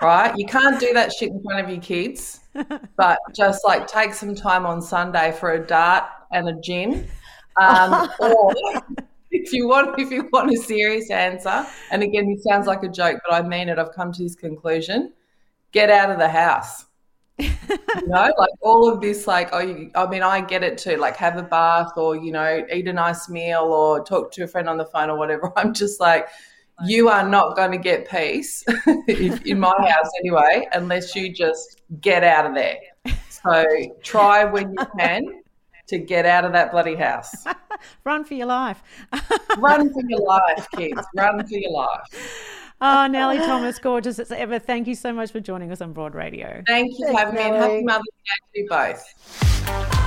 Right? 0.00 0.36
You 0.36 0.46
can't 0.46 0.78
do 0.78 0.92
that 0.92 1.12
shit 1.12 1.30
in 1.30 1.42
front 1.42 1.64
of 1.64 1.70
your 1.70 1.80
kids, 1.80 2.40
but 2.96 3.18
just 3.34 3.64
like 3.64 3.86
take 3.86 4.12
some 4.12 4.34
time 4.34 4.66
on 4.66 4.82
Sunday 4.82 5.32
for 5.32 5.52
a 5.52 5.66
dart 5.66 6.04
and 6.30 6.48
a 6.48 6.60
gin. 6.60 7.08
Um, 7.60 8.08
or 8.18 8.52
if 9.30 9.52
you 9.52 9.68
want, 9.68 9.98
if 9.98 10.10
you 10.10 10.28
want 10.32 10.52
a 10.52 10.56
serious 10.56 11.10
answer, 11.10 11.66
and 11.90 12.02
again, 12.02 12.28
this 12.28 12.44
sounds 12.44 12.66
like 12.66 12.82
a 12.82 12.88
joke, 12.88 13.20
but 13.26 13.34
I 13.34 13.46
mean 13.46 13.68
it. 13.68 13.78
I've 13.78 13.92
come 13.92 14.12
to 14.12 14.22
this 14.22 14.34
conclusion: 14.34 15.12
get 15.74 15.90
out 15.90 16.10
of 16.10 16.18
the 16.18 16.28
house 16.28 16.86
you 17.38 17.48
know, 18.06 18.32
like 18.38 18.50
all 18.60 18.88
of 18.88 19.00
this, 19.00 19.26
like, 19.26 19.50
oh, 19.52 19.60
you, 19.60 19.90
I 19.94 20.06
mean, 20.06 20.22
I 20.22 20.40
get 20.40 20.62
it 20.62 20.78
too, 20.78 20.96
like 20.96 21.16
have 21.16 21.36
a 21.36 21.42
bath 21.42 21.92
or, 21.96 22.16
you 22.16 22.32
know, 22.32 22.64
eat 22.72 22.86
a 22.88 22.92
nice 22.92 23.28
meal 23.28 23.62
or 23.62 24.04
talk 24.04 24.32
to 24.32 24.44
a 24.44 24.46
friend 24.46 24.68
on 24.68 24.76
the 24.76 24.84
phone 24.84 25.10
or 25.10 25.18
whatever. 25.18 25.52
I'm 25.56 25.74
just 25.74 26.00
like, 26.00 26.28
you 26.84 27.08
are 27.08 27.28
not 27.28 27.56
going 27.56 27.70
to 27.70 27.78
get 27.78 28.08
peace 28.08 28.64
if, 29.06 29.44
in 29.46 29.60
my 29.60 29.74
house 29.90 30.10
anyway, 30.20 30.66
unless 30.72 31.14
you 31.14 31.32
just 31.32 31.82
get 32.00 32.24
out 32.24 32.46
of 32.46 32.54
there. 32.54 32.78
So 33.28 33.64
try 34.02 34.44
when 34.44 34.72
you 34.72 34.86
can 34.98 35.42
to 35.86 35.98
get 35.98 36.26
out 36.26 36.44
of 36.44 36.52
that 36.52 36.72
bloody 36.72 36.94
house. 36.94 37.44
Run 38.04 38.24
for 38.24 38.34
your 38.34 38.46
life. 38.46 38.82
Run 39.58 39.92
for 39.92 40.02
your 40.08 40.20
life, 40.20 40.66
kids. 40.74 41.02
Run 41.14 41.46
for 41.46 41.54
your 41.54 41.70
life. 41.70 42.63
Oh, 42.80 43.06
Nelly 43.06 43.38
Thomas, 43.38 43.78
gorgeous 43.78 44.18
as 44.18 44.32
ever. 44.32 44.58
Thank 44.58 44.86
you 44.88 44.94
so 44.94 45.12
much 45.12 45.30
for 45.32 45.40
joining 45.40 45.72
us 45.72 45.80
on 45.80 45.92
Broad 45.92 46.14
Radio. 46.14 46.62
Thank 46.66 46.98
you 46.98 47.06
for 47.06 47.16
having 47.16 47.34
me 47.36 47.42
and 47.42 47.52
Nelly. 47.54 47.70
happy 47.74 47.84
Mother's 47.84 48.04
Day 48.24 48.32
to 48.54 48.60
you 48.60 48.68
both. 48.68 50.04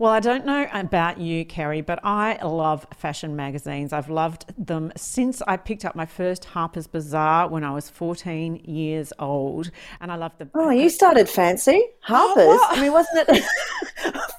Well, 0.00 0.12
I 0.12 0.20
don't 0.20 0.46
know 0.46 0.68
about 0.72 1.18
you, 1.18 1.44
Kerry, 1.44 1.80
but 1.80 1.98
I 2.04 2.38
love 2.44 2.86
fashion 2.96 3.34
magazines. 3.34 3.92
I've 3.92 4.08
loved 4.08 4.44
them 4.56 4.92
since 4.96 5.42
I 5.42 5.56
picked 5.56 5.84
up 5.84 5.96
my 5.96 6.06
first 6.06 6.44
Harper's 6.44 6.86
Bazaar 6.86 7.48
when 7.48 7.64
I 7.64 7.72
was 7.72 7.90
14 7.90 8.60
years 8.64 9.12
old. 9.18 9.72
And 10.00 10.12
I 10.12 10.14
love 10.14 10.38
the. 10.38 10.48
Oh, 10.54 10.70
you 10.70 10.88
started 10.88 11.28
fancy. 11.28 11.84
Oh, 12.08 12.28
Harper's. 12.28 12.46
what? 12.46 12.78
I 12.78 12.80
mean, 12.80 12.92
wasn't 12.92 13.28
it 13.28 13.44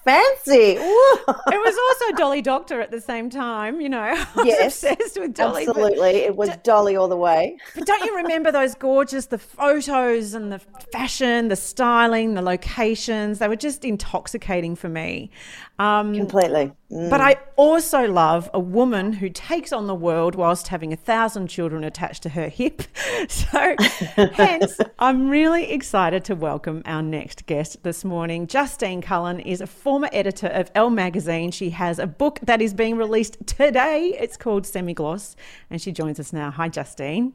fancy? 0.10 0.78
Woo. 0.78 1.34
It 1.52 1.60
was 1.60 1.78
also 1.78 2.16
Dolly 2.16 2.42
Doctor 2.42 2.82
at 2.82 2.92
the 2.92 3.02
same 3.02 3.30
time, 3.30 3.80
you 3.82 3.90
know. 3.90 4.00
I 4.02 4.28
was 4.36 4.46
Yes, 4.46 4.84
obsessed 4.84 5.20
with 5.20 5.34
Dolly. 5.34 5.68
Absolutely. 5.68 6.18
It 6.18 6.36
was 6.36 6.50
Dolly 6.64 6.96
all 6.96 7.08
the 7.08 7.18
way. 7.18 7.58
But 7.76 7.86
don't 7.86 8.04
you 8.04 8.16
remember 8.16 8.52
those 8.52 8.76
gorgeous, 8.76 9.28
the 9.28 9.38
photos 9.38 10.34
and 10.34 10.52
the 10.52 10.60
fashion, 10.92 11.48
the 11.48 11.56
styling, 11.56 12.34
the 12.34 12.42
locations? 12.42 13.40
They 13.40 13.48
were 13.48 13.56
just 13.56 13.86
intoxicating 13.86 14.76
for 14.76 14.90
me. 14.90 15.30
Um, 15.78 16.16
Completely. 16.16 16.72
But 16.90 17.22
I 17.22 17.36
mm. 17.36 17.40
also 17.56 18.12
love 18.12 18.50
a 18.52 18.60
woman 18.60 19.14
who 19.14 19.30
takes 19.30 19.72
on 19.72 19.86
the 19.86 19.94
world 19.94 20.34
whilst 20.34 20.70
having 20.70 20.92
a 20.92 20.96
thousand 20.96 21.48
children 21.48 21.84
attached 21.84 22.24
to 22.24 22.30
her 22.30 22.50
hip. 22.50 22.84
So, 23.28 23.76
hence, 24.34 24.78
I'm 25.00 25.30
really 25.30 25.72
excited 25.72 26.24
to 26.26 26.36
welcome 26.36 26.82
our 26.86 27.02
next 27.02 27.46
guest 27.46 27.84
this 27.84 28.06
morning. 28.06 28.48
Justine 28.48 29.02
Cullen 29.02 29.40
is 29.40 29.62
a 29.62 29.68
former 29.68 30.10
editor 30.14 30.48
of 30.48 30.72
Elle 30.74 30.90
magazine. 30.90 31.52
She 31.52 31.72
has 31.72 32.00
a 32.00 32.08
book 32.08 32.40
that 32.44 32.62
is 32.62 32.74
being 32.74 32.96
released 32.98 33.38
today. 33.46 34.16
It's 34.18 34.38
called 34.38 34.64
Semigloss, 34.64 35.36
and 35.70 35.82
she 35.82 35.92
joins 35.92 36.20
us 36.20 36.32
now. 36.32 36.50
Hi, 36.52 36.70
Justine. 36.70 37.34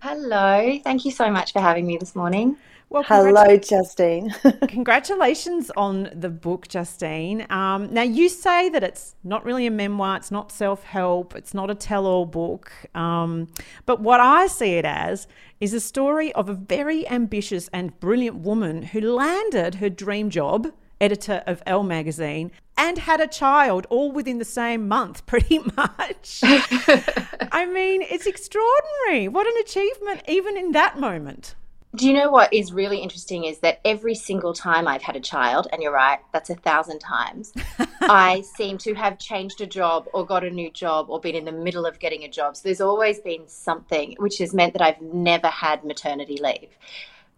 Hello. 0.00 0.78
Thank 0.82 1.04
you 1.04 1.10
so 1.10 1.30
much 1.30 1.52
for 1.52 1.60
having 1.60 1.86
me 1.86 1.96
this 1.96 2.16
morning. 2.16 2.56
Well, 2.92 3.04
Hello, 3.04 3.56
Justine. 3.56 4.34
Congratulations 4.68 5.70
on 5.76 6.10
the 6.12 6.28
book, 6.28 6.66
Justine. 6.66 7.46
Um, 7.48 7.94
now, 7.94 8.02
you 8.02 8.28
say 8.28 8.68
that 8.68 8.82
it's 8.82 9.14
not 9.22 9.44
really 9.44 9.64
a 9.64 9.70
memoir, 9.70 10.16
it's 10.16 10.32
not 10.32 10.50
self 10.50 10.82
help, 10.82 11.36
it's 11.36 11.54
not 11.54 11.70
a 11.70 11.76
tell 11.76 12.04
all 12.04 12.26
book. 12.26 12.72
Um, 12.96 13.46
but 13.86 14.00
what 14.00 14.18
I 14.18 14.48
see 14.48 14.72
it 14.72 14.84
as 14.84 15.28
is 15.60 15.72
a 15.72 15.78
story 15.78 16.32
of 16.32 16.48
a 16.48 16.54
very 16.54 17.08
ambitious 17.08 17.70
and 17.72 17.98
brilliant 18.00 18.38
woman 18.38 18.82
who 18.82 19.00
landed 19.00 19.76
her 19.76 19.88
dream 19.88 20.28
job, 20.28 20.72
editor 21.00 21.44
of 21.46 21.62
Elle 21.66 21.84
magazine, 21.84 22.50
and 22.76 22.98
had 22.98 23.20
a 23.20 23.28
child 23.28 23.86
all 23.88 24.10
within 24.10 24.38
the 24.38 24.44
same 24.44 24.88
month, 24.88 25.24
pretty 25.26 25.60
much. 25.76 26.40
I 26.42 27.70
mean, 27.72 28.02
it's 28.02 28.26
extraordinary. 28.26 29.28
What 29.28 29.46
an 29.46 29.54
achievement, 29.60 30.22
even 30.26 30.56
in 30.56 30.72
that 30.72 30.98
moment. 30.98 31.54
Do 31.96 32.06
you 32.06 32.12
know 32.12 32.30
what 32.30 32.52
is 32.54 32.72
really 32.72 32.98
interesting 32.98 33.44
is 33.44 33.58
that 33.58 33.80
every 33.84 34.14
single 34.14 34.54
time 34.54 34.86
I've 34.86 35.02
had 35.02 35.16
a 35.16 35.20
child, 35.20 35.66
and 35.72 35.82
you're 35.82 35.92
right, 35.92 36.20
that's 36.32 36.48
a 36.48 36.54
thousand 36.54 37.00
times, 37.00 37.52
I 38.00 38.42
seem 38.54 38.78
to 38.78 38.94
have 38.94 39.18
changed 39.18 39.60
a 39.60 39.66
job 39.66 40.06
or 40.14 40.24
got 40.24 40.44
a 40.44 40.50
new 40.50 40.70
job 40.70 41.10
or 41.10 41.18
been 41.18 41.34
in 41.34 41.44
the 41.44 41.52
middle 41.52 41.86
of 41.86 41.98
getting 41.98 42.22
a 42.22 42.28
job. 42.28 42.56
So 42.56 42.62
there's 42.64 42.80
always 42.80 43.18
been 43.18 43.48
something, 43.48 44.14
which 44.18 44.38
has 44.38 44.54
meant 44.54 44.72
that 44.74 44.82
I've 44.82 45.02
never 45.02 45.48
had 45.48 45.84
maternity 45.84 46.38
leave. 46.40 46.70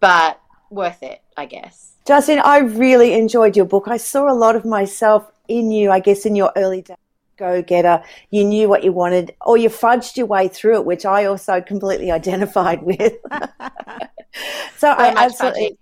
But 0.01 0.39
worth 0.69 1.03
it, 1.03 1.23
I 1.35 1.47
guess. 1.47 1.93
Justine, 2.07 2.41
I 2.41 2.59
really 2.59 3.15
enjoyed 3.15 3.57
your 3.57 3.67
book. 3.67 3.89
I 3.89 3.97
saw 3.97 4.31
a 4.31 4.35
lot 4.35 4.55
of 4.55 4.67
myself 4.67 5.31
in 5.49 5.71
you, 5.71 5.91
I 5.91 6.01
guess, 6.01 6.27
in 6.27 6.37
your 6.37 6.53
early 6.57 6.83
days. 6.83 6.97
Go 7.37 7.63
getter. 7.63 8.03
You 8.31 8.45
knew 8.45 8.69
what 8.69 8.85
you 8.85 8.93
wanted, 8.93 9.35
or 9.41 9.57
you 9.57 9.69
fudged 9.69 10.17
your 10.17 10.27
way 10.27 10.49
through 10.49 10.77
it, 10.77 10.85
which 10.85 11.05
I 11.05 11.25
also 11.25 11.61
completely 11.61 12.11
identified 12.21 12.83
with. 12.83 13.15
so 14.77 14.91
I 14.91 15.15
much 15.15 15.25
absolutely. 15.25 15.79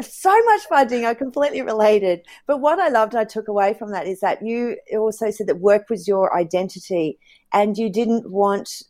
So 0.00 0.32
much 0.44 0.62
fudging. 0.70 1.04
I 1.04 1.14
completely 1.14 1.62
related. 1.62 2.22
But 2.46 2.58
what 2.58 2.78
I 2.78 2.88
loved, 2.88 3.14
I 3.14 3.24
took 3.24 3.48
away 3.48 3.74
from 3.74 3.90
that 3.92 4.06
is 4.06 4.20
that 4.20 4.44
you 4.44 4.76
also 4.96 5.30
said 5.30 5.46
that 5.48 5.58
work 5.58 5.90
was 5.90 6.08
your 6.08 6.36
identity, 6.36 7.18
and 7.52 7.76
you 7.76 7.90
didn't 7.90 8.30
want 8.30 8.82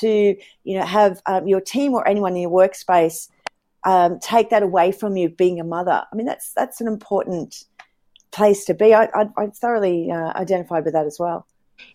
to, 0.00 0.36
you 0.64 0.78
know, 0.78 0.84
have 0.84 1.20
um, 1.26 1.48
your 1.48 1.60
team 1.60 1.94
or 1.94 2.06
anyone 2.06 2.36
in 2.36 2.42
your 2.42 2.50
workspace 2.50 3.28
um, 3.84 4.18
take 4.20 4.50
that 4.50 4.62
away 4.62 4.92
from 4.92 5.16
you 5.16 5.28
being 5.28 5.60
a 5.60 5.64
mother. 5.64 6.04
I 6.12 6.16
mean, 6.16 6.26
that's 6.26 6.52
that's 6.52 6.80
an 6.80 6.86
important 6.86 7.64
place 8.30 8.64
to 8.66 8.74
be. 8.74 8.94
I, 8.94 9.04
I, 9.14 9.28
I 9.36 9.46
thoroughly 9.48 10.10
uh, 10.10 10.32
identified 10.36 10.84
with 10.84 10.94
that 10.94 11.06
as 11.06 11.18
well. 11.18 11.46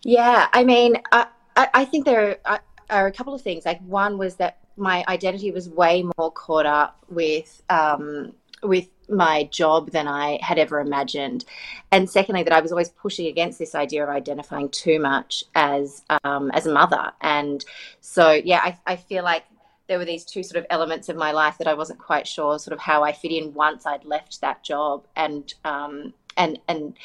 Yeah, 0.03 0.47
I 0.53 0.63
mean, 0.63 0.97
I, 1.11 1.27
I 1.55 1.85
think 1.85 2.05
there 2.05 2.37
are, 2.45 2.61
are 2.89 3.07
a 3.07 3.11
couple 3.11 3.33
of 3.33 3.41
things. 3.41 3.65
Like, 3.65 3.81
one 3.81 4.17
was 4.17 4.35
that 4.35 4.57
my 4.77 5.03
identity 5.07 5.51
was 5.51 5.69
way 5.69 6.03
more 6.17 6.31
caught 6.31 6.65
up 6.65 7.03
with 7.09 7.63
um, 7.69 8.33
with 8.63 8.87
my 9.07 9.43
job 9.45 9.91
than 9.91 10.07
I 10.07 10.39
had 10.41 10.57
ever 10.57 10.79
imagined, 10.79 11.45
and 11.91 12.09
secondly, 12.09 12.43
that 12.43 12.53
I 12.53 12.61
was 12.61 12.71
always 12.71 12.89
pushing 12.89 13.27
against 13.27 13.59
this 13.59 13.75
idea 13.75 14.03
of 14.03 14.09
identifying 14.09 14.69
too 14.69 14.99
much 14.99 15.43
as 15.55 16.03
um, 16.23 16.51
as 16.51 16.65
a 16.65 16.73
mother, 16.73 17.11
and 17.21 17.63
so 18.01 18.31
yeah, 18.31 18.59
I, 18.63 18.77
I 18.85 18.95
feel 18.95 19.23
like 19.23 19.43
there 19.87 19.99
were 19.99 20.05
these 20.05 20.25
two 20.25 20.43
sort 20.43 20.57
of 20.57 20.65
elements 20.69 21.09
of 21.09 21.15
my 21.15 21.31
life 21.31 21.57
that 21.59 21.67
I 21.67 21.75
wasn't 21.75 21.99
quite 21.99 22.27
sure 22.27 22.57
sort 22.57 22.73
of 22.73 22.79
how 22.79 23.03
I 23.03 23.11
fit 23.11 23.31
in 23.31 23.53
once 23.53 23.85
I'd 23.85 24.03
left 24.03 24.41
that 24.41 24.63
job, 24.63 25.05
and 25.15 25.53
um, 25.63 26.13
and 26.35 26.59
and 26.67 26.97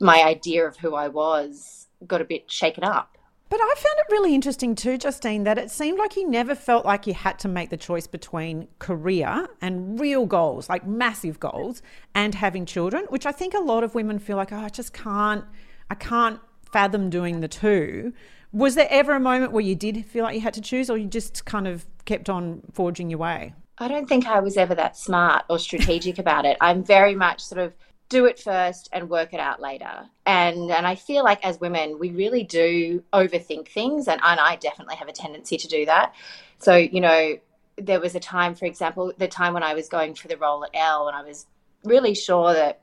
my 0.00 0.22
idea 0.22 0.66
of 0.66 0.76
who 0.76 0.94
I 0.94 1.08
was 1.08 1.83
got 2.06 2.20
a 2.20 2.24
bit 2.24 2.50
shaken 2.50 2.84
up. 2.84 3.16
But 3.50 3.60
I 3.60 3.74
found 3.76 3.98
it 3.98 4.06
really 4.10 4.34
interesting 4.34 4.74
too, 4.74 4.98
Justine, 4.98 5.44
that 5.44 5.58
it 5.58 5.70
seemed 5.70 5.98
like 5.98 6.16
you 6.16 6.28
never 6.28 6.54
felt 6.54 6.84
like 6.84 7.06
you 7.06 7.14
had 7.14 7.38
to 7.40 7.48
make 7.48 7.70
the 7.70 7.76
choice 7.76 8.06
between 8.06 8.66
career 8.78 9.46
and 9.60 10.00
real 10.00 10.26
goals, 10.26 10.68
like 10.68 10.86
massive 10.86 11.38
goals, 11.38 11.82
and 12.14 12.34
having 12.34 12.66
children, 12.66 13.04
which 13.10 13.26
I 13.26 13.32
think 13.32 13.54
a 13.54 13.60
lot 13.60 13.84
of 13.84 13.94
women 13.94 14.18
feel 14.18 14.36
like, 14.36 14.50
oh, 14.50 14.58
I 14.58 14.70
just 14.70 14.92
can't, 14.92 15.44
I 15.90 15.94
can't 15.94 16.40
fathom 16.72 17.10
doing 17.10 17.40
the 17.40 17.48
two. 17.48 18.12
Was 18.50 18.74
there 18.74 18.88
ever 18.90 19.12
a 19.12 19.20
moment 19.20 19.52
where 19.52 19.62
you 19.62 19.74
did 19.76 20.04
feel 20.06 20.24
like 20.24 20.34
you 20.34 20.40
had 20.40 20.54
to 20.54 20.60
choose, 20.60 20.88
or 20.88 20.96
you 20.96 21.06
just 21.06 21.44
kind 21.44 21.68
of 21.68 21.84
kept 22.06 22.28
on 22.30 22.62
forging 22.72 23.10
your 23.10 23.18
way? 23.18 23.52
I 23.78 23.88
don't 23.88 24.08
think 24.08 24.26
I 24.26 24.40
was 24.40 24.56
ever 24.56 24.74
that 24.76 24.96
smart 24.96 25.44
or 25.50 25.58
strategic 25.58 26.18
about 26.18 26.44
it. 26.44 26.56
I'm 26.60 26.82
very 26.82 27.14
much 27.14 27.44
sort 27.44 27.60
of 27.60 27.74
do 28.08 28.26
it 28.26 28.38
first 28.38 28.88
and 28.92 29.08
work 29.08 29.32
it 29.32 29.40
out 29.40 29.60
later. 29.60 30.08
And 30.26 30.70
and 30.70 30.86
I 30.86 30.94
feel 30.94 31.24
like 31.24 31.44
as 31.44 31.58
women, 31.60 31.98
we 31.98 32.10
really 32.10 32.44
do 32.44 33.02
overthink 33.12 33.68
things 33.68 34.08
and, 34.08 34.20
and 34.22 34.40
I 34.40 34.56
definitely 34.56 34.96
have 34.96 35.08
a 35.08 35.12
tendency 35.12 35.56
to 35.56 35.68
do 35.68 35.86
that. 35.86 36.14
So, 36.58 36.76
you 36.76 37.00
know, 37.00 37.38
there 37.76 38.00
was 38.00 38.14
a 38.14 38.20
time, 38.20 38.54
for 38.54 38.66
example, 38.66 39.12
the 39.18 39.28
time 39.28 39.54
when 39.54 39.62
I 39.62 39.74
was 39.74 39.88
going 39.88 40.14
for 40.14 40.28
the 40.28 40.36
role 40.36 40.64
at 40.64 40.70
Elle 40.74 41.08
and 41.08 41.16
I 41.16 41.22
was 41.22 41.46
really 41.84 42.14
sure 42.14 42.52
that 42.52 42.80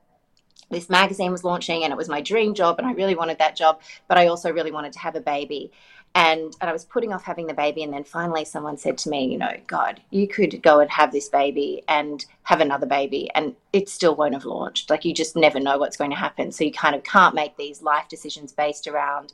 this 0.69 0.89
magazine 0.89 1.31
was 1.31 1.43
launching 1.43 1.83
and 1.83 1.91
it 1.91 1.97
was 1.97 2.09
my 2.09 2.21
dream 2.21 2.53
job 2.53 2.79
and 2.79 2.87
I 2.87 2.93
really 2.93 3.15
wanted 3.15 3.39
that 3.39 3.55
job, 3.55 3.81
but 4.07 4.17
I 4.17 4.27
also 4.27 4.51
really 4.51 4.71
wanted 4.71 4.93
to 4.93 4.99
have 4.99 5.15
a 5.15 5.21
baby. 5.21 5.71
And, 6.13 6.53
and 6.59 6.69
I 6.69 6.73
was 6.73 6.83
putting 6.83 7.13
off 7.13 7.23
having 7.23 7.47
the 7.47 7.53
baby. 7.53 7.83
And 7.83 7.93
then 7.93 8.03
finally, 8.03 8.43
someone 8.43 8.77
said 8.77 8.97
to 8.99 9.09
me, 9.09 9.31
You 9.31 9.37
know, 9.37 9.53
God, 9.67 10.01
you 10.09 10.27
could 10.27 10.61
go 10.61 10.79
and 10.79 10.91
have 10.91 11.11
this 11.11 11.29
baby 11.29 11.83
and 11.87 12.25
have 12.43 12.59
another 12.59 12.85
baby, 12.85 13.29
and 13.33 13.55
it 13.71 13.87
still 13.87 14.15
won't 14.15 14.33
have 14.33 14.45
launched. 14.45 14.89
Like, 14.89 15.05
you 15.05 15.13
just 15.13 15.35
never 15.35 15.59
know 15.59 15.77
what's 15.77 15.97
going 15.97 16.11
to 16.11 16.17
happen. 16.17 16.51
So, 16.51 16.63
you 16.63 16.71
kind 16.71 16.95
of 16.95 17.03
can't 17.03 17.35
make 17.35 17.55
these 17.55 17.81
life 17.81 18.09
decisions 18.09 18.51
based 18.51 18.87
around 18.87 19.33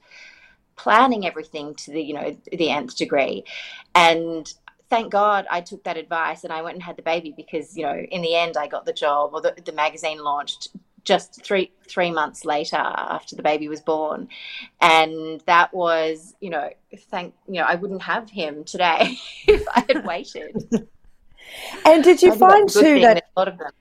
planning 0.76 1.26
everything 1.26 1.74
to 1.74 1.92
the, 1.92 2.02
you 2.02 2.14
know, 2.14 2.38
the 2.52 2.70
nth 2.70 2.96
degree. 2.96 3.44
And 3.96 4.52
thank 4.90 5.12
God 5.12 5.46
I 5.50 5.62
took 5.62 5.84
that 5.84 5.98
advice 5.98 6.44
and 6.44 6.54
I 6.54 6.62
went 6.62 6.76
and 6.76 6.84
had 6.84 6.96
the 6.96 7.02
baby 7.02 7.34
because, 7.36 7.76
you 7.76 7.84
know, 7.84 7.98
in 7.98 8.22
the 8.22 8.36
end, 8.36 8.56
I 8.58 8.68
got 8.68 8.86
the 8.86 8.94
job 8.94 9.32
or 9.34 9.42
the, 9.42 9.56
the 9.66 9.72
magazine 9.72 10.24
launched 10.24 10.70
just 11.08 11.44
three 11.44 11.72
three 11.88 12.12
months 12.12 12.46
later 12.46 12.76
after 12.78 13.36
the 13.36 13.44
baby 13.44 13.68
was 13.68 13.82
born. 13.82 14.28
And 14.82 15.42
that 15.46 15.74
was 15.74 16.36
you 16.40 16.50
know 16.50 16.70
thank 17.10 17.34
you 17.48 17.56
know 17.56 17.66
i 17.68 17.76
wouldn't 17.76 18.02
have 18.02 18.30
him 18.30 18.64
today 18.64 19.18
if 19.48 19.66
i 19.76 19.84
had 19.88 20.06
waited. 20.06 20.56
And 21.86 22.04
did 22.04 22.22
you 22.22 22.32
I 22.34 22.36
think 22.36 22.40
that's 22.40 22.40
find 22.40 22.70
too 22.70 23.00
that 23.02 23.18
a 23.18 23.40
lot 23.40 23.48
of 23.48 23.58
them 23.58 23.72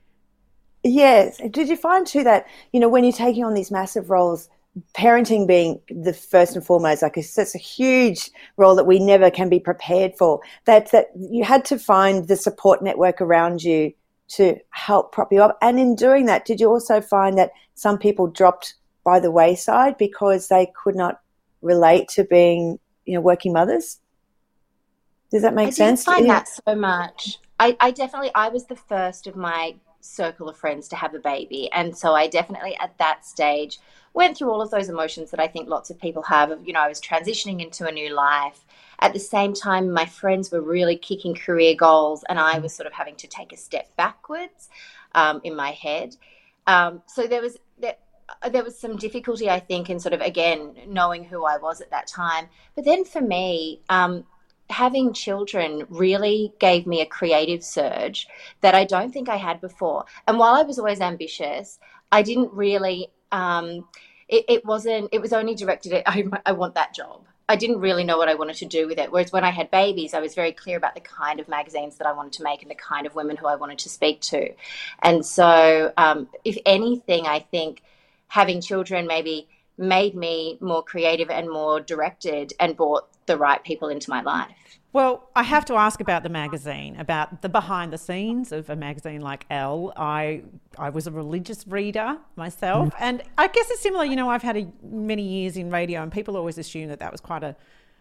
Yes. 0.87 1.41
Did 1.51 1.69
you 1.69 1.77
find 1.77 2.07
too 2.07 2.23
that, 2.25 2.47
you 2.73 2.81
know, 2.81 2.89
when 2.89 3.03
you're 3.03 3.13
taking 3.13 3.45
on 3.45 3.55
these 3.55 3.71
massive 3.71 4.09
roles, 4.09 4.49
parenting 4.95 5.47
being 5.47 5.81
the 5.91 6.13
first 6.13 6.55
and 6.55 6.65
foremost, 6.65 7.03
like 7.03 7.17
it's 7.17 7.31
such 7.31 7.55
a 7.55 7.59
huge 7.59 8.31
role 8.57 8.77
that 8.77 8.87
we 8.87 8.99
never 8.99 9.31
can 9.31 9.49
be 9.49 9.59
prepared 9.59 10.13
for, 10.17 10.41
that, 10.65 10.93
that 10.93 11.09
you 11.17 11.43
had 11.43 11.65
to 11.67 11.79
find 11.79 12.29
the 12.29 12.37
support 12.37 12.83
network 12.83 13.21
around 13.21 13.63
you 13.63 13.93
to 14.29 14.57
help 14.71 15.13
prop 15.13 15.33
you 15.33 15.43
up. 15.43 15.57
And 15.63 15.79
in 15.79 15.95
doing 15.95 16.27
that, 16.27 16.45
did 16.45 16.61
you 16.61 16.69
also 16.69 17.01
find 17.01 17.39
that 17.39 17.53
some 17.75 17.99
people 17.99 18.27
dropped 18.27 18.75
by 19.05 19.21
the 19.21 19.31
wayside 19.31 19.97
because 19.99 20.49
they 20.49 20.73
could 20.83 20.97
not 20.97 21.21
relate 21.63 22.09
to 22.09 22.25
being, 22.25 22.79
you 23.05 23.15
know, 23.15 23.21
working 23.21 23.53
mothers? 23.53 24.01
Does 25.31 25.43
that 25.43 25.55
make 25.55 25.69
I 25.69 25.71
sense? 25.71 26.05
didn't 26.05 26.15
find 26.17 26.27
Yeah. 26.27 26.33
that 26.35 26.49
so 26.49 26.75
much. 26.75 27.39
I, 27.59 27.77
I 27.81 27.91
definitely 27.91 28.31
I 28.35 28.49
was 28.49 28.67
the 28.67 28.77
first 28.77 29.27
of 29.27 29.37
my 29.37 29.77
circle 30.01 30.49
of 30.49 30.57
friends 30.57 30.89
to 30.89 30.97
have 30.97 31.15
a 31.15 31.19
baby, 31.19 31.71
and 31.73 31.97
so 31.97 32.15
I 32.15 32.27
definitely 32.27 32.77
at 32.77 32.97
that 32.99 33.25
stage 33.25 33.81
went 34.15 34.37
through 34.37 34.51
all 34.51 34.63
of 34.63 34.71
those 34.71 34.89
emotions 34.89 35.31
that 35.31 35.41
I 35.41 35.47
think 35.49 35.69
lots 35.69 35.91
of 35.91 36.01
people 36.01 36.23
have. 36.25 36.51
Of 36.51 36.67
you 36.67 36.73
know, 36.73 36.81
I 36.81 36.89
was 36.89 37.01
transitioning 37.01 37.63
into 37.63 37.87
a 37.87 37.93
new 37.93 38.15
life. 38.15 38.65
At 39.01 39.13
the 39.13 39.21
same 39.21 39.53
time, 39.53 39.93
my 39.93 40.07
friends 40.07 40.51
were 40.51 40.61
really 40.61 40.97
kicking 40.97 41.35
career 41.35 41.75
goals, 41.75 42.25
and 42.29 42.39
I 42.39 42.59
was 42.59 42.75
sort 42.75 42.87
of 42.87 42.93
having 42.93 43.17
to 43.17 43.27
take 43.27 43.53
a 43.53 43.57
step 43.57 43.95
backwards 43.97 44.69
um, 45.15 45.41
in 45.45 45.55
my 45.55 45.71
head. 45.71 46.17
Um, 46.67 47.03
so 47.07 47.27
there 47.27 47.43
was 47.43 47.59
there, 47.79 47.97
there 48.51 48.65
was 48.65 48.79
some 48.79 48.97
difficulty, 48.97 49.51
I 49.51 49.61
think, 49.61 49.91
in 49.91 50.01
sort 50.01 50.15
of 50.15 50.21
again 50.21 50.75
knowing 50.89 51.25
who 51.25 51.45
I 51.45 51.59
was 51.59 51.81
at 51.81 51.91
that 51.91 52.07
time. 52.07 52.49
But 52.75 52.85
then 52.85 53.05
for 53.05 53.21
me, 53.21 53.81
um, 53.89 54.25
having 54.71 55.13
children 55.13 55.87
really 55.89 56.53
gave 56.59 56.87
me 56.87 57.01
a 57.01 57.07
creative 57.07 57.63
surge 57.63 58.27
that 58.63 58.75
I 58.75 58.85
don't 58.85 59.13
think 59.13 59.29
I 59.29 59.37
had 59.37 59.61
before. 59.61 60.05
And 60.27 60.39
while 60.39 60.55
I 60.55 60.63
was 60.63 60.79
always 60.79 61.01
ambitious, 61.01 61.79
I 62.11 62.23
didn't 62.23 62.53
really. 62.53 63.09
Um, 63.33 63.89
it, 64.29 64.45
it 64.49 64.65
wasn't. 64.65 65.09
It 65.13 65.21
was 65.21 65.33
only 65.33 65.55
directed 65.55 65.93
at 65.93 66.03
I, 66.07 66.25
I 66.47 66.53
want 66.53 66.75
that 66.75 66.95
job. 66.95 67.25
I 67.49 67.57
didn't 67.57 67.81
really 67.81 68.03
know 68.03 68.19
what 68.19 68.29
I 68.29 68.35
wanted 68.35 68.57
to 68.57 68.65
do 68.65 68.89
with 68.89 68.99
it. 68.99 69.13
Whereas 69.13 69.33
when 69.33 69.45
I 69.45 69.51
had 69.51 69.71
babies, 69.71 70.15
I 70.15 70.21
was 70.21 70.35
very 70.35 70.53
clear 70.53 70.77
about 70.77 70.95
the 70.95 71.01
kind 71.01 71.39
of 71.39 71.49
magazines 71.49 71.97
that 71.99 72.07
I 72.07 72.13
wanted 72.13 72.33
to 72.35 72.43
make 72.43 72.63
and 72.63 72.71
the 72.71 72.75
kind 72.77 73.07
of 73.07 73.15
women 73.15 73.37
who 73.37 73.47
I 73.47 73.55
wanted 73.55 73.79
to 73.79 73.89
speak 73.89 74.21
to. 74.23 74.53
And 75.03 75.25
so, 75.25 75.93
um, 75.97 76.29
if 76.45 76.59
anything, 76.67 77.27
I 77.27 77.41
think 77.41 77.83
having 78.29 78.61
children 78.61 79.07
maybe 79.07 79.49
made 79.79 80.15
me 80.15 80.59
more 80.61 80.83
creative 80.83 81.31
and 81.31 81.49
more 81.49 81.81
directed 81.81 82.53
and 82.59 82.77
brought 82.77 83.09
the 83.27 83.37
right 83.37 83.63
people 83.63 83.89
into 83.89 84.11
my 84.11 84.23
life. 84.23 84.81
Well, 84.93 85.29
I 85.37 85.43
have 85.43 85.67
to 85.67 85.75
ask 85.75 86.01
about 86.01 86.23
the 86.23 86.31
magazine, 86.31 86.97
about 86.99 87.43
the 87.43 87.51
behind 87.51 87.93
the 87.93 87.99
scenes 87.99 88.51
of 88.51 88.71
a 88.71 88.77
magazine 88.77 89.21
like 89.21 89.45
Elle. 89.51 89.93
I 89.97 90.43
I 90.79 90.91
was 90.91 91.07
a 91.07 91.11
religious 91.11 91.67
reader 91.67 92.17
myself, 92.37 92.95
and 92.99 93.23
I 93.37 93.49
guess 93.49 93.71
it's 93.71 93.83
similar. 93.83 94.05
You 94.05 94.17
know, 94.17 94.31
I've 94.31 94.43
had 94.43 94.57
a, 94.57 94.67
many 94.83 95.23
years 95.23 95.57
in 95.57 95.71
radio, 95.71 96.03
and 96.03 96.11
people 96.11 96.37
always 96.37 96.57
assume 96.57 96.89
that 96.89 97.01
that 97.01 97.13
was 97.13 97.21
quite 97.21 97.43
a, 97.43 97.55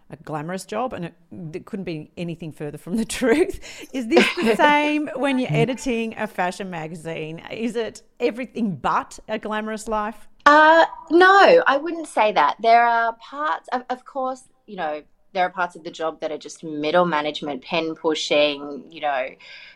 a 0.09 0.15
glamorous 0.17 0.63
job, 0.63 0.93
and 0.93 1.05
it, 1.05 1.13
it 1.53 1.65
couldn't 1.65 1.83
be 1.83 2.11
anything 2.15 2.53
further 2.53 2.77
from 2.77 2.95
the 2.95 3.05
truth. 3.19 3.59
Is 3.91 4.07
this 4.07 4.25
the 4.35 4.55
same 4.55 5.09
when 5.15 5.37
you're 5.37 5.51
editing 5.51 6.15
a 6.17 6.27
fashion 6.27 6.69
magazine? 6.69 7.39
Is 7.51 7.75
it 7.75 8.03
everything 8.21 8.75
but 8.77 9.19
a 9.27 9.37
glamorous 9.37 9.89
life? 9.89 10.29
Uh, 10.45 10.85
no, 11.09 11.63
I 11.65 11.77
wouldn't 11.77 12.07
say 12.07 12.31
that. 12.31 12.55
There 12.61 12.85
are 12.85 13.13
parts, 13.15 13.67
of, 13.73 13.83
of 13.89 14.05
course, 14.05 14.43
you 14.67 14.75
know, 14.75 15.03
there 15.35 15.45
are 15.45 15.51
parts 15.51 15.75
of 15.75 15.83
the 15.83 15.91
job 15.91 16.21
that 16.21 16.31
are 16.31 16.37
just 16.37 16.63
middle 16.63 17.05
management, 17.05 17.61
pen 17.61 17.93
pushing, 17.93 18.85
you 18.89 19.01
know, 19.01 19.27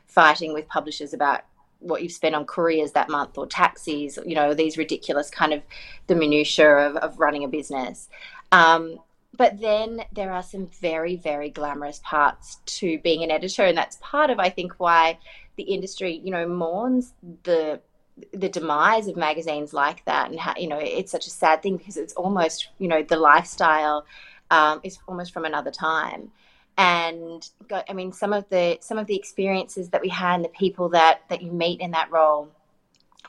fighting 0.08 0.54
with 0.54 0.68
publishers 0.68 1.14
about 1.14 1.42
what 1.80 2.02
you've 2.02 2.12
spent 2.12 2.34
on 2.34 2.46
couriers 2.46 2.94
that 2.94 3.10
month 3.10 3.38
or 3.38 3.46
taxis, 3.46 4.18
you 4.26 4.36
know, 4.36 4.54
these 4.54 4.78
ridiculous 4.78 5.30
kind 5.30 5.54
of 5.54 5.62
the 6.08 6.16
minutiae 6.16 6.88
of, 6.88 6.96
of 6.98 7.20
running 7.20 7.44
a 7.44 7.48
business. 7.48 8.10
Um, 8.52 9.00
but 9.36 9.60
then 9.60 10.02
there 10.14 10.32
are 10.32 10.42
some 10.42 10.68
very, 10.82 11.18
very 11.18 11.50
glamorous 11.50 12.02
parts 12.04 12.58
to 12.66 12.98
being 13.00 13.22
an 13.24 13.30
editor. 13.30 13.64
And 13.64 13.78
that's 13.78 13.98
part 14.02 14.30
of, 14.30 14.40
I 14.40 14.50
think, 14.50 14.74
why 14.78 15.20
the 15.58 15.64
industry, 15.64 16.22
you 16.24 16.32
know, 16.32 16.48
mourns 16.48 17.14
the 17.44 17.82
the 18.34 18.50
demise 18.50 19.08
of 19.08 19.16
magazines 19.16 19.74
like 19.74 20.04
that 20.04 20.30
and 20.30 20.38
how 20.38 20.54
you 20.58 20.68
know 20.68 20.78
it's 20.78 21.10
such 21.10 21.26
a 21.26 21.30
sad 21.30 21.64
thing 21.64 21.78
because 21.78 21.96
it's 21.96 22.12
almost 22.16 22.68
you 22.78 22.88
know 22.88 23.02
the 23.02 23.16
lifestyle 23.16 24.06
um, 24.52 24.80
is 24.84 25.00
almost 25.08 25.34
from 25.34 25.46
another 25.46 25.72
time. 25.72 26.32
And 26.78 27.50
i 27.90 27.92
mean 27.92 28.14
some 28.14 28.32
of 28.32 28.48
the 28.50 28.78
some 28.80 28.98
of 28.98 29.06
the 29.08 29.16
experiences 29.16 29.90
that 29.90 30.02
we 30.02 30.08
had 30.08 30.36
and 30.36 30.46
the 30.46 30.50
people 30.50 30.88
that 30.90 31.22
that 31.30 31.42
you 31.42 31.52
meet 31.52 31.82
in 31.82 31.92
that 31.92 32.10
role 32.10 32.50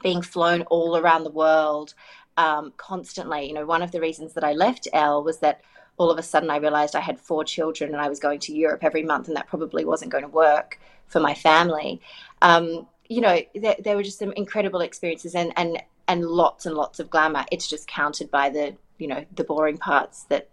being 0.03 0.23
flown 0.23 0.63
all 0.63 0.97
around 0.97 1.25
the 1.25 1.31
world 1.31 1.95
um, 2.37 2.73
constantly. 2.77 3.49
You 3.49 3.55
know 3.55 3.67
one 3.67 3.83
of 3.83 3.91
the 3.91 4.01
reasons 4.01 4.35
that 4.35 4.45
i 4.45 4.53
left 4.53 4.87
Elle 4.93 5.25
was 5.25 5.39
that 5.39 5.63
all 5.97 6.13
of 6.13 6.19
a 6.19 6.23
sudden 6.23 6.49
i 6.49 6.59
realized 6.59 6.95
i 6.95 7.01
had 7.01 7.19
four 7.19 7.43
children 7.43 7.93
and 7.93 8.01
i 8.01 8.09
was 8.09 8.21
going 8.21 8.39
to 8.39 8.55
europe 8.55 8.83
every 8.83 9.03
month 9.03 9.27
and 9.29 9.37
that 9.37 9.49
probably 9.49 9.85
wasn't 9.85 10.13
going 10.13 10.25
to 10.25 10.29
work 10.29 10.79
for 11.11 11.21
my 11.21 11.35
family. 11.35 12.01
Um, 12.41 12.87
you 13.09 13.21
know 13.21 13.41
there, 13.55 13.77
there 13.81 13.97
were 13.97 14.05
just 14.05 14.21
some 14.21 14.33
incredible 14.33 14.81
experiences 14.81 15.35
and 15.35 15.53
and 15.57 15.83
and 16.09 16.25
lots 16.25 16.65
and 16.65 16.75
lots 16.75 17.01
of 17.01 17.11
glamour. 17.11 17.45
It's 17.53 17.69
just 17.69 17.87
countered 17.87 18.31
by 18.31 18.49
the 18.49 18.77
you 18.99 19.09
know 19.09 19.25
the 19.35 19.45
boring 19.45 19.77
parts 19.77 20.25
that 20.25 20.49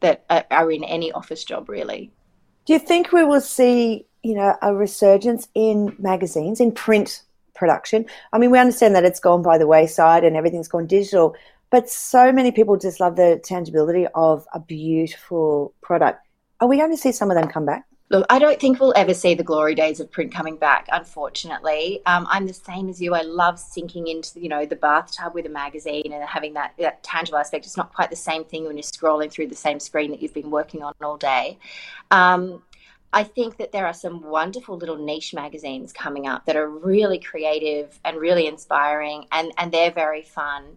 that 0.00 0.24
are 0.50 0.70
in 0.70 0.84
any 0.84 1.12
office 1.12 1.44
job, 1.44 1.68
really. 1.68 2.10
Do 2.66 2.72
you 2.72 2.78
think 2.78 3.12
we 3.12 3.24
will 3.24 3.40
see, 3.40 4.06
you 4.22 4.34
know, 4.34 4.56
a 4.60 4.74
resurgence 4.74 5.48
in 5.54 5.94
magazines, 5.98 6.60
in 6.60 6.72
print 6.72 7.22
production? 7.54 8.06
I 8.32 8.38
mean, 8.38 8.50
we 8.50 8.58
understand 8.58 8.94
that 8.96 9.04
it's 9.04 9.20
gone 9.20 9.42
by 9.42 9.58
the 9.58 9.66
wayside 9.66 10.24
and 10.24 10.36
everything's 10.36 10.68
gone 10.68 10.86
digital, 10.86 11.34
but 11.70 11.88
so 11.88 12.32
many 12.32 12.52
people 12.52 12.76
just 12.76 13.00
love 13.00 13.16
the 13.16 13.40
tangibility 13.44 14.06
of 14.14 14.46
a 14.52 14.60
beautiful 14.60 15.74
product. 15.80 16.26
Are 16.60 16.68
we 16.68 16.76
going 16.76 16.90
to 16.90 16.96
see 16.96 17.12
some 17.12 17.30
of 17.30 17.36
them 17.36 17.48
come 17.48 17.66
back? 17.66 17.84
Look, 18.08 18.24
I 18.30 18.38
don't 18.38 18.60
think 18.60 18.78
we'll 18.78 18.94
ever 18.96 19.14
see 19.14 19.34
the 19.34 19.42
glory 19.42 19.74
days 19.74 19.98
of 19.98 20.12
print 20.12 20.32
coming 20.32 20.56
back. 20.56 20.86
Unfortunately, 20.92 22.02
um, 22.06 22.24
I'm 22.30 22.46
the 22.46 22.52
same 22.52 22.88
as 22.88 23.00
you. 23.00 23.14
I 23.14 23.22
love 23.22 23.58
sinking 23.58 24.06
into 24.06 24.38
you 24.38 24.48
know 24.48 24.64
the 24.64 24.76
bathtub 24.76 25.34
with 25.34 25.44
a 25.46 25.48
magazine 25.48 26.12
and 26.12 26.22
having 26.22 26.54
that, 26.54 26.74
that 26.78 27.02
tangible 27.02 27.38
aspect. 27.38 27.66
It's 27.66 27.76
not 27.76 27.92
quite 27.92 28.10
the 28.10 28.16
same 28.16 28.44
thing 28.44 28.64
when 28.64 28.76
you're 28.76 28.84
scrolling 28.84 29.30
through 29.30 29.48
the 29.48 29.56
same 29.56 29.80
screen 29.80 30.12
that 30.12 30.22
you've 30.22 30.34
been 30.34 30.52
working 30.52 30.84
on 30.84 30.94
all 31.02 31.16
day. 31.16 31.58
Um, 32.12 32.62
I 33.12 33.24
think 33.24 33.56
that 33.56 33.72
there 33.72 33.86
are 33.86 33.94
some 33.94 34.22
wonderful 34.22 34.76
little 34.76 34.96
niche 34.96 35.34
magazines 35.34 35.92
coming 35.92 36.28
up 36.28 36.44
that 36.46 36.54
are 36.54 36.68
really 36.68 37.18
creative 37.18 37.98
and 38.04 38.18
really 38.18 38.46
inspiring, 38.46 39.26
and 39.32 39.52
and 39.58 39.72
they're 39.72 39.90
very 39.90 40.22
fun. 40.22 40.76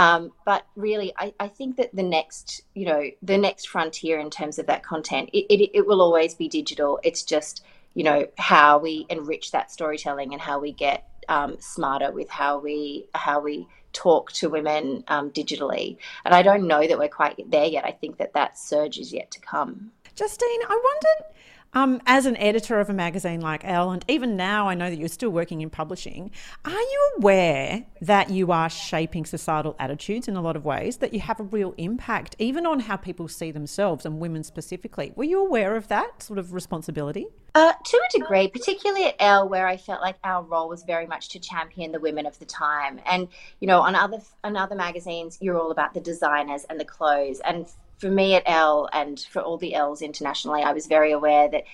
Um, 0.00 0.32
but 0.46 0.64
really, 0.76 1.12
I, 1.18 1.34
I, 1.38 1.48
think 1.48 1.76
that 1.76 1.94
the 1.94 2.02
next, 2.02 2.62
you 2.74 2.86
know, 2.86 3.10
the 3.20 3.36
next 3.36 3.68
frontier 3.68 4.18
in 4.18 4.30
terms 4.30 4.58
of 4.58 4.64
that 4.66 4.82
content, 4.82 5.28
it, 5.34 5.44
it, 5.50 5.70
it, 5.74 5.86
will 5.86 6.00
always 6.00 6.32
be 6.32 6.48
digital. 6.48 6.98
It's 7.02 7.22
just, 7.22 7.62
you 7.92 8.02
know, 8.02 8.26
how 8.38 8.78
we 8.78 9.04
enrich 9.10 9.50
that 9.50 9.70
storytelling 9.70 10.32
and 10.32 10.40
how 10.40 10.58
we 10.58 10.72
get 10.72 11.06
um, 11.28 11.58
smarter 11.60 12.12
with 12.12 12.30
how 12.30 12.58
we 12.58 13.08
how 13.14 13.40
we 13.40 13.68
talk 13.92 14.32
to 14.32 14.48
women 14.48 15.04
um, 15.08 15.32
digitally. 15.32 15.98
And 16.24 16.34
I 16.34 16.40
don't 16.40 16.66
know 16.66 16.86
that 16.88 16.98
we're 16.98 17.08
quite 17.08 17.50
there 17.50 17.66
yet. 17.66 17.84
I 17.84 17.92
think 17.92 18.16
that 18.16 18.32
that 18.32 18.58
surge 18.58 18.98
is 18.98 19.12
yet 19.12 19.30
to 19.32 19.40
come. 19.40 19.92
Justine, 20.14 20.62
I 20.66 20.80
wondered 20.82 21.36
um, 21.72 22.00
as 22.06 22.26
an 22.26 22.36
editor 22.36 22.80
of 22.80 22.90
a 22.90 22.92
magazine 22.92 23.40
like 23.40 23.64
Elle, 23.64 23.90
and 23.90 24.04
even 24.08 24.36
now 24.36 24.68
I 24.68 24.74
know 24.74 24.90
that 24.90 24.98
you're 24.98 25.08
still 25.08 25.30
working 25.30 25.60
in 25.60 25.70
publishing, 25.70 26.30
are 26.64 26.70
you 26.70 27.12
aware 27.18 27.84
that 28.00 28.30
you 28.30 28.52
are 28.52 28.68
shaping 28.68 29.24
societal 29.24 29.76
attitudes 29.78 30.28
in 30.28 30.36
a 30.36 30.42
lot 30.42 30.56
of 30.56 30.64
ways, 30.64 30.98
that 30.98 31.14
you 31.14 31.20
have 31.20 31.38
a 31.40 31.44
real 31.44 31.74
impact 31.76 32.36
even 32.38 32.66
on 32.66 32.80
how 32.80 32.96
people 32.96 33.28
see 33.28 33.50
themselves 33.50 34.04
and 34.04 34.20
women 34.20 34.42
specifically? 34.42 35.12
Were 35.16 35.24
you 35.24 35.40
aware 35.40 35.76
of 35.76 35.88
that 35.88 36.22
sort 36.22 36.38
of 36.38 36.52
responsibility? 36.52 37.26
Uh, 37.54 37.72
to 37.84 37.96
a 37.96 38.18
degree, 38.18 38.46
particularly 38.46 39.06
at 39.06 39.16
Elle, 39.18 39.48
where 39.48 39.66
I 39.66 39.76
felt 39.76 40.00
like 40.00 40.16
our 40.22 40.44
role 40.44 40.68
was 40.68 40.84
very 40.84 41.06
much 41.06 41.30
to 41.30 41.40
champion 41.40 41.90
the 41.90 41.98
women 41.98 42.24
of 42.24 42.38
the 42.38 42.44
time. 42.44 43.00
And, 43.06 43.26
you 43.58 43.66
know, 43.66 43.80
on 43.80 43.96
other, 43.96 44.18
on 44.44 44.56
other 44.56 44.76
magazines, 44.76 45.36
you're 45.40 45.58
all 45.58 45.72
about 45.72 45.92
the 45.92 46.00
designers 46.00 46.64
and 46.70 46.78
the 46.78 46.84
clothes. 46.84 47.40
And 47.40 47.66
for 48.00 48.10
me 48.10 48.34
at 48.34 48.42
Elle 48.46 48.88
and 48.92 49.20
for 49.20 49.42
all 49.42 49.58
the 49.58 49.74
Elles 49.74 50.02
internationally, 50.02 50.62
I 50.62 50.72
was 50.72 50.86
very 50.86 51.12
aware 51.12 51.48
that 51.50 51.64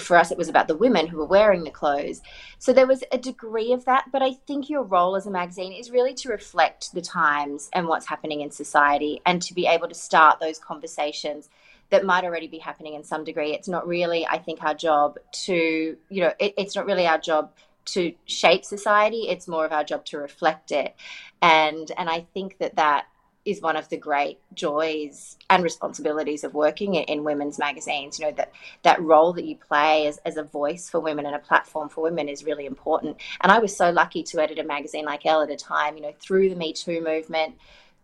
for 0.00 0.16
us 0.16 0.30
it 0.30 0.38
was 0.38 0.48
about 0.48 0.68
the 0.68 0.76
women 0.76 1.06
who 1.06 1.18
were 1.18 1.26
wearing 1.26 1.64
the 1.64 1.70
clothes. 1.70 2.22
So 2.58 2.72
there 2.72 2.86
was 2.86 3.04
a 3.12 3.18
degree 3.18 3.72
of 3.72 3.84
that 3.84 4.06
but 4.10 4.22
i 4.22 4.32
think 4.32 4.70
your 4.70 4.82
role 4.82 5.16
as 5.16 5.26
a 5.26 5.30
magazine 5.30 5.72
is 5.72 5.90
really 5.90 6.14
to 6.14 6.28
reflect 6.28 6.94
the 6.94 7.02
times 7.02 7.68
and 7.72 7.86
what's 7.86 8.06
happening 8.06 8.40
in 8.40 8.50
society 8.50 9.20
and 9.26 9.42
to 9.42 9.54
be 9.54 9.66
able 9.66 9.88
to 9.88 9.94
start 9.94 10.40
those 10.40 10.58
conversations 10.58 11.48
that 11.90 12.04
might 12.04 12.24
already 12.24 12.48
be 12.48 12.58
happening 12.58 12.94
in 12.94 13.04
some 13.04 13.22
degree. 13.22 13.52
It's 13.52 13.68
not 13.68 13.86
really 13.86 14.26
i 14.26 14.38
think 14.38 14.62
our 14.62 14.74
job 14.74 15.18
to 15.44 15.96
you 16.08 16.20
know 16.22 16.32
it, 16.38 16.54
it's 16.56 16.74
not 16.74 16.86
really 16.86 17.06
our 17.06 17.18
job 17.18 17.52
to 17.86 18.12
shape 18.24 18.64
society. 18.64 19.28
It's 19.28 19.46
more 19.46 19.64
of 19.64 19.72
our 19.72 19.84
job 19.84 20.04
to 20.06 20.18
reflect 20.18 20.72
it. 20.72 20.94
And 21.42 21.90
and 21.96 22.08
i 22.10 22.26
think 22.34 22.58
that 22.58 22.76
that 22.76 23.06
is 23.46 23.62
one 23.62 23.76
of 23.76 23.88
the 23.88 23.96
great 23.96 24.38
joys 24.52 25.38
and 25.48 25.62
responsibilities 25.62 26.44
of 26.44 26.52
working 26.52 26.94
in 26.96 27.24
women's 27.24 27.58
magazines. 27.58 28.18
You 28.18 28.26
know, 28.26 28.32
that 28.32 28.52
that 28.82 29.00
role 29.00 29.32
that 29.34 29.44
you 29.44 29.56
play 29.56 30.08
as, 30.08 30.18
as 30.26 30.36
a 30.36 30.42
voice 30.42 30.90
for 30.90 31.00
women 31.00 31.24
and 31.24 31.34
a 31.34 31.38
platform 31.38 31.88
for 31.88 32.02
women 32.02 32.28
is 32.28 32.44
really 32.44 32.66
important. 32.66 33.16
And 33.40 33.52
I 33.52 33.60
was 33.60 33.74
so 33.74 33.90
lucky 33.90 34.22
to 34.24 34.42
edit 34.42 34.58
a 34.58 34.64
magazine 34.64 35.04
like 35.04 35.24
Elle 35.24 35.42
at 35.42 35.50
a 35.50 35.56
time, 35.56 35.96
you 35.96 36.02
know, 36.02 36.14
through 36.20 36.50
the 36.50 36.56
Me 36.56 36.72
Too 36.72 37.00
movement, 37.00 37.54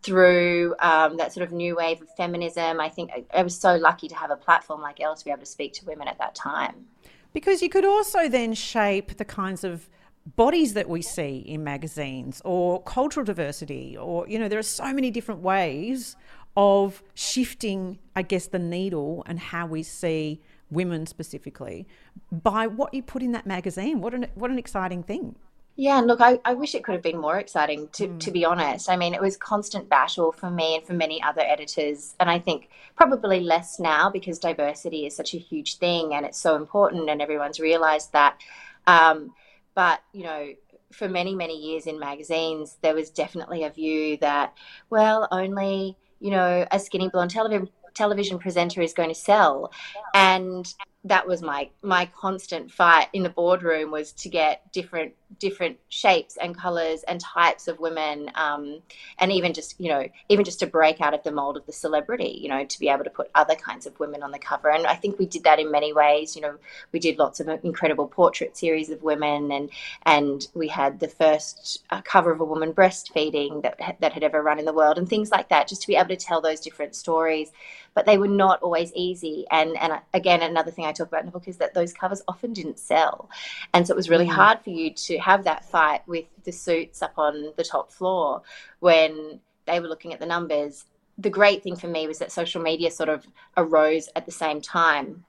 through 0.01 0.75
um, 0.79 1.17
that 1.17 1.33
sort 1.33 1.45
of 1.45 1.51
new 1.51 1.75
wave 1.75 2.01
of 2.01 2.09
feminism. 2.15 2.79
I 2.79 2.89
think 2.89 3.11
I, 3.11 3.25
I 3.37 3.43
was 3.43 3.57
so 3.57 3.75
lucky 3.75 4.07
to 4.07 4.15
have 4.15 4.31
a 4.31 4.37
platform 4.37 4.81
like 4.81 5.01
Elle 5.01 5.15
to 5.15 5.25
be 5.25 5.31
able 5.31 5.41
to 5.41 5.45
speak 5.45 5.73
to 5.73 5.85
women 5.85 6.07
at 6.07 6.17
that 6.19 6.35
time. 6.35 6.87
Because 7.33 7.61
you 7.61 7.69
could 7.69 7.85
also 7.85 8.29
then 8.29 8.53
shape 8.53 9.17
the 9.17 9.25
kinds 9.25 9.63
of 9.63 9.89
bodies 10.25 10.73
that 10.73 10.87
we 10.87 11.01
see 11.01 11.37
in 11.37 11.63
magazines 11.63 12.41
or 12.45 12.81
cultural 12.83 13.25
diversity 13.25 13.97
or 13.97 14.27
you 14.27 14.39
know 14.39 14.47
there 14.47 14.59
are 14.59 14.63
so 14.63 14.93
many 14.93 15.11
different 15.11 15.41
ways 15.41 16.15
of 16.55 17.03
shifting 17.13 17.99
i 18.15 18.21
guess 18.21 18.47
the 18.47 18.59
needle 18.59 19.23
and 19.27 19.39
how 19.39 19.65
we 19.65 19.83
see 19.83 20.39
women 20.71 21.05
specifically 21.05 21.85
by 22.31 22.65
what 22.65 22.93
you 22.93 23.03
put 23.03 23.21
in 23.21 23.33
that 23.33 23.45
magazine 23.45 23.99
what 23.99 24.13
an 24.13 24.25
what 24.35 24.49
an 24.49 24.57
exciting 24.57 25.03
thing 25.03 25.35
yeah, 25.75 26.01
look, 26.01 26.21
I, 26.21 26.39
I 26.45 26.53
wish 26.53 26.75
it 26.75 26.83
could 26.83 26.93
have 26.93 27.01
been 27.01 27.17
more 27.17 27.39
exciting, 27.39 27.87
to, 27.93 28.07
mm. 28.07 28.19
to 28.19 28.29
be 28.29 28.45
honest. 28.45 28.91
I 28.91 28.95
mean, 28.95 29.15
it 29.15 29.21
was 29.21 29.35
constant 29.35 29.89
battle 29.89 30.31
for 30.31 30.51
me 30.51 30.75
and 30.75 30.85
for 30.85 30.93
many 30.93 31.19
other 31.23 31.41
editors. 31.41 32.13
And 32.19 32.29
I 32.29 32.37
think 32.37 32.69
probably 32.95 33.39
less 33.39 33.79
now 33.79 34.11
because 34.11 34.37
diversity 34.37 35.07
is 35.07 35.15
such 35.15 35.33
a 35.33 35.39
huge 35.39 35.77
thing 35.77 36.13
and 36.13 36.27
it's 36.27 36.37
so 36.37 36.55
important 36.55 37.09
and 37.09 37.23
everyone's 37.23 37.59
realized 37.59 38.13
that. 38.13 38.37
Um, 38.85 39.33
but, 39.75 40.01
you 40.13 40.23
know, 40.23 40.53
for 40.91 41.09
many, 41.09 41.35
many 41.35 41.57
years 41.57 41.87
in 41.87 41.99
magazines, 41.99 42.77
there 42.81 42.93
was 42.93 43.09
definitely 43.09 43.63
a 43.63 43.69
view 43.69 44.17
that, 44.17 44.53
well, 44.89 45.27
only, 45.31 45.97
you 46.19 46.31
know, 46.31 46.65
a 46.71 46.79
skinny 46.79 47.09
blonde 47.09 47.31
television 47.31 47.69
television 47.93 48.39
presenter 48.39 48.81
is 48.81 48.93
going 48.93 49.09
to 49.09 49.15
sell. 49.15 49.71
And 50.13 50.73
that 51.05 51.27
was 51.27 51.41
my 51.41 51.69
my 51.81 52.05
constant 52.05 52.71
fight 52.71 53.07
in 53.11 53.23
the 53.23 53.29
boardroom 53.29 53.91
was 53.91 54.13
to 54.13 54.29
get 54.29 54.71
different 54.71 55.13
different 55.39 55.77
shapes 55.89 56.37
and 56.37 56.57
colors 56.57 57.03
and 57.07 57.19
types 57.19 57.67
of 57.67 57.79
women 57.79 58.31
um, 58.35 58.79
and 59.19 59.31
even 59.31 59.53
just 59.53 59.79
you 59.79 59.89
know 59.89 60.07
even 60.29 60.45
just 60.45 60.59
to 60.59 60.67
break 60.67 61.01
out 61.01 61.13
of 61.13 61.21
the 61.23 61.31
mold 61.31 61.57
of 61.57 61.65
the 61.65 61.73
celebrity 61.73 62.39
you 62.41 62.47
know 62.47 62.63
to 62.65 62.79
be 62.79 62.87
able 62.87 63.03
to 63.03 63.09
put 63.09 63.29
other 63.35 63.55
kinds 63.55 63.85
of 63.85 63.99
women 63.99 64.23
on 64.23 64.31
the 64.31 64.39
cover. 64.39 64.69
And 64.69 64.87
i 64.87 64.95
think 64.95 65.19
we 65.19 65.25
did 65.25 65.43
that 65.43 65.59
in 65.59 65.71
many 65.71 65.91
ways. 65.93 66.35
You 66.35 66.41
know 66.43 66.57
we 66.91 66.99
did 66.99 67.17
lots 67.17 67.39
of 67.39 67.49
incredible 67.63 68.07
portrait 68.07 68.55
series 68.55 68.89
of 68.89 69.03
women 69.03 69.51
and 69.51 69.69
and 70.03 70.47
we 70.53 70.67
had 70.69 70.99
the 70.99 71.07
first 71.07 71.83
uh, 71.89 72.01
cover 72.03 72.31
of 72.31 72.39
a 72.39 72.45
woman 72.45 72.73
breastfeeding 72.73 73.61
that 73.63 73.97
that 73.99 74.13
had 74.13 74.23
ever 74.23 74.41
run 74.41 74.59
in 74.59 74.65
the 74.65 74.73
world 74.73 74.97
and 74.97 75.09
things 75.09 75.31
like 75.31 75.49
that 75.49 75.67
just 75.67 75.81
to 75.81 75.87
be 75.87 75.95
able 75.95 76.09
to 76.09 76.15
tell 76.15 76.39
those 76.39 76.61
different 76.61 76.95
stories 76.95 77.51
but 77.93 78.05
they 78.05 78.17
were 78.17 78.27
not 78.27 78.61
always 78.61 78.91
easy. 78.93 79.45
And 79.51 79.77
and 79.77 79.99
again, 80.13 80.41
another 80.41 80.71
thing 80.71 80.85
I 80.85 80.91
talk 80.91 81.07
about 81.07 81.21
in 81.21 81.27
the 81.27 81.31
book 81.31 81.47
is 81.47 81.57
that 81.57 81.73
those 81.73 81.93
covers 81.93 82.21
often 82.27 82.53
didn't 82.53 82.79
sell, 82.79 83.29
and 83.73 83.85
so 83.87 83.93
it 83.93 83.97
was 83.97 84.09
really 84.09 84.27
mm. 84.27 84.33
hard 84.33 84.59
for 84.61 84.69
you 84.69 84.91
to 84.93 85.17
have 85.19 85.43
that 85.43 85.65
fight 85.65 86.07
with 86.07 86.25
the 86.43 86.51
suits 86.51 87.01
up 87.01 87.13
on 87.17 87.53
the 87.57 87.63
top 87.63 87.91
floor 87.91 88.41
when 88.79 89.39
they 89.65 89.79
were 89.79 89.87
looking 89.87 90.13
at 90.13 90.19
the 90.19 90.25
numbers. 90.25 90.85
The 91.17 91.29
great 91.29 91.61
thing 91.61 91.75
for 91.75 91.87
me 91.87 92.07
was 92.07 92.19
that 92.19 92.31
social 92.31 92.61
media 92.61 92.89
sort 92.89 93.09
of 93.09 93.27
arose 93.55 94.09
at 94.15 94.25
the 94.25 94.31
same 94.31 94.61
time. 94.61 95.25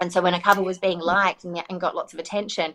And 0.00 0.12
so 0.12 0.22
when 0.22 0.34
a 0.34 0.40
cover 0.40 0.62
was 0.62 0.78
being 0.78 1.00
liked 1.00 1.44
and, 1.44 1.60
and 1.68 1.80
got 1.80 1.96
lots 1.96 2.12
of 2.12 2.20
attention, 2.20 2.74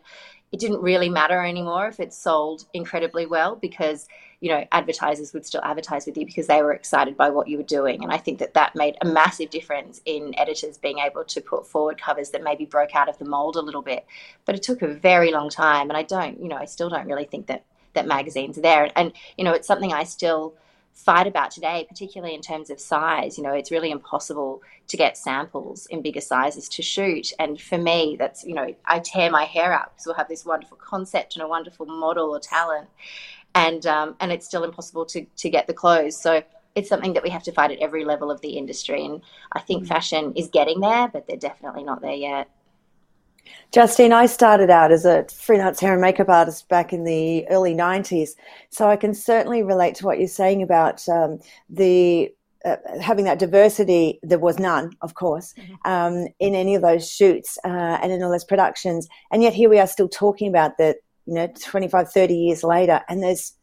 it 0.54 0.60
didn't 0.60 0.82
really 0.82 1.10
matter 1.10 1.44
anymore 1.44 1.88
if 1.88 2.00
it 2.00 2.14
sold 2.14 2.66
incredibly 2.74 3.26
well 3.26 3.56
because 3.56 4.08
you 4.40 4.50
know 4.50 4.64
advertisers 4.72 5.34
would 5.34 5.46
still 5.46 5.64
advertise 5.64 6.06
with 6.06 6.16
you 6.16 6.28
because 6.28 6.46
they 6.46 6.62
were 6.62 6.74
excited 6.74 7.18
by 7.18 7.30
what 7.32 7.48
you 7.48 7.58
were 7.58 7.64
doing. 7.64 8.04
And 8.04 8.14
i 8.14 8.18
think 8.18 8.38
that 8.40 8.54
that 8.54 8.76
made 8.76 8.96
a 9.02 9.06
massive 9.06 9.50
difference 9.50 10.00
in 10.06 10.34
editors 10.38 10.78
being 10.78 11.00
able 11.00 11.26
to 11.26 11.42
put 11.42 11.66
forward 11.66 12.00
covers 12.00 12.30
that 12.30 12.44
maybe 12.44 12.66
broke 12.66 12.96
out 12.96 13.10
of 13.10 13.18
the 13.18 13.26
mold 13.26 13.56
a 13.56 13.62
little 13.62 13.82
bit. 13.82 14.06
But 14.46 14.56
it 14.56 14.64
took 14.64 14.84
a 14.84 14.88
very 14.88 15.32
long 15.32 15.50
time. 15.50 15.90
And 15.90 15.98
i 15.98 16.04
don't 16.04 16.40
you 16.40 16.48
know 16.48 16.58
i 16.58 16.66
still 16.66 16.90
don't 16.90 17.08
really 17.08 17.26
think 17.26 17.48
that 17.48 17.66
that 17.94 18.06
magazines 18.08 18.58
are 18.58 18.62
there. 18.62 18.92
And 18.96 19.12
you 19.38 19.44
know 19.44 19.54
it's 19.54 19.68
something 19.68 19.92
i 19.92 20.04
still 20.04 20.54
fight 20.94 21.28
about 21.28 21.52
today, 21.52 21.86
particularly 21.90 22.36
in 22.36 22.42
terms 22.42 22.70
of 22.70 22.80
size. 22.80 23.38
You 23.38 23.44
know, 23.44 23.54
it's 23.54 23.72
really 23.72 23.92
impossible 23.92 24.62
to 24.88 24.98
get 24.98 25.18
samples 25.18 25.86
in 25.88 26.02
bigger 26.02 26.22
sizes 26.22 26.70
to 26.70 26.82
shoot. 26.82 27.34
And 27.40 27.60
for 27.60 27.78
me, 27.78 28.16
that's, 28.18 28.44
you 28.44 28.54
know, 28.54 28.74
I 28.86 29.00
tear 29.00 29.32
my 29.32 29.46
hair 29.46 29.74
out 29.74 29.94
because 29.94 30.06
we'll 30.06 30.16
have 30.16 30.30
this 30.30 30.46
wonderful 30.46 30.78
concept 30.78 31.36
and 31.36 31.44
a 31.44 31.48
wonderful 31.48 31.86
model 31.86 32.30
or 32.30 32.40
talent. 32.40 32.90
And, 33.56 33.86
um, 33.86 34.16
and 34.20 34.32
it's 34.32 34.46
still 34.46 34.64
impossible 34.64 35.06
to, 35.08 35.26
to 35.38 35.50
get 35.50 35.68
the 35.68 35.74
clothes. 35.74 36.20
So 36.20 36.44
it's 36.76 36.90
something 36.90 37.14
that 37.14 37.24
we 37.24 37.30
have 37.30 37.44
to 37.44 37.52
fight 37.52 37.72
at 37.72 37.80
every 37.80 38.06
level 38.06 38.32
of 38.32 38.42
the 38.42 38.58
industry. 38.58 39.06
And 39.06 39.22
I 39.52 39.60
think 39.60 39.84
mm. 39.84 39.88
fashion 39.88 40.34
is 40.36 40.48
getting 40.48 40.80
there, 40.80 41.08
but 41.08 41.28
they're 41.28 41.38
definitely 41.38 41.84
not 41.84 42.02
there 42.02 42.14
yet. 42.14 42.50
Justine, 43.72 44.14
I 44.14 44.28
started 44.28 44.70
out 44.70 44.92
as 44.92 45.06
a 45.06 45.26
freelance 45.26 45.80
hair 45.80 45.94
and 45.94 46.02
makeup 46.02 46.30
artist 46.30 46.70
back 46.70 46.94
in 46.94 47.04
the 47.04 47.48
early 47.50 47.74
90s. 47.74 48.32
So 48.70 48.88
I 48.88 48.96
can 48.96 49.14
certainly 49.14 49.64
relate 49.64 49.96
to 49.96 50.06
what 50.06 50.20
you're 50.20 50.28
saying 50.28 50.62
about 50.62 51.08
um, 51.10 51.40
the 51.70 52.34
uh, 52.66 52.78
having 53.02 53.26
that 53.26 53.40
diversity, 53.40 54.20
there 54.24 54.40
was 54.40 54.58
none, 54.58 54.96
of 55.02 55.16
course, 55.16 55.54
mm-hmm. 55.58 55.74
um, 55.92 56.28
in 56.40 56.56
any 56.56 56.76
of 56.76 56.82
those 56.82 57.10
shoots 57.10 57.58
uh, 57.66 57.68
and 58.02 58.12
in 58.12 58.24
all 58.24 58.32
those 58.32 58.46
productions. 58.46 59.08
And 59.32 59.44
yet 59.44 59.54
here 59.54 59.70
we 59.70 59.80
are 59.80 59.88
still 59.88 60.08
talking 60.08 60.48
about 60.48 60.78
that, 60.78 60.98
you 61.26 61.34
know, 61.34 61.48
25, 61.48 62.12
30 62.12 62.34
years 62.34 62.64
later, 62.64 63.02
and 63.10 63.22
there's 63.22 63.54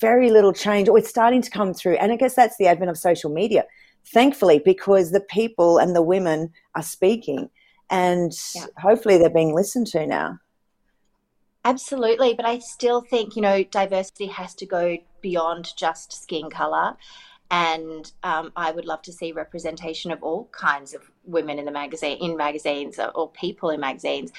very 0.00 0.30
little 0.30 0.52
change, 0.52 0.88
or 0.88 0.98
it's 0.98 1.08
starting 1.08 1.42
to 1.42 1.50
come 1.50 1.74
through. 1.74 1.94
And 1.94 2.12
I 2.12 2.16
guess 2.16 2.34
that's 2.34 2.56
the 2.56 2.66
advent 2.66 2.90
of 2.90 2.98
social 2.98 3.30
media, 3.30 3.64
thankfully, 4.06 4.60
because 4.64 5.10
the 5.10 5.20
people 5.20 5.78
and 5.78 5.96
the 5.96 6.02
women 6.02 6.52
are 6.76 6.82
speaking 6.82 7.50
and 7.90 8.32
yeah. 8.54 8.66
hopefully 8.78 9.18
they're 9.18 9.30
being 9.30 9.54
listened 9.54 9.86
to 9.88 10.06
now. 10.06 10.40
Absolutely, 11.64 12.34
but 12.34 12.44
I 12.44 12.58
still 12.58 13.00
think 13.00 13.36
you 13.36 13.42
know 13.42 13.62
diversity 13.64 14.26
has 14.26 14.54
to 14.56 14.66
go 14.66 14.98
beyond 15.22 15.74
just 15.76 16.12
skin 16.12 16.50
color, 16.50 16.96
and 17.50 18.10
um, 18.22 18.52
I 18.54 18.70
would 18.70 18.84
love 18.84 19.02
to 19.02 19.12
see 19.12 19.32
representation 19.32 20.10
of 20.10 20.22
all 20.22 20.48
kinds 20.52 20.92
of 20.92 21.10
women 21.24 21.58
in 21.58 21.64
the 21.64 21.70
magazine, 21.70 22.18
in 22.20 22.36
magazines, 22.36 22.98
or, 22.98 23.08
or 23.14 23.30
people 23.30 23.70
in 23.70 23.80
magazines. 23.80 24.30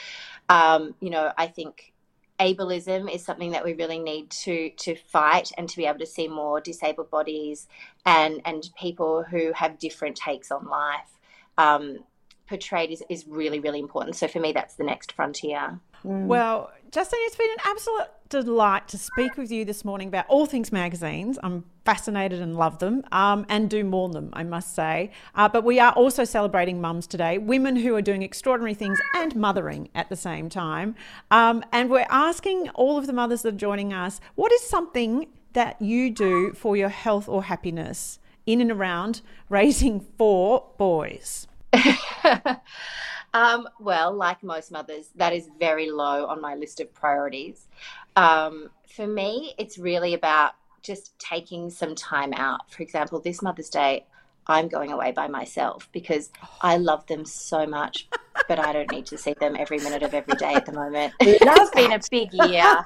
Um, 0.49 0.93
you 0.99 1.09
know, 1.09 1.31
I 1.37 1.47
think 1.47 1.93
ableism 2.39 3.13
is 3.13 3.23
something 3.23 3.51
that 3.51 3.63
we 3.63 3.73
really 3.73 3.99
need 3.99 4.29
to 4.29 4.69
to 4.71 4.95
fight 4.95 5.51
and 5.57 5.69
to 5.69 5.77
be 5.77 5.85
able 5.85 5.99
to 5.99 6.05
see 6.05 6.27
more 6.27 6.59
disabled 6.59 7.09
bodies 7.09 7.67
and 8.05 8.41
and 8.45 8.69
people 8.77 9.23
who 9.23 9.51
have 9.53 9.79
different 9.79 10.15
takes 10.15 10.51
on 10.51 10.67
life. 10.67 11.09
Um, 11.57 12.03
portrayed 12.47 12.91
is, 12.91 13.03
is 13.09 13.25
really, 13.27 13.59
really 13.59 13.79
important. 13.79 14.15
So 14.15 14.27
for 14.27 14.39
me, 14.39 14.51
that's 14.51 14.75
the 14.75 14.83
next 14.83 15.11
frontier. 15.11 15.79
Mm. 16.05 16.27
Well, 16.27 16.71
Justine, 16.91 17.19
it's 17.23 17.35
been 17.35 17.49
an 17.49 17.57
absolute 17.65 18.07
delight 18.29 18.87
to 18.89 18.97
speak 18.97 19.37
with 19.37 19.51
you 19.51 19.65
this 19.65 19.83
morning 19.83 20.07
about 20.07 20.25
all 20.27 20.45
things 20.45 20.71
magazines. 20.71 21.37
I'm 21.43 21.65
fascinated 21.83 22.41
and 22.41 22.55
love 22.55 22.79
them 22.79 23.03
um, 23.11 23.45
and 23.49 23.69
do 23.69 23.83
more 23.83 24.09
them, 24.09 24.29
I 24.33 24.43
must 24.43 24.75
say. 24.75 25.11
Uh, 25.33 25.49
but 25.49 25.63
we 25.63 25.79
are 25.79 25.91
also 25.93 26.23
celebrating 26.23 26.79
mums 26.79 27.07
today, 27.07 27.37
women 27.37 27.75
who 27.75 27.95
are 27.95 28.01
doing 28.01 28.21
extraordinary 28.21 28.73
things 28.73 28.99
and 29.15 29.35
mothering 29.35 29.89
at 29.95 30.09
the 30.09 30.15
same 30.15 30.49
time. 30.49 30.95
Um, 31.31 31.63
and 31.71 31.89
we're 31.89 32.07
asking 32.09 32.69
all 32.69 32.97
of 32.97 33.07
the 33.07 33.13
mothers 33.13 33.41
that 33.41 33.55
are 33.55 33.57
joining 33.57 33.93
us 33.93 34.21
what 34.35 34.51
is 34.51 34.61
something 34.61 35.27
that 35.53 35.81
you 35.81 36.11
do 36.11 36.53
for 36.53 36.77
your 36.77 36.89
health 36.89 37.27
or 37.27 37.43
happiness 37.43 38.19
in 38.45 38.61
and 38.61 38.71
around 38.71 39.21
raising 39.49 39.99
four 39.99 40.67
boys? 40.77 41.47
um, 43.33 43.67
well, 43.79 44.13
like 44.13 44.43
most 44.43 44.71
mothers, 44.71 45.09
that 45.15 45.33
is 45.33 45.49
very 45.59 45.89
low 45.89 46.25
on 46.25 46.41
my 46.41 46.55
list 46.55 46.79
of 46.79 46.93
priorities. 46.93 47.67
Um, 48.15 48.69
for 48.87 49.07
me, 49.07 49.53
it's 49.57 49.77
really 49.77 50.13
about 50.13 50.53
just 50.81 51.17
taking 51.19 51.69
some 51.69 51.95
time 51.95 52.33
out. 52.33 52.71
For 52.71 52.83
example, 52.83 53.19
this 53.19 53.41
Mother's 53.41 53.69
Day, 53.69 54.05
I'm 54.47 54.67
going 54.67 54.91
away 54.91 55.11
by 55.11 55.27
myself 55.27 55.89
because 55.91 56.29
I 56.61 56.77
love 56.77 57.05
them 57.07 57.25
so 57.25 57.65
much, 57.65 58.07
but 58.47 58.59
I 58.59 58.71
don't 58.71 58.91
need 58.91 59.07
to 59.07 59.17
see 59.17 59.33
them 59.33 59.55
every 59.57 59.79
minute 59.79 60.03
of 60.03 60.13
every 60.13 60.35
day 60.35 60.53
at 60.53 60.65
the 60.65 60.73
moment. 60.73 61.13
it's 61.19 61.71
been 61.71 61.91
a 61.91 61.99
big 62.11 62.31
year. 62.33 62.85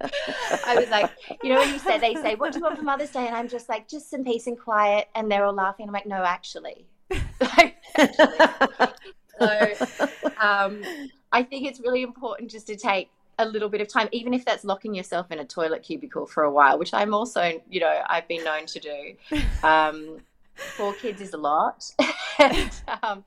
I 0.66 0.76
was 0.76 0.88
like, 0.90 1.10
you 1.42 1.50
know, 1.50 1.60
when 1.60 1.72
you 1.72 1.78
say 1.78 1.98
they 1.98 2.14
say, 2.16 2.34
"What 2.34 2.52
do 2.52 2.58
you 2.58 2.64
want 2.64 2.76
for 2.76 2.84
Mother's 2.84 3.10
Day?" 3.10 3.26
and 3.26 3.34
I'm 3.34 3.48
just 3.48 3.68
like, 3.68 3.88
just 3.88 4.10
some 4.10 4.24
peace 4.24 4.46
and 4.46 4.58
quiet, 4.58 5.08
and 5.14 5.30
they're 5.30 5.44
all 5.44 5.54
laughing. 5.54 5.86
I'm 5.86 5.92
like, 5.92 6.06
no, 6.06 6.22
actually, 6.22 6.86
so 9.38 9.74
um, 10.40 10.82
I 11.32 11.42
think 11.42 11.66
it's 11.66 11.80
really 11.80 12.02
important 12.02 12.50
just 12.50 12.66
to 12.68 12.76
take 12.76 13.10
a 13.38 13.46
little 13.46 13.68
bit 13.68 13.80
of 13.80 13.88
time, 13.88 14.08
even 14.12 14.32
if 14.32 14.44
that's 14.44 14.64
locking 14.64 14.94
yourself 14.94 15.30
in 15.30 15.38
a 15.38 15.44
toilet 15.44 15.82
cubicle 15.82 16.26
for 16.26 16.44
a 16.44 16.50
while, 16.50 16.78
which 16.78 16.94
I'm 16.94 17.12
also, 17.12 17.60
you 17.68 17.80
know, 17.80 18.02
I've 18.08 18.26
been 18.28 18.44
known 18.44 18.66
to 18.66 18.80
do. 18.80 19.16
Um, 19.62 20.18
four 20.54 20.94
kids 20.94 21.20
is 21.20 21.34
a 21.34 21.36
lot. 21.36 21.84
and, 22.38 22.70
um, 23.02 23.24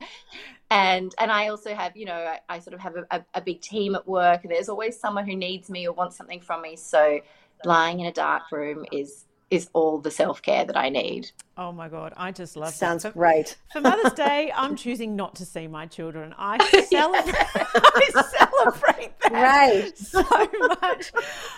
and, 0.70 1.14
and 1.18 1.30
I 1.30 1.48
also 1.48 1.74
have, 1.74 1.96
you 1.96 2.06
know, 2.06 2.14
I, 2.14 2.40
I 2.48 2.58
sort 2.58 2.74
of 2.74 2.80
have 2.80 2.96
a, 3.10 3.24
a, 3.34 3.40
big 3.40 3.60
team 3.60 3.94
at 3.94 4.06
work, 4.06 4.42
and 4.42 4.52
there's 4.52 4.68
always 4.68 4.98
someone 4.98 5.26
who 5.26 5.36
needs 5.36 5.70
me 5.70 5.86
or 5.86 5.92
wants 5.92 6.16
something 6.16 6.40
from 6.40 6.62
me. 6.62 6.76
So 6.76 7.20
lying 7.64 8.00
in 8.00 8.06
a 8.06 8.12
dark 8.12 8.50
room 8.50 8.84
is 8.90 9.26
is 9.50 9.68
all 9.72 9.98
the 9.98 10.10
self 10.10 10.40
care 10.42 10.64
that 10.64 10.76
I 10.76 10.88
need. 10.88 11.30
Oh 11.58 11.72
my 11.72 11.88
god, 11.88 12.14
I 12.16 12.32
just 12.32 12.56
love 12.56 12.72
Sounds 12.72 13.02
that. 13.02 13.12
Sounds 13.12 13.14
great. 13.14 13.56
For 13.72 13.80
Mother's 13.80 14.14
Day, 14.14 14.50
I'm 14.56 14.76
choosing 14.76 15.14
not 15.14 15.34
to 15.34 15.44
see 15.44 15.66
my 15.66 15.86
children. 15.86 16.34
I 16.38 16.56
celebrate, 16.90 17.36
I 17.36 18.22
celebrate 18.30 19.20
that 19.20 19.32
right. 19.32 19.98
so 19.98 20.22
much. 20.22 21.12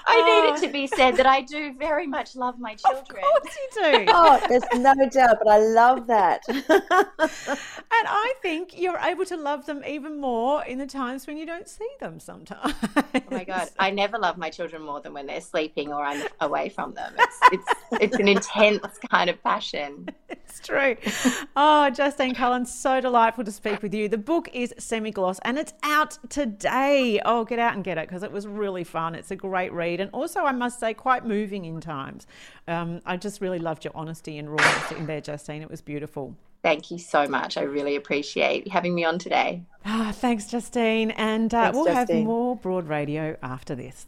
I 0.06 0.16
oh. 0.16 0.24
need 0.26 0.54
it 0.54 0.66
to 0.66 0.72
be 0.72 0.88
oh. 0.92 0.96
said 0.96 1.16
that 1.18 1.26
I 1.26 1.42
do 1.42 1.74
very 1.74 2.06
much 2.06 2.34
love 2.34 2.58
my 2.58 2.74
children. 2.74 3.22
Of 3.22 3.42
course 3.42 3.56
you 3.56 3.82
do. 3.82 4.04
oh, 4.08 4.44
there's 4.48 4.64
no 4.74 4.94
doubt, 5.08 5.36
but 5.44 5.48
I 5.48 5.58
love 5.58 6.06
that. 6.08 6.42
and 6.48 6.58
I 6.68 8.34
think 8.42 8.76
you're 8.76 8.98
able 8.98 9.26
to 9.26 9.36
love 9.36 9.66
them 9.66 9.84
even 9.86 10.20
more 10.20 10.64
in 10.64 10.78
the 10.78 10.86
times 10.86 11.26
when 11.26 11.36
you 11.36 11.46
don't 11.46 11.68
see 11.68 11.88
them 12.00 12.18
sometimes. 12.18 12.74
Oh 12.96 13.04
my 13.30 13.44
god, 13.44 13.68
I 13.78 13.90
never 13.90 14.18
love 14.18 14.36
my 14.36 14.50
children 14.50 14.82
more 14.82 15.00
than 15.00 15.12
when 15.12 15.26
they're 15.26 15.40
sleeping 15.40 15.92
or 15.92 16.02
I'm 16.02 16.26
away 16.40 16.70
from 16.70 16.94
them. 16.94 17.14
It's 17.18 17.38
it's 17.52 17.81
it's 18.00 18.16
an 18.16 18.28
intense 18.28 18.98
kind 19.10 19.30
of 19.30 19.42
passion. 19.42 20.08
It's 20.52 20.66
true. 20.66 20.96
Oh, 21.56 21.88
Justine 21.88 22.34
Cullen, 22.34 22.66
so 22.66 23.00
delightful 23.00 23.42
to 23.42 23.50
speak 23.50 23.80
with 23.82 23.94
you. 23.94 24.06
The 24.06 24.18
book 24.18 24.50
is 24.52 24.74
Semi 24.78 25.10
Gloss 25.10 25.38
and 25.46 25.58
it's 25.58 25.72
out 25.82 26.18
today. 26.28 27.22
Oh, 27.24 27.46
get 27.46 27.58
out 27.58 27.74
and 27.74 27.82
get 27.82 27.96
it 27.96 28.06
because 28.06 28.22
it 28.22 28.30
was 28.30 28.46
really 28.46 28.84
fun. 28.84 29.14
It's 29.14 29.30
a 29.30 29.36
great 29.36 29.72
read 29.72 29.98
and 30.00 30.10
also, 30.12 30.40
I 30.40 30.52
must 30.52 30.78
say, 30.78 30.92
quite 30.92 31.24
moving 31.24 31.64
in 31.64 31.80
times. 31.80 32.26
Um, 32.68 33.00
I 33.06 33.16
just 33.16 33.40
really 33.40 33.60
loved 33.60 33.84
your 33.84 33.92
honesty 33.96 34.36
and 34.36 34.50
rawness 34.50 34.92
in 34.92 35.06
there, 35.06 35.22
Justine. 35.22 35.62
It 35.62 35.70
was 35.70 35.80
beautiful. 35.80 36.36
Thank 36.62 36.90
you 36.90 36.98
so 36.98 37.26
much. 37.26 37.56
I 37.56 37.62
really 37.62 37.96
appreciate 37.96 38.68
having 38.68 38.94
me 38.94 39.04
on 39.04 39.18
today. 39.18 39.62
Ah, 39.86 40.12
thanks, 40.14 40.46
Justine. 40.46 41.12
And 41.12 41.52
uh, 41.54 41.62
thanks, 41.62 41.76
we'll 41.76 41.86
Justine. 41.86 42.16
have 42.18 42.26
more 42.26 42.56
Broad 42.56 42.88
Radio 42.88 43.38
after 43.42 43.74
this. 43.74 44.06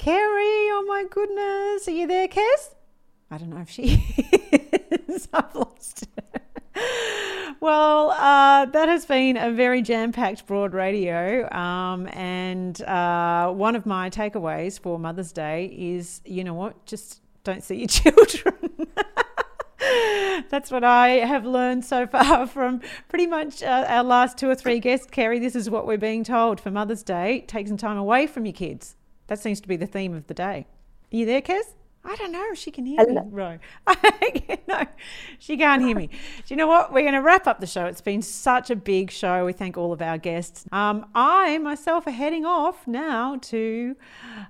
Kerry, 0.00 0.70
oh 0.72 0.84
my 0.88 1.04
goodness. 1.10 1.86
Are 1.86 1.90
you 1.90 2.06
there, 2.06 2.26
Kes? 2.26 2.74
I 3.30 3.36
don't 3.36 3.50
know 3.50 3.60
if 3.60 3.68
she 3.68 4.02
is. 5.08 5.28
I've 5.30 5.54
lost 5.54 6.04
it. 6.16 7.54
Well, 7.60 8.10
uh, 8.12 8.64
that 8.64 8.88
has 8.88 9.04
been 9.04 9.36
a 9.36 9.52
very 9.52 9.82
jam 9.82 10.12
packed 10.12 10.46
broad 10.46 10.72
radio. 10.72 11.46
Um, 11.52 12.08
and 12.14 12.80
uh, 12.80 13.52
one 13.52 13.76
of 13.76 13.84
my 13.84 14.08
takeaways 14.08 14.80
for 14.80 14.98
Mother's 14.98 15.32
Day 15.32 15.66
is 15.66 16.22
you 16.24 16.44
know 16.44 16.54
what? 16.54 16.86
Just 16.86 17.20
don't 17.44 17.62
see 17.62 17.76
your 17.80 17.88
children. 17.88 18.70
That's 20.48 20.70
what 20.70 20.82
I 20.82 21.08
have 21.26 21.44
learned 21.44 21.84
so 21.84 22.06
far 22.06 22.46
from 22.46 22.80
pretty 23.10 23.26
much 23.26 23.62
uh, 23.62 23.84
our 23.86 24.04
last 24.04 24.38
two 24.38 24.48
or 24.48 24.54
three 24.54 24.80
guests. 24.80 25.08
Kerry, 25.10 25.38
this 25.38 25.54
is 25.54 25.68
what 25.68 25.86
we're 25.86 25.98
being 25.98 26.24
told 26.24 26.58
for 26.58 26.70
Mother's 26.70 27.02
Day 27.02 27.44
take 27.46 27.68
some 27.68 27.76
time 27.76 27.98
away 27.98 28.26
from 28.26 28.46
your 28.46 28.54
kids. 28.54 28.96
That 29.30 29.38
seems 29.38 29.60
to 29.60 29.68
be 29.68 29.76
the 29.76 29.86
theme 29.86 30.12
of 30.12 30.26
the 30.26 30.34
day. 30.34 30.66
Are 31.12 31.16
you 31.16 31.24
there, 31.24 31.40
Kez? 31.40 31.62
I 32.04 32.16
don't 32.16 32.32
know 32.32 32.48
if 32.50 32.58
she 32.58 32.72
can 32.72 32.84
hear 32.84 32.98
Hello. 32.98 33.22
me. 33.22 33.30
Right. 33.30 34.60
no, 34.68 34.86
she 35.38 35.56
can't 35.56 35.82
hear 35.82 35.94
me. 35.94 36.08
Do 36.38 36.44
you 36.48 36.56
know 36.56 36.66
what? 36.66 36.92
We're 36.92 37.02
going 37.02 37.14
to 37.14 37.20
wrap 37.22 37.46
up 37.46 37.60
the 37.60 37.66
show. 37.68 37.86
It's 37.86 38.00
been 38.00 38.22
such 38.22 38.70
a 38.70 38.76
big 38.76 39.12
show. 39.12 39.46
We 39.46 39.52
thank 39.52 39.76
all 39.76 39.92
of 39.92 40.02
our 40.02 40.18
guests. 40.18 40.64
Um, 40.72 41.06
I 41.14 41.58
myself 41.58 42.08
are 42.08 42.10
heading 42.10 42.44
off 42.44 42.88
now 42.88 43.36
to 43.42 43.94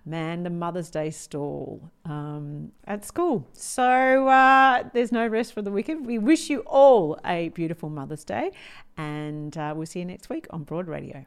man 0.06 0.44
the 0.44 0.50
Mother's 0.50 0.88
Day 0.88 1.10
stall 1.10 1.90
um, 2.06 2.72
at 2.86 3.04
school. 3.04 3.46
So 3.52 4.28
uh, 4.28 4.84
there's 4.94 5.12
no 5.12 5.26
rest 5.26 5.52
for 5.52 5.60
the 5.60 5.70
wicked. 5.70 6.06
We 6.06 6.16
wish 6.16 6.48
you 6.48 6.60
all 6.60 7.18
a 7.22 7.50
beautiful 7.50 7.90
Mother's 7.90 8.24
Day, 8.24 8.52
and 8.96 9.54
uh, 9.58 9.74
we'll 9.76 9.84
see 9.84 9.98
you 9.98 10.06
next 10.06 10.30
week 10.30 10.46
on 10.48 10.62
Broad 10.62 10.88
Radio. 10.88 11.26